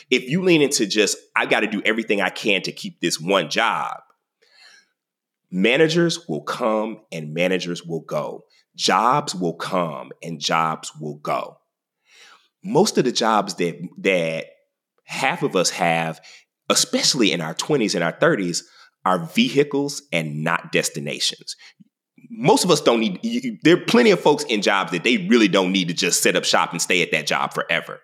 If 0.10 0.28
you 0.30 0.42
lean 0.42 0.62
into 0.62 0.86
just 0.86 1.18
i 1.36 1.46
got 1.46 1.62
to 1.62 1.68
do 1.68 1.82
everything 1.86 2.20
i 2.20 2.30
can 2.30 2.62
to 2.64 2.72
keep 2.72 3.00
this 3.00 3.20
one 3.20 3.50
job 3.50 4.02
Managers 5.56 6.28
will 6.28 6.42
come 6.42 7.02
and 7.12 7.32
managers 7.36 7.84
will 7.84 8.02
go. 8.02 8.44
Jobs 8.76 9.36
will 9.36 9.54
come 9.54 10.12
and 10.24 10.40
jobs 10.40 10.92
will 11.00 11.18
go. 11.18 11.58
Most 12.64 12.98
of 12.98 13.06
the 13.06 13.12
jobs 13.12 13.54
that 13.56 13.78
that 14.00 14.48
half 15.04 15.44
of 15.44 15.56
us 15.56 15.70
have, 15.70 16.20
especially 16.70 17.32
in 17.32 17.40
our 17.40 17.54
20s 17.54 17.94
and 17.94 18.04
our 18.04 18.14
30s, 18.14 18.64
are 19.06 19.28
vehicles 19.28 20.02
and 20.12 20.44
not 20.44 20.72
destinations. 20.72 21.56
most 22.32 22.64
of 22.64 22.72
us 22.72 22.82
don't 22.82 23.02
need 23.02 23.20
you, 23.22 23.60
there 23.62 23.78
are 23.78 23.86
plenty 23.86 24.10
of 24.10 24.20
folks 24.20 24.44
in 24.46 24.64
jobs 24.64 24.92
that 24.92 25.04
they 25.04 25.18
really 25.28 25.48
don't 25.48 25.72
need 25.72 25.88
to 25.88 25.94
just 25.94 26.24
set 26.24 26.36
up 26.36 26.46
shop 26.46 26.72
and 26.72 26.82
stay 26.82 27.04
at 27.04 27.12
that 27.12 27.28
job 27.28 27.54
forever 27.54 28.00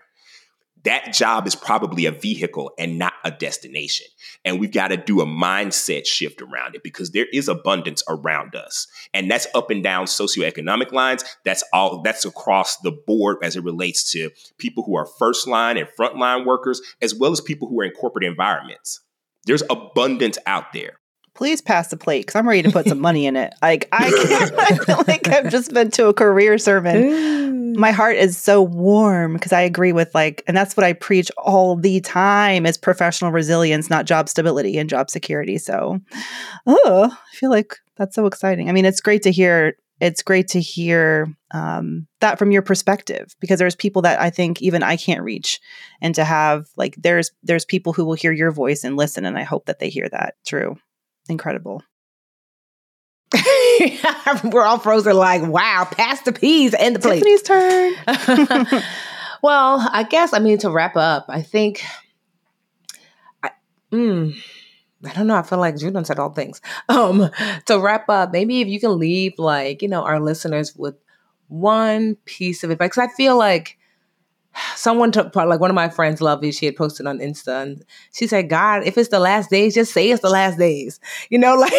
that 0.84 1.13
job 1.13 1.45
is 1.45 1.55
probably 1.55 2.05
a 2.05 2.11
vehicle 2.11 2.71
and 2.77 2.97
not 2.97 3.13
a 3.25 3.32
destination. 3.32 4.07
And 4.45 4.59
we've 4.59 4.71
got 4.71 4.89
to 4.89 4.97
do 4.97 5.19
a 5.21 5.25
mindset 5.25 6.05
shift 6.05 6.41
around 6.41 6.75
it 6.75 6.84
because 6.84 7.11
there 7.11 7.27
is 7.34 7.47
abundance 7.49 8.01
around 8.07 8.55
us. 8.55 8.88
And 9.13 9.30
that's 9.30 9.47
up 9.53 9.69
and 9.69 9.84
down 9.84 10.05
socioeconomic 10.05 10.91
lines. 10.91 11.23
That's 11.43 11.63
all 11.73 12.01
that's 12.01 12.25
across 12.25 12.77
the 12.77 12.91
board 12.91 13.38
as 13.43 13.55
it 13.55 13.63
relates 13.63 14.11
to 14.13 14.30
people 14.57 14.84
who 14.84 14.95
are 14.95 15.05
first 15.05 15.47
line 15.47 15.77
and 15.77 15.88
frontline 15.99 16.45
workers, 16.45 16.82
as 17.01 17.13
well 17.13 17.32
as 17.32 17.41
people 17.41 17.67
who 17.67 17.82
are 17.82 17.86
in 17.86 17.91
corporate 17.91 18.25
environments. 18.25 19.01
There's 19.45 19.63
abundance 19.69 20.38
out 20.45 20.73
there 20.73 20.99
please 21.36 21.61
pass 21.61 21.88
the 21.88 21.95
plate 21.95 22.25
because 22.25 22.36
I'm 22.38 22.49
ready 22.49 22.63
to 22.63 22.69
put 22.71 22.86
some 22.86 22.99
money 22.99 23.25
in 23.25 23.38
it. 23.38 23.53
Like 23.61 23.88
I, 23.93 24.07
I 24.59 24.75
feel 24.75 25.03
like 25.07 25.30
I've 25.30 25.49
just 25.49 25.73
been 25.73 25.89
to 25.91 26.07
a 26.07 26.13
career 26.13 26.57
sermon. 26.57 27.55
My 27.80 27.91
heart 27.91 28.17
is 28.17 28.38
so 28.38 28.61
warm 28.61 29.34
because 29.34 29.53
I 29.53 29.61
agree 29.61 29.93
with 29.93 30.13
like, 30.13 30.43
and 30.47 30.55
that's 30.55 30.75
what 30.75 30.84
I 30.84 30.93
preach 30.93 31.32
all 31.38 31.77
the 31.77 32.01
time 32.01 32.65
is 32.65 32.77
professional 32.77 33.32
resilience, 33.32 33.89
not 33.89 34.05
job 34.05 34.27
stability 34.27 34.77
and 34.77 34.89
job 34.89 35.09
security. 35.09 35.57
So, 35.57 35.99
oh, 36.67 37.09
I 37.11 37.36
feel 37.36 37.49
like 37.49 37.77
that's 37.95 38.15
so 38.15 38.25
exciting. 38.25 38.69
I 38.69 38.73
mean, 38.73 38.86
it's 38.86 39.01
great 39.01 39.23
to 39.23 39.32
hear. 39.32 39.75
It's 40.01 40.23
great 40.23 40.47
to 40.49 40.61
hear 40.61 41.27
um, 41.51 42.07
that 42.21 42.39
from 42.39 42.51
your 42.51 42.61
perspective 42.61 43.36
because 43.41 43.59
there's 43.59 43.75
people 43.75 44.01
that 44.03 44.21
I 44.21 44.30
think 44.30 44.61
even 44.61 44.84
I 44.84 44.95
can't 44.95 45.23
reach, 45.23 45.59
and 46.01 46.13
to 46.15 46.23
have 46.23 46.67
like 46.77 46.95
there's 46.97 47.32
there's 47.43 47.65
people 47.65 47.93
who 47.93 48.05
will 48.05 48.13
hear 48.13 48.32
your 48.32 48.51
voice 48.51 48.84
and 48.84 48.97
listen, 48.97 49.25
and 49.25 49.38
I 49.38 49.43
hope 49.43 49.65
that 49.65 49.80
they 49.80 49.89
hear 49.89 50.07
that. 50.09 50.36
True 50.45 50.77
incredible. 51.30 51.84
We're 54.43 54.63
all 54.63 54.80
frozen 54.80 55.15
like, 55.15 55.43
wow, 55.43 55.88
pass 55.89 56.21
the 56.21 56.32
peas 56.32 56.73
and 56.73 56.95
the 56.95 56.99
plate. 56.99 57.23
Tiffany's 57.23 57.43
turn. 57.43 57.93
well, 59.43 59.88
I 59.91 60.05
guess, 60.09 60.34
I 60.34 60.39
mean, 60.39 60.57
to 60.59 60.71
wrap 60.71 60.95
up, 60.95 61.25
I 61.30 61.41
think, 61.41 61.84
I, 63.43 63.51
mm, 63.91 64.36
I 65.05 65.13
don't 65.13 65.27
know. 65.27 65.36
I 65.36 65.43
feel 65.43 65.59
like 65.59 65.75
Judon 65.75 66.05
said 66.05 66.19
all 66.19 66.32
things. 66.32 66.61
Um, 66.89 67.30
to 67.65 67.80
wrap 67.80 68.09
up, 68.09 68.32
maybe 68.32 68.61
if 68.61 68.67
you 68.67 68.80
can 68.80 68.97
leave 68.97 69.34
like, 69.38 69.82
you 69.82 69.88
know, 69.88 70.03
our 70.03 70.19
listeners 70.19 70.75
with 70.75 70.95
one 71.49 72.15
piece 72.25 72.63
of 72.63 72.69
advice. 72.69 72.97
I 72.97 73.07
feel 73.07 73.38
like 73.38 73.78
someone 74.76 75.12
took 75.12 75.32
part 75.32 75.47
like 75.47 75.60
one 75.60 75.70
of 75.70 75.76
my 75.76 75.89
friends 75.89 76.22
lovely 76.22 76.52
she 76.52 76.66
had 76.66 76.76
posted 76.76 77.06
on 77.06 77.20
insta 77.20 77.62
and 77.62 77.86
she 78.14 78.28
said 78.28 78.50
god 78.50 78.84
if 78.86 78.97
it's 78.97 79.10
the 79.10 79.20
last 79.20 79.50
days 79.50 79.76
just 79.76 79.93
say 79.93 80.10
it's 80.10 80.22
the 80.22 80.30
last 80.30 80.58
days. 80.58 81.00
You 81.30 81.39
know 81.39 81.56
like 81.60 81.72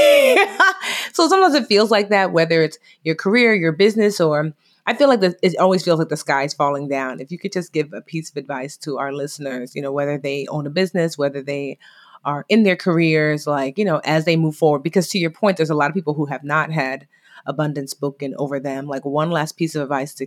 so 1.13 1.29
sometimes 1.29 1.55
it 1.55 1.67
feels 1.67 1.91
like 1.91 2.09
that 2.11 2.33
whether 2.33 2.63
it's 2.63 2.79
your 3.03 3.15
career 3.15 3.55
your 3.55 3.73
business 3.73 4.21
or 4.21 4.53
i 4.87 4.95
feel 4.95 5.09
like 5.09 5.21
the, 5.21 5.37
it 5.43 5.57
always 5.59 5.85
feels 5.85 5.99
like 5.99 6.09
the 6.09 6.17
sky's 6.17 6.55
falling 6.55 6.89
down. 6.89 7.21
If 7.21 7.31
you 7.31 7.39
could 7.39 7.53
just 7.53 7.73
give 7.73 7.93
a 7.93 8.01
piece 8.01 8.31
of 8.31 8.37
advice 8.37 8.77
to 8.79 8.99
our 8.99 9.13
listeners 9.13 9.75
you 9.75 9.83
know 9.83 9.93
whether 9.93 10.19
they 10.19 10.47
own 10.49 10.67
a 10.67 10.71
business 10.71 11.19
whether 11.19 11.43
they 11.43 11.79
are 12.25 12.45
in 12.49 12.63
their 12.63 12.77
careers 12.77 13.47
like 13.47 13.79
you 13.79 13.85
know 13.85 14.01
as 14.05 14.25
they 14.25 14.37
move 14.37 14.57
forward 14.57 14.83
because 14.83 15.09
to 15.09 15.19
your 15.19 15.31
point 15.31 15.57
there's 15.57 15.71
a 15.71 15.75
lot 15.75 15.89
of 15.91 15.95
people 15.95 16.15
who 16.15 16.27
have 16.27 16.45
not 16.45 16.71
had 16.71 17.07
abundance 17.47 17.91
spoken 17.91 18.35
over 18.39 18.61
them. 18.61 18.87
Like 18.87 19.05
one 19.05 19.31
last 19.31 19.57
piece 19.57 19.75
of 19.75 19.83
advice 19.83 20.15
to 20.15 20.27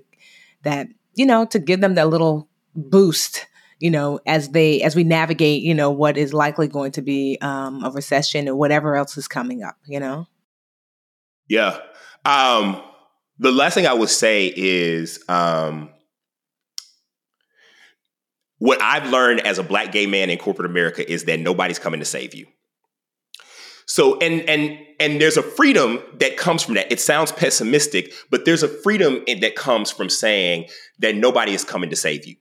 that 0.63 0.87
you 1.15 1.25
know, 1.25 1.45
to 1.45 1.59
give 1.59 1.81
them 1.81 1.95
that 1.95 2.09
little 2.09 2.49
boost 2.75 3.47
you 3.79 3.91
know 3.91 4.19
as 4.25 4.49
they 4.49 4.81
as 4.81 4.95
we 4.95 5.03
navigate 5.03 5.61
you 5.61 5.75
know 5.75 5.91
what 5.91 6.17
is 6.17 6.33
likely 6.33 6.67
going 6.67 6.91
to 6.91 7.01
be 7.01 7.37
um, 7.41 7.83
a 7.83 7.91
recession 7.91 8.47
or 8.47 8.55
whatever 8.55 8.95
else 8.95 9.17
is 9.17 9.27
coming 9.27 9.61
up 9.61 9.75
you 9.85 9.99
know? 9.99 10.25
Yeah. 11.47 11.77
Um 12.25 12.81
the 13.39 13.51
last 13.51 13.73
thing 13.73 13.87
i 13.87 13.93
would 13.93 14.09
say 14.09 14.53
is 14.55 15.23
um 15.27 15.89
what 18.59 18.81
i've 18.81 19.09
learned 19.09 19.41
as 19.41 19.57
a 19.57 19.63
black 19.63 19.91
gay 19.91 20.05
man 20.05 20.29
in 20.29 20.37
corporate 20.37 20.69
america 20.69 21.09
is 21.11 21.25
that 21.25 21.39
nobody's 21.39 21.79
coming 21.79 21.99
to 21.99 22.05
save 22.05 22.33
you 22.33 22.45
so 23.85 24.17
and 24.19 24.47
and 24.49 24.79
and 24.99 25.19
there's 25.19 25.37
a 25.37 25.43
freedom 25.43 25.99
that 26.19 26.37
comes 26.37 26.63
from 26.63 26.75
that. 26.75 26.91
It 26.91 26.99
sounds 26.99 27.31
pessimistic, 27.31 28.13
but 28.29 28.45
there's 28.45 28.63
a 28.63 28.67
freedom 28.67 29.23
that 29.41 29.55
comes 29.55 29.91
from 29.91 30.09
saying 30.09 30.69
that 30.99 31.15
nobody 31.15 31.53
is 31.53 31.63
coming 31.63 31.89
to 31.89 31.95
save 31.95 32.25
you. 32.25 32.35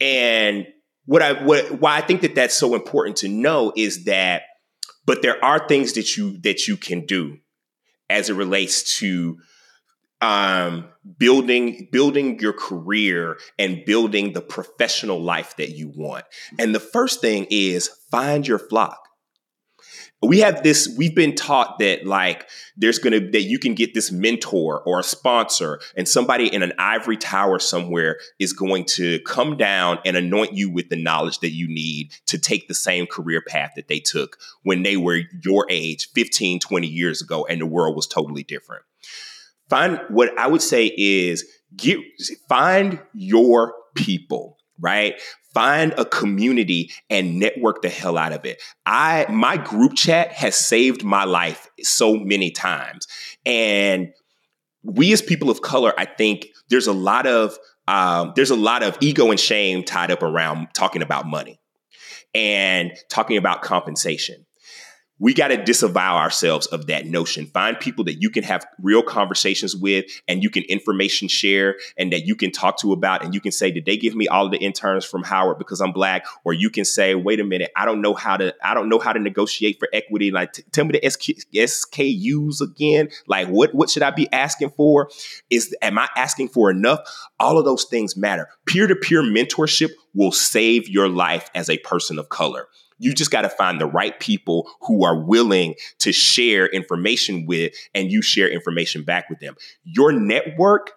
And 0.00 0.66
what 1.06 1.22
I 1.22 1.44
what 1.44 1.80
why 1.80 1.96
I 1.96 2.00
think 2.00 2.22
that 2.22 2.34
that's 2.34 2.54
so 2.54 2.74
important 2.74 3.16
to 3.18 3.28
know 3.28 3.72
is 3.76 4.04
that 4.04 4.42
but 5.06 5.22
there 5.22 5.42
are 5.44 5.66
things 5.66 5.94
that 5.94 6.16
you 6.16 6.38
that 6.38 6.66
you 6.66 6.76
can 6.76 7.06
do 7.06 7.38
as 8.08 8.30
it 8.30 8.34
relates 8.34 8.98
to 8.98 9.38
um, 10.20 10.88
building 11.18 11.88
building 11.92 12.38
your 12.38 12.52
career 12.52 13.38
and 13.58 13.84
building 13.84 14.32
the 14.32 14.40
professional 14.40 15.20
life 15.20 15.56
that 15.56 15.70
you 15.70 15.92
want. 15.94 16.24
And 16.58 16.74
the 16.74 16.80
first 16.80 17.20
thing 17.20 17.46
is 17.50 17.90
find 18.10 18.46
your 18.46 18.58
flock 18.58 19.03
we 20.24 20.40
have 20.40 20.62
this 20.62 20.92
we've 20.96 21.14
been 21.14 21.34
taught 21.34 21.78
that 21.78 22.06
like 22.06 22.48
there's 22.76 22.98
gonna 22.98 23.20
that 23.20 23.42
you 23.42 23.58
can 23.58 23.74
get 23.74 23.94
this 23.94 24.12
mentor 24.12 24.82
or 24.82 25.00
a 25.00 25.02
sponsor 25.02 25.80
and 25.96 26.08
somebody 26.08 26.52
in 26.52 26.62
an 26.62 26.72
ivory 26.78 27.16
tower 27.16 27.58
somewhere 27.58 28.18
is 28.38 28.52
going 28.52 28.84
to 28.84 29.18
come 29.20 29.56
down 29.56 29.98
and 30.04 30.16
anoint 30.16 30.52
you 30.52 30.70
with 30.70 30.88
the 30.88 30.96
knowledge 30.96 31.38
that 31.40 31.50
you 31.50 31.66
need 31.68 32.12
to 32.26 32.38
take 32.38 32.68
the 32.68 32.74
same 32.74 33.06
career 33.06 33.42
path 33.46 33.72
that 33.76 33.88
they 33.88 34.00
took 34.00 34.38
when 34.62 34.82
they 34.82 34.96
were 34.96 35.20
your 35.42 35.66
age 35.68 36.10
15 36.12 36.60
20 36.60 36.86
years 36.86 37.20
ago 37.20 37.46
and 37.46 37.60
the 37.60 37.66
world 37.66 37.96
was 37.96 38.06
totally 38.06 38.42
different. 38.42 38.82
Find 39.68 40.00
what 40.08 40.36
i 40.38 40.46
would 40.46 40.62
say 40.62 40.92
is 40.96 41.44
get 41.76 41.98
find 42.48 43.00
your 43.12 43.74
people 43.94 44.58
right 44.80 45.20
find 45.54 45.94
a 45.96 46.04
community 46.04 46.90
and 47.08 47.38
network 47.38 47.80
the 47.80 47.88
hell 47.88 48.18
out 48.18 48.32
of 48.32 48.44
it. 48.44 48.60
I 48.84 49.26
my 49.30 49.56
group 49.56 49.94
chat 49.94 50.32
has 50.32 50.56
saved 50.56 51.04
my 51.04 51.24
life 51.24 51.70
so 51.80 52.16
many 52.16 52.50
times. 52.50 53.06
And 53.46 54.12
we 54.82 55.12
as 55.12 55.22
people 55.22 55.48
of 55.48 55.62
color, 55.62 55.94
I 55.96 56.04
think 56.04 56.48
there's 56.68 56.88
a 56.88 56.92
lot 56.92 57.26
of 57.26 57.56
um, 57.86 58.32
there's 58.34 58.50
a 58.50 58.56
lot 58.56 58.82
of 58.82 58.98
ego 59.00 59.30
and 59.30 59.38
shame 59.38 59.84
tied 59.84 60.10
up 60.10 60.22
around 60.22 60.68
talking 60.74 61.02
about 61.02 61.26
money 61.26 61.60
and 62.34 62.92
talking 63.08 63.36
about 63.36 63.62
compensation 63.62 64.44
we 65.24 65.32
got 65.32 65.48
to 65.48 65.56
disavow 65.56 66.18
ourselves 66.18 66.66
of 66.66 66.86
that 66.88 67.06
notion. 67.06 67.46
Find 67.46 67.80
people 67.80 68.04
that 68.04 68.20
you 68.20 68.28
can 68.28 68.44
have 68.44 68.66
real 68.82 69.02
conversations 69.02 69.74
with 69.74 70.04
and 70.28 70.42
you 70.42 70.50
can 70.50 70.64
information 70.64 71.28
share 71.28 71.76
and 71.96 72.12
that 72.12 72.26
you 72.26 72.36
can 72.36 72.50
talk 72.50 72.78
to 72.80 72.92
about. 72.92 73.24
And 73.24 73.32
you 73.32 73.40
can 73.40 73.50
say, 73.50 73.70
Did 73.70 73.86
they 73.86 73.96
give 73.96 74.14
me 74.14 74.28
all 74.28 74.44
of 74.44 74.52
the 74.52 74.58
interns 74.58 75.02
from 75.02 75.22
Howard 75.22 75.56
because 75.56 75.80
I'm 75.80 75.92
black? 75.92 76.26
Or 76.44 76.52
you 76.52 76.68
can 76.68 76.84
say, 76.84 77.14
Wait 77.14 77.40
a 77.40 77.44
minute, 77.44 77.70
I 77.74 77.86
don't 77.86 78.02
know 78.02 78.12
how 78.12 78.36
to, 78.36 78.54
I 78.62 78.74
don't 78.74 78.90
know 78.90 78.98
how 78.98 79.14
to 79.14 79.18
negotiate 79.18 79.78
for 79.78 79.88
equity. 79.94 80.30
Like, 80.30 80.52
t- 80.52 80.62
tell 80.72 80.84
me 80.84 81.00
the 81.02 81.10
SK- 81.10 81.48
SKUs 81.54 82.60
again. 82.60 83.08
Like, 83.26 83.48
what, 83.48 83.74
what 83.74 83.88
should 83.88 84.02
I 84.02 84.10
be 84.10 84.30
asking 84.30 84.72
for? 84.76 85.08
Is, 85.48 85.74
am 85.80 85.98
I 85.98 86.06
asking 86.18 86.48
for 86.48 86.70
enough? 86.70 87.00
All 87.40 87.58
of 87.58 87.64
those 87.64 87.84
things 87.84 88.14
matter. 88.14 88.50
Peer 88.66 88.86
to 88.86 88.94
peer 88.94 89.22
mentorship 89.22 89.92
will 90.12 90.32
save 90.32 90.86
your 90.86 91.08
life 91.08 91.48
as 91.54 91.70
a 91.70 91.78
person 91.78 92.18
of 92.18 92.28
color. 92.28 92.68
You 92.98 93.12
just 93.12 93.30
got 93.30 93.42
to 93.42 93.48
find 93.48 93.80
the 93.80 93.86
right 93.86 94.18
people 94.20 94.70
who 94.82 95.04
are 95.04 95.18
willing 95.18 95.74
to 95.98 96.12
share 96.12 96.66
information 96.66 97.46
with, 97.46 97.74
and 97.94 98.10
you 98.10 98.22
share 98.22 98.48
information 98.48 99.02
back 99.02 99.28
with 99.28 99.40
them. 99.40 99.56
Your 99.84 100.12
network, 100.12 100.92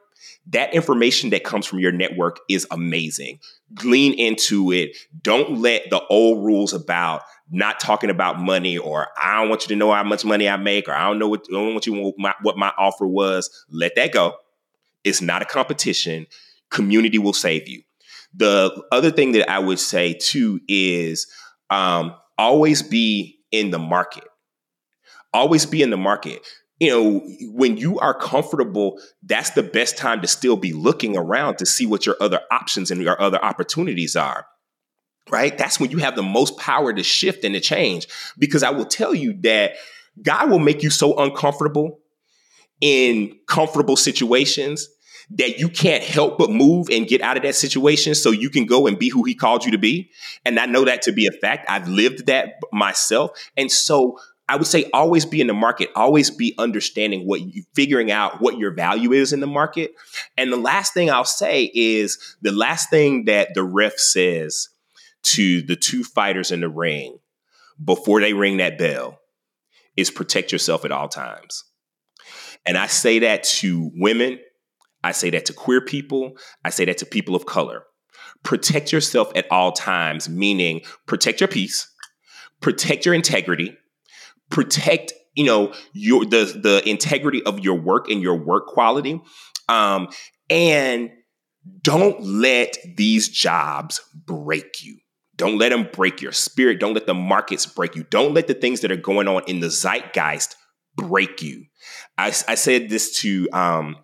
that 0.48 0.74
information 0.74 1.30
that 1.32 1.44
comes 1.44 1.66
from 1.66 1.80
your 1.80 1.92
network 1.92 2.40
is 2.50 2.68
amazing. 2.72 3.40
Lean 3.84 4.14
into 4.14 4.72
it. 4.72 4.96
Don't 5.22 5.60
let 5.60 5.90
the 5.90 6.02
old 6.10 6.46
rules 6.46 6.74
about 6.74 7.22
not 7.50 7.80
talking 7.80 8.10
about 8.10 8.40
money 8.40 8.78
or 8.78 9.08
I 9.22 9.40
don't 9.40 9.50
want 9.50 9.64
you 9.64 9.70
to 9.70 9.76
know 9.76 9.92
how 9.92 10.04
much 10.04 10.26
money 10.26 10.50
I 10.50 10.58
make 10.58 10.88
or 10.88 10.94
I 10.94 11.08
don't 11.08 11.20
know 11.20 11.30
what 11.30 11.46
I 11.50 11.54
don't 11.54 11.74
want 11.74 11.86
you 11.86 12.14
my, 12.18 12.34
what 12.42 12.58
my 12.58 12.72
offer 12.78 13.08
was. 13.08 13.50
Let 13.70 13.96
that 13.96 14.12
go. 14.12 14.36
It's 15.04 15.22
not 15.22 15.42
a 15.42 15.46
competition. 15.46 16.28
Community 16.70 17.18
will 17.18 17.34
save 17.34 17.68
you. 17.68 17.84
The 18.34 18.84
other 18.92 19.12
thing 19.12 19.32
that 19.34 19.50
I 19.50 19.60
would 19.60 19.80
say 19.80 20.14
too 20.14 20.60
is 20.68 21.28
um, 21.70 22.16
always 22.38 22.82
be 22.82 23.40
in 23.52 23.72
the 23.72 23.80
market. 23.80 24.24
Always 25.34 25.66
be 25.66 25.82
in 25.82 25.90
the 25.90 25.98
market. 25.98 26.46
You 26.80 26.90
know, 26.90 27.20
when 27.54 27.78
you 27.78 28.00
are 28.00 28.14
comfortable, 28.14 29.00
that's 29.24 29.52
the 29.52 29.64
best 29.64 29.98
time 29.98 30.22
to 30.22 30.28
still 30.28 30.56
be 30.56 30.74
looking 30.74 31.18
around 31.18 31.58
to 31.58 31.66
see 31.66 31.86
what 31.86 32.06
your 32.06 32.16
other 32.22 32.42
options 32.52 32.92
and 32.92 33.02
your 33.02 33.20
other 33.20 33.44
opportunities 33.44 34.16
are. 34.16 34.46
Right? 35.30 35.58
That's 35.58 35.80
when 35.80 35.92
you 35.92 35.98
have 35.98 36.16
the 36.16 36.24
most 36.24 36.58
power 36.58 36.94
to 36.94 37.04
shift 37.04 37.44
and 37.44 37.54
to 37.56 37.60
change. 37.60 38.08
Because 38.38 38.64
I 38.64 38.70
will 38.70 38.86
tell 38.86 39.14
you 39.14 39.34
that 39.42 39.74
God 40.22 40.50
will 40.50 40.60
make 40.60 40.84
you 40.84 40.90
so 40.90 41.18
uncomfortable 41.18 42.00
in 42.80 43.38
comfortable 43.48 43.96
situations 43.96 44.88
that 45.32 45.60
you 45.60 45.68
can't 45.68 46.04
help 46.04 46.38
but 46.38 46.50
move 46.50 46.88
and 46.90 47.08
get 47.08 47.22
out 47.22 47.38
of 47.38 47.44
that 47.44 47.56
situation 47.56 48.16
so 48.16 48.32
you 48.32 48.50
can 48.50 48.66
go 48.66 48.88
and 48.88 48.98
be 48.98 49.10
who 49.10 49.24
he 49.24 49.36
called 49.36 49.66
you 49.66 49.72
to 49.72 49.78
be. 49.78 50.10
And 50.46 50.60
I 50.60 50.66
know 50.66 50.86
that 50.86 51.02
to 51.04 51.12
be 51.12 51.28
a 51.28 51.32
fact. 51.32 51.70
I've 51.70 51.88
lived 51.88 52.28
that 52.28 52.60
myself. 52.72 53.32
And 53.58 53.70
so 53.72 54.20
I 54.50 54.56
would 54.56 54.68
say 54.68 54.90
always 54.94 55.26
be 55.26 55.42
in 55.42 55.48
the 55.48 55.54
market, 55.54 55.90
always 55.96 56.30
be 56.32 56.56
understanding 56.58 57.28
what 57.28 57.42
you 57.42 57.64
figuring 57.74 58.12
out 58.12 58.40
what 58.40 58.58
your 58.58 58.72
value 58.72 59.12
is 59.12 59.34
in 59.34 59.42
the 59.42 59.48
market. 59.48 59.92
And 60.38 60.52
the 60.52 60.58
last 60.58 60.94
thing 60.94 61.10
I'll 61.10 61.26
say 61.26 61.70
is 61.74 62.38
the 62.42 62.54
last 62.54 62.90
thing 62.90 63.26
that 63.26 63.54
the 63.54 63.64
ref 63.64 63.98
says 63.98 64.70
to 65.24 65.62
the 65.62 65.76
two 65.76 66.06
fighters 66.06 66.52
in 66.52 66.62
the 66.62 66.70
ring 66.70 67.20
before 67.84 68.22
they 68.22 68.32
ring 68.32 68.58
that 68.58 68.78
bell 68.78 69.20
is 69.98 70.10
protect 70.10 70.54
yourself 70.54 70.86
at 70.86 70.92
all 70.94 71.10
times. 71.10 71.66
And 72.66 72.78
I 72.78 72.88
say 72.88 73.20
that 73.20 73.44
to 73.44 73.92
women, 73.96 74.40
I 75.04 75.12
say 75.12 75.30
that 75.32 75.46
to 75.46 75.54
queer 75.54 75.82
people, 75.82 76.34
I 76.64 76.70
say 76.70 76.86
that 76.86 76.98
to 77.00 77.06
people 77.06 77.36
of 77.36 77.46
color. 77.46 77.84
Protect 78.44 78.92
yourself 78.92 79.32
at 79.36 79.48
all 79.52 79.72
times, 79.72 80.30
meaning 80.30 80.82
protect 81.06 81.42
your 81.42 81.48
peace, 81.48 81.88
protect 82.62 83.06
your 83.06 83.16
integrity, 83.16 83.78
protect 84.50 85.14
you 85.36 85.44
know 85.46 85.74
your 85.94 86.26
the 86.26 86.60
the 86.62 86.88
integrity 86.90 87.44
of 87.44 87.60
your 87.60 87.76
work 87.76 88.10
and 88.10 88.22
your 88.22 88.36
work 88.36 88.68
quality 88.68 89.22
um, 89.70 90.10
and 90.50 91.12
don't 91.82 92.22
let 92.22 92.78
these 92.96 93.30
jobs 93.30 94.02
break 94.14 94.84
you. 94.84 94.98
Don't 95.36 95.58
let 95.58 95.70
them 95.70 95.88
break 95.92 96.22
your 96.22 96.32
spirit. 96.32 96.80
Don't 96.80 96.94
let 96.94 97.06
the 97.06 97.14
markets 97.14 97.66
break 97.66 97.96
you. 97.96 98.04
Don't 98.04 98.34
let 98.34 98.48
the 98.48 98.54
things 98.54 98.82
that 98.82 98.92
are 98.92 98.98
going 98.98 99.28
on 99.28 99.44
in 99.48 99.60
the 99.60 99.70
zeitgeist 99.70 100.56
break 100.96 101.42
you. 101.44 101.66
I, 102.18 102.28
I 102.28 102.56
said 102.56 102.90
this 102.90 103.20
to 103.20 103.48
um, 103.54 103.98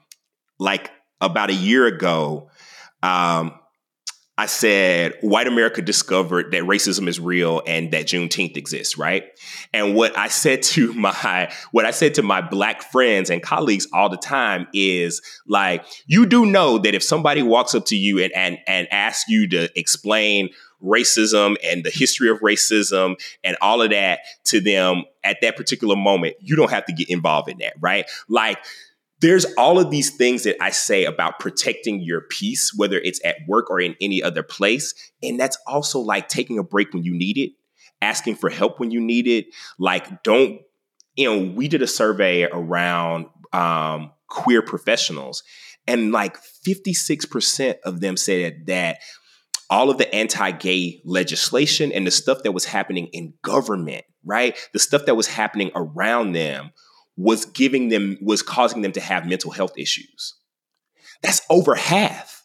like 0.59 0.91
about 1.21 1.49
a 1.49 1.53
year 1.53 1.85
ago 1.85 2.49
um, 3.01 3.53
I 4.35 4.47
said 4.47 5.13
white 5.21 5.45
America 5.45 5.81
discovered 5.83 6.51
that 6.53 6.63
racism 6.63 7.07
is 7.07 7.19
real 7.19 7.61
and 7.67 7.91
that 7.91 8.07
Juneteenth 8.07 8.57
exists, 8.57 8.97
right? 8.97 9.25
And 9.73 9.93
what 9.93 10.17
I 10.17 10.27
said 10.27 10.63
to 10.63 10.91
my 10.95 11.53
what 11.71 11.85
I 11.85 11.91
said 11.91 12.15
to 12.15 12.23
my 12.23 12.41
black 12.41 12.81
friends 12.91 13.29
and 13.29 13.43
colleagues 13.43 13.87
all 13.93 14.09
the 14.09 14.17
time 14.17 14.67
is 14.73 15.21
like, 15.47 15.85
you 16.07 16.25
do 16.25 16.47
know 16.47 16.79
that 16.79 16.95
if 16.95 17.03
somebody 17.03 17.43
walks 17.43 17.75
up 17.75 17.85
to 17.87 17.95
you 17.95 18.19
and 18.23 18.33
and, 18.33 18.57
and 18.65 18.87
asks 18.91 19.29
you 19.29 19.47
to 19.49 19.69
explain 19.79 20.49
racism 20.83 21.55
and 21.63 21.83
the 21.83 21.91
history 21.91 22.29
of 22.29 22.39
racism 22.39 23.15
and 23.43 23.55
all 23.61 23.81
of 23.81 23.91
that 23.91 24.19
to 24.45 24.59
them 24.59 25.03
at 25.23 25.37
that 25.41 25.55
particular 25.55 25.95
moment, 25.95 26.35
you 26.39 26.55
don't 26.55 26.71
have 26.71 26.85
to 26.85 26.93
get 26.93 27.09
involved 27.09 27.49
in 27.49 27.59
that, 27.59 27.73
right? 27.79 28.09
Like 28.27 28.57
there's 29.23 29.45
all 29.57 29.79
of 29.79 29.89
these 29.89 30.09
things 30.09 30.43
that 30.43 30.61
I 30.61 30.71
say 30.71 31.05
about 31.05 31.39
protecting 31.39 32.01
your 32.01 32.21
peace, 32.29 32.73
whether 32.75 32.99
it's 32.99 33.23
at 33.23 33.37
work 33.47 33.71
or 33.71 33.79
in 33.79 33.95
any 34.01 34.21
other 34.21 34.43
place. 34.43 34.93
And 35.23 35.39
that's 35.39 35.57
also 35.65 35.99
like 35.99 36.27
taking 36.27 36.59
a 36.59 36.63
break 36.63 36.93
when 36.93 37.03
you 37.03 37.13
need 37.13 37.37
it, 37.37 37.51
asking 38.01 38.35
for 38.35 38.49
help 38.49 38.81
when 38.81 38.91
you 38.91 38.99
need 38.99 39.27
it. 39.27 39.45
Like, 39.79 40.23
don't, 40.23 40.59
you 41.15 41.29
know, 41.29 41.53
we 41.53 41.69
did 41.69 41.81
a 41.81 41.87
survey 41.87 42.43
around 42.43 43.27
um, 43.53 44.11
queer 44.27 44.61
professionals, 44.61 45.43
and 45.87 46.11
like 46.11 46.37
56% 46.67 47.75
of 47.85 48.01
them 48.01 48.17
said 48.17 48.67
that 48.67 48.99
all 49.69 49.89
of 49.89 49.99
the 49.99 50.13
anti 50.13 50.51
gay 50.51 51.01
legislation 51.05 51.93
and 51.93 52.05
the 52.05 52.11
stuff 52.11 52.43
that 52.43 52.51
was 52.51 52.65
happening 52.65 53.07
in 53.13 53.35
government, 53.41 54.03
right? 54.25 54.57
The 54.73 54.79
stuff 54.79 55.05
that 55.05 55.15
was 55.15 55.27
happening 55.27 55.71
around 55.75 56.33
them 56.33 56.71
was 57.17 57.45
giving 57.45 57.89
them 57.89 58.17
was 58.21 58.41
causing 58.41 58.81
them 58.81 58.91
to 58.93 59.01
have 59.01 59.27
mental 59.27 59.51
health 59.51 59.73
issues. 59.77 60.35
That's 61.21 61.41
over 61.49 61.75
half, 61.75 62.43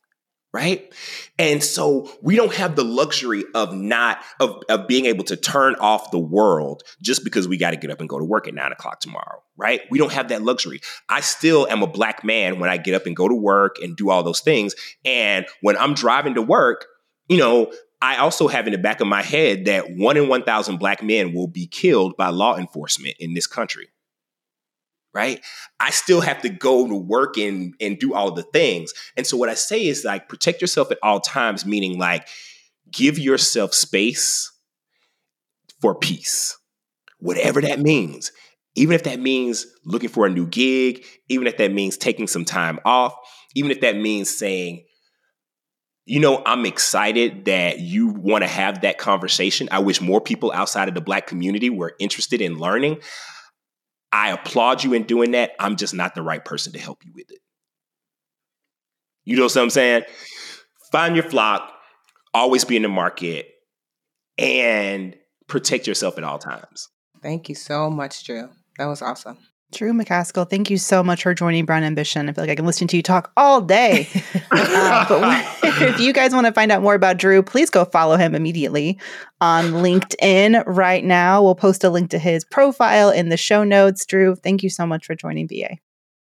right? 0.52 0.92
And 1.38 1.62
so 1.62 2.10
we 2.22 2.36
don't 2.36 2.54
have 2.54 2.76
the 2.76 2.84
luxury 2.84 3.44
of 3.54 3.74
not 3.74 4.22
of, 4.40 4.62
of 4.68 4.86
being 4.86 5.06
able 5.06 5.24
to 5.24 5.36
turn 5.36 5.74
off 5.76 6.10
the 6.10 6.18
world 6.18 6.82
just 7.02 7.24
because 7.24 7.48
we 7.48 7.56
got 7.56 7.70
to 7.70 7.76
get 7.76 7.90
up 7.90 8.00
and 8.00 8.08
go 8.08 8.18
to 8.18 8.24
work 8.24 8.46
at 8.46 8.54
nine 8.54 8.72
o'clock 8.72 9.00
tomorrow, 9.00 9.42
right? 9.56 9.82
We 9.90 9.98
don't 9.98 10.12
have 10.12 10.28
that 10.28 10.42
luxury. 10.42 10.80
I 11.08 11.20
still 11.20 11.66
am 11.68 11.82
a 11.82 11.86
black 11.86 12.24
man 12.24 12.60
when 12.60 12.70
I 12.70 12.76
get 12.76 12.94
up 12.94 13.06
and 13.06 13.16
go 13.16 13.28
to 13.28 13.34
work 13.34 13.76
and 13.82 13.96
do 13.96 14.10
all 14.10 14.22
those 14.22 14.40
things. 14.40 14.74
And 15.04 15.46
when 15.60 15.76
I'm 15.76 15.94
driving 15.94 16.34
to 16.34 16.42
work, 16.42 16.86
you 17.28 17.38
know, 17.38 17.72
I 18.00 18.18
also 18.18 18.46
have 18.46 18.66
in 18.66 18.72
the 18.72 18.78
back 18.78 19.00
of 19.00 19.08
my 19.08 19.22
head 19.22 19.64
that 19.64 19.90
one 19.90 20.16
in 20.16 20.28
1,000 20.28 20.76
black 20.76 21.02
men 21.02 21.34
will 21.34 21.48
be 21.48 21.66
killed 21.66 22.16
by 22.16 22.28
law 22.28 22.56
enforcement 22.56 23.16
in 23.18 23.34
this 23.34 23.48
country 23.48 23.88
right? 25.14 25.40
I 25.80 25.90
still 25.90 26.20
have 26.20 26.42
to 26.42 26.48
go 26.48 26.86
to 26.86 26.94
work 26.94 27.36
and 27.36 27.74
and 27.80 27.98
do 27.98 28.14
all 28.14 28.30
the 28.30 28.42
things. 28.42 28.92
And 29.16 29.26
so 29.26 29.36
what 29.36 29.48
I 29.48 29.54
say 29.54 29.86
is 29.86 30.04
like 30.04 30.28
protect 30.28 30.60
yourself 30.60 30.90
at 30.90 30.98
all 31.02 31.20
times, 31.20 31.66
meaning 31.66 31.98
like 31.98 32.28
give 32.92 33.18
yourself 33.18 33.74
space 33.74 34.52
for 35.80 35.94
peace. 35.94 36.56
Whatever 37.18 37.60
that 37.62 37.80
means. 37.80 38.32
Even 38.74 38.94
if 38.94 39.02
that 39.04 39.18
means 39.18 39.66
looking 39.84 40.08
for 40.08 40.26
a 40.26 40.30
new 40.30 40.46
gig, 40.46 41.04
even 41.28 41.48
if 41.48 41.56
that 41.56 41.72
means 41.72 41.96
taking 41.96 42.28
some 42.28 42.44
time 42.44 42.78
off, 42.84 43.12
even 43.56 43.72
if 43.72 43.80
that 43.80 43.96
means 43.96 44.30
saying, 44.30 44.84
you 46.06 46.20
know, 46.20 46.42
I'm 46.46 46.64
excited 46.64 47.46
that 47.46 47.80
you 47.80 48.08
want 48.08 48.42
to 48.42 48.48
have 48.48 48.82
that 48.82 48.98
conversation. 48.98 49.68
I 49.70 49.80
wish 49.80 50.00
more 50.00 50.20
people 50.20 50.52
outside 50.52 50.88
of 50.88 50.94
the 50.94 51.00
Black 51.00 51.26
community 51.26 51.70
were 51.70 51.94
interested 51.98 52.40
in 52.40 52.58
learning. 52.58 53.00
I 54.12 54.30
applaud 54.30 54.84
you 54.84 54.94
in 54.94 55.04
doing 55.04 55.32
that. 55.32 55.52
I'm 55.58 55.76
just 55.76 55.94
not 55.94 56.14
the 56.14 56.22
right 56.22 56.44
person 56.44 56.72
to 56.72 56.78
help 56.78 57.04
you 57.04 57.12
with 57.14 57.30
it. 57.30 57.40
You 59.24 59.36
know 59.36 59.44
what 59.44 59.56
I'm 59.56 59.70
saying? 59.70 60.04
Find 60.90 61.14
your 61.14 61.24
flock, 61.24 61.70
always 62.32 62.64
be 62.64 62.76
in 62.76 62.82
the 62.82 62.88
market, 62.88 63.46
and 64.38 65.14
protect 65.46 65.86
yourself 65.86 66.16
at 66.16 66.24
all 66.24 66.38
times. 66.38 66.88
Thank 67.22 67.48
you 67.48 67.54
so 67.54 67.90
much, 67.90 68.24
Drew. 68.24 68.48
That 68.78 68.86
was 68.86 69.02
awesome. 69.02 69.38
Drew 69.72 69.92
McCaskill, 69.92 70.48
thank 70.48 70.70
you 70.70 70.78
so 70.78 71.02
much 71.02 71.22
for 71.22 71.34
joining 71.34 71.66
Brown 71.66 71.82
Ambition. 71.82 72.28
I 72.28 72.32
feel 72.32 72.42
like 72.42 72.50
I 72.50 72.54
can 72.54 72.64
listen 72.64 72.88
to 72.88 72.96
you 72.96 73.02
talk 73.02 73.30
all 73.36 73.60
day. 73.60 74.08
uh, 74.50 75.06
but 75.62 75.82
if 75.82 76.00
you 76.00 76.14
guys 76.14 76.32
want 76.32 76.46
to 76.46 76.52
find 76.52 76.72
out 76.72 76.80
more 76.80 76.94
about 76.94 77.18
Drew, 77.18 77.42
please 77.42 77.68
go 77.68 77.84
follow 77.84 78.16
him 78.16 78.34
immediately 78.34 78.98
on 79.42 79.66
LinkedIn 79.66 80.64
right 80.66 81.04
now. 81.04 81.42
We'll 81.42 81.54
post 81.54 81.84
a 81.84 81.90
link 81.90 82.10
to 82.10 82.18
his 82.18 82.46
profile 82.46 83.10
in 83.10 83.28
the 83.28 83.36
show 83.36 83.62
notes. 83.62 84.06
Drew, 84.06 84.34
thank 84.36 84.62
you 84.62 84.70
so 84.70 84.86
much 84.86 85.04
for 85.04 85.14
joining 85.14 85.46
BA. 85.46 85.76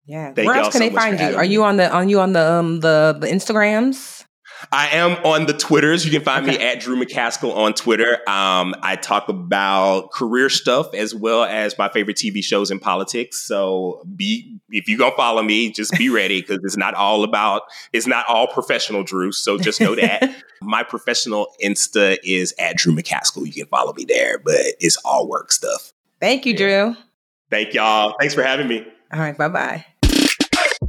Yeah. 0.07 0.33
Thank 0.33 0.47
Where 0.47 0.57
else 0.57 0.73
can 0.73 0.81
so 0.81 0.89
they 0.89 0.95
find 0.95 1.21
you? 1.21 1.37
Are 1.37 1.45
you 1.45 1.65
on 1.65 1.77
the 1.77 1.93
on 1.93 2.09
you 2.09 2.21
on 2.21 2.33
the 2.33 2.53
um 2.53 2.81
the 2.81 3.17
the 3.19 3.27
Instagrams? 3.27 4.24
I 4.73 4.89
am 4.89 5.13
on 5.25 5.47
the 5.47 5.53
Twitters. 5.53 6.05
You 6.05 6.11
can 6.11 6.23
find 6.23 6.47
okay. 6.47 6.59
me 6.59 6.65
at 6.65 6.81
Drew 6.81 6.97
McCaskill 6.97 7.55
on 7.55 7.75
Twitter. 7.75 8.15
Um, 8.29 8.75
I 8.83 8.97
talk 9.01 9.29
about 9.29 10.11
career 10.13 10.49
stuff 10.49 10.95
as 10.95 11.15
well 11.15 11.45
as 11.45 11.77
my 11.79 11.89
favorite 11.89 12.17
TV 12.17 12.43
shows 12.43 12.71
and 12.71 12.81
politics. 12.81 13.47
So 13.47 14.05
be 14.15 14.59
if 14.71 14.89
you 14.89 14.99
gonna 14.99 15.17
follow 15.17 15.43
me, 15.43 15.71
just 15.71 15.93
be 15.93 16.09
ready 16.09 16.41
because 16.41 16.59
it's 16.65 16.77
not 16.77 16.95
all 16.95 17.25
about 17.25 17.63
it's 17.93 18.07
not 18.07 18.27
all 18.29 18.47
professional, 18.47 19.03
Drew. 19.03 19.33
So 19.33 19.59
just 19.59 19.81
know 19.81 19.95
that 19.95 20.35
my 20.63 20.83
professional 20.83 21.49
Insta 21.63 22.19
is 22.25 22.55
at 22.59 22.77
Drew 22.77 22.95
McCaskill. 22.95 23.47
You 23.47 23.53
can 23.53 23.67
follow 23.67 23.93
me 23.93 24.05
there, 24.05 24.39
but 24.39 24.61
it's 24.81 24.97
all 25.05 25.29
work 25.29 25.53
stuff. 25.53 25.93
Thank 26.21 26.47
you, 26.47 26.57
Drew. 26.57 26.97
Thank 27.51 27.75
y'all. 27.75 28.15
Thanks 28.19 28.35
for 28.35 28.43
having 28.43 28.69
me. 28.69 28.87
All 29.13 29.21
right. 29.21 29.37
Bye 29.37 29.49
bye. 29.49 29.87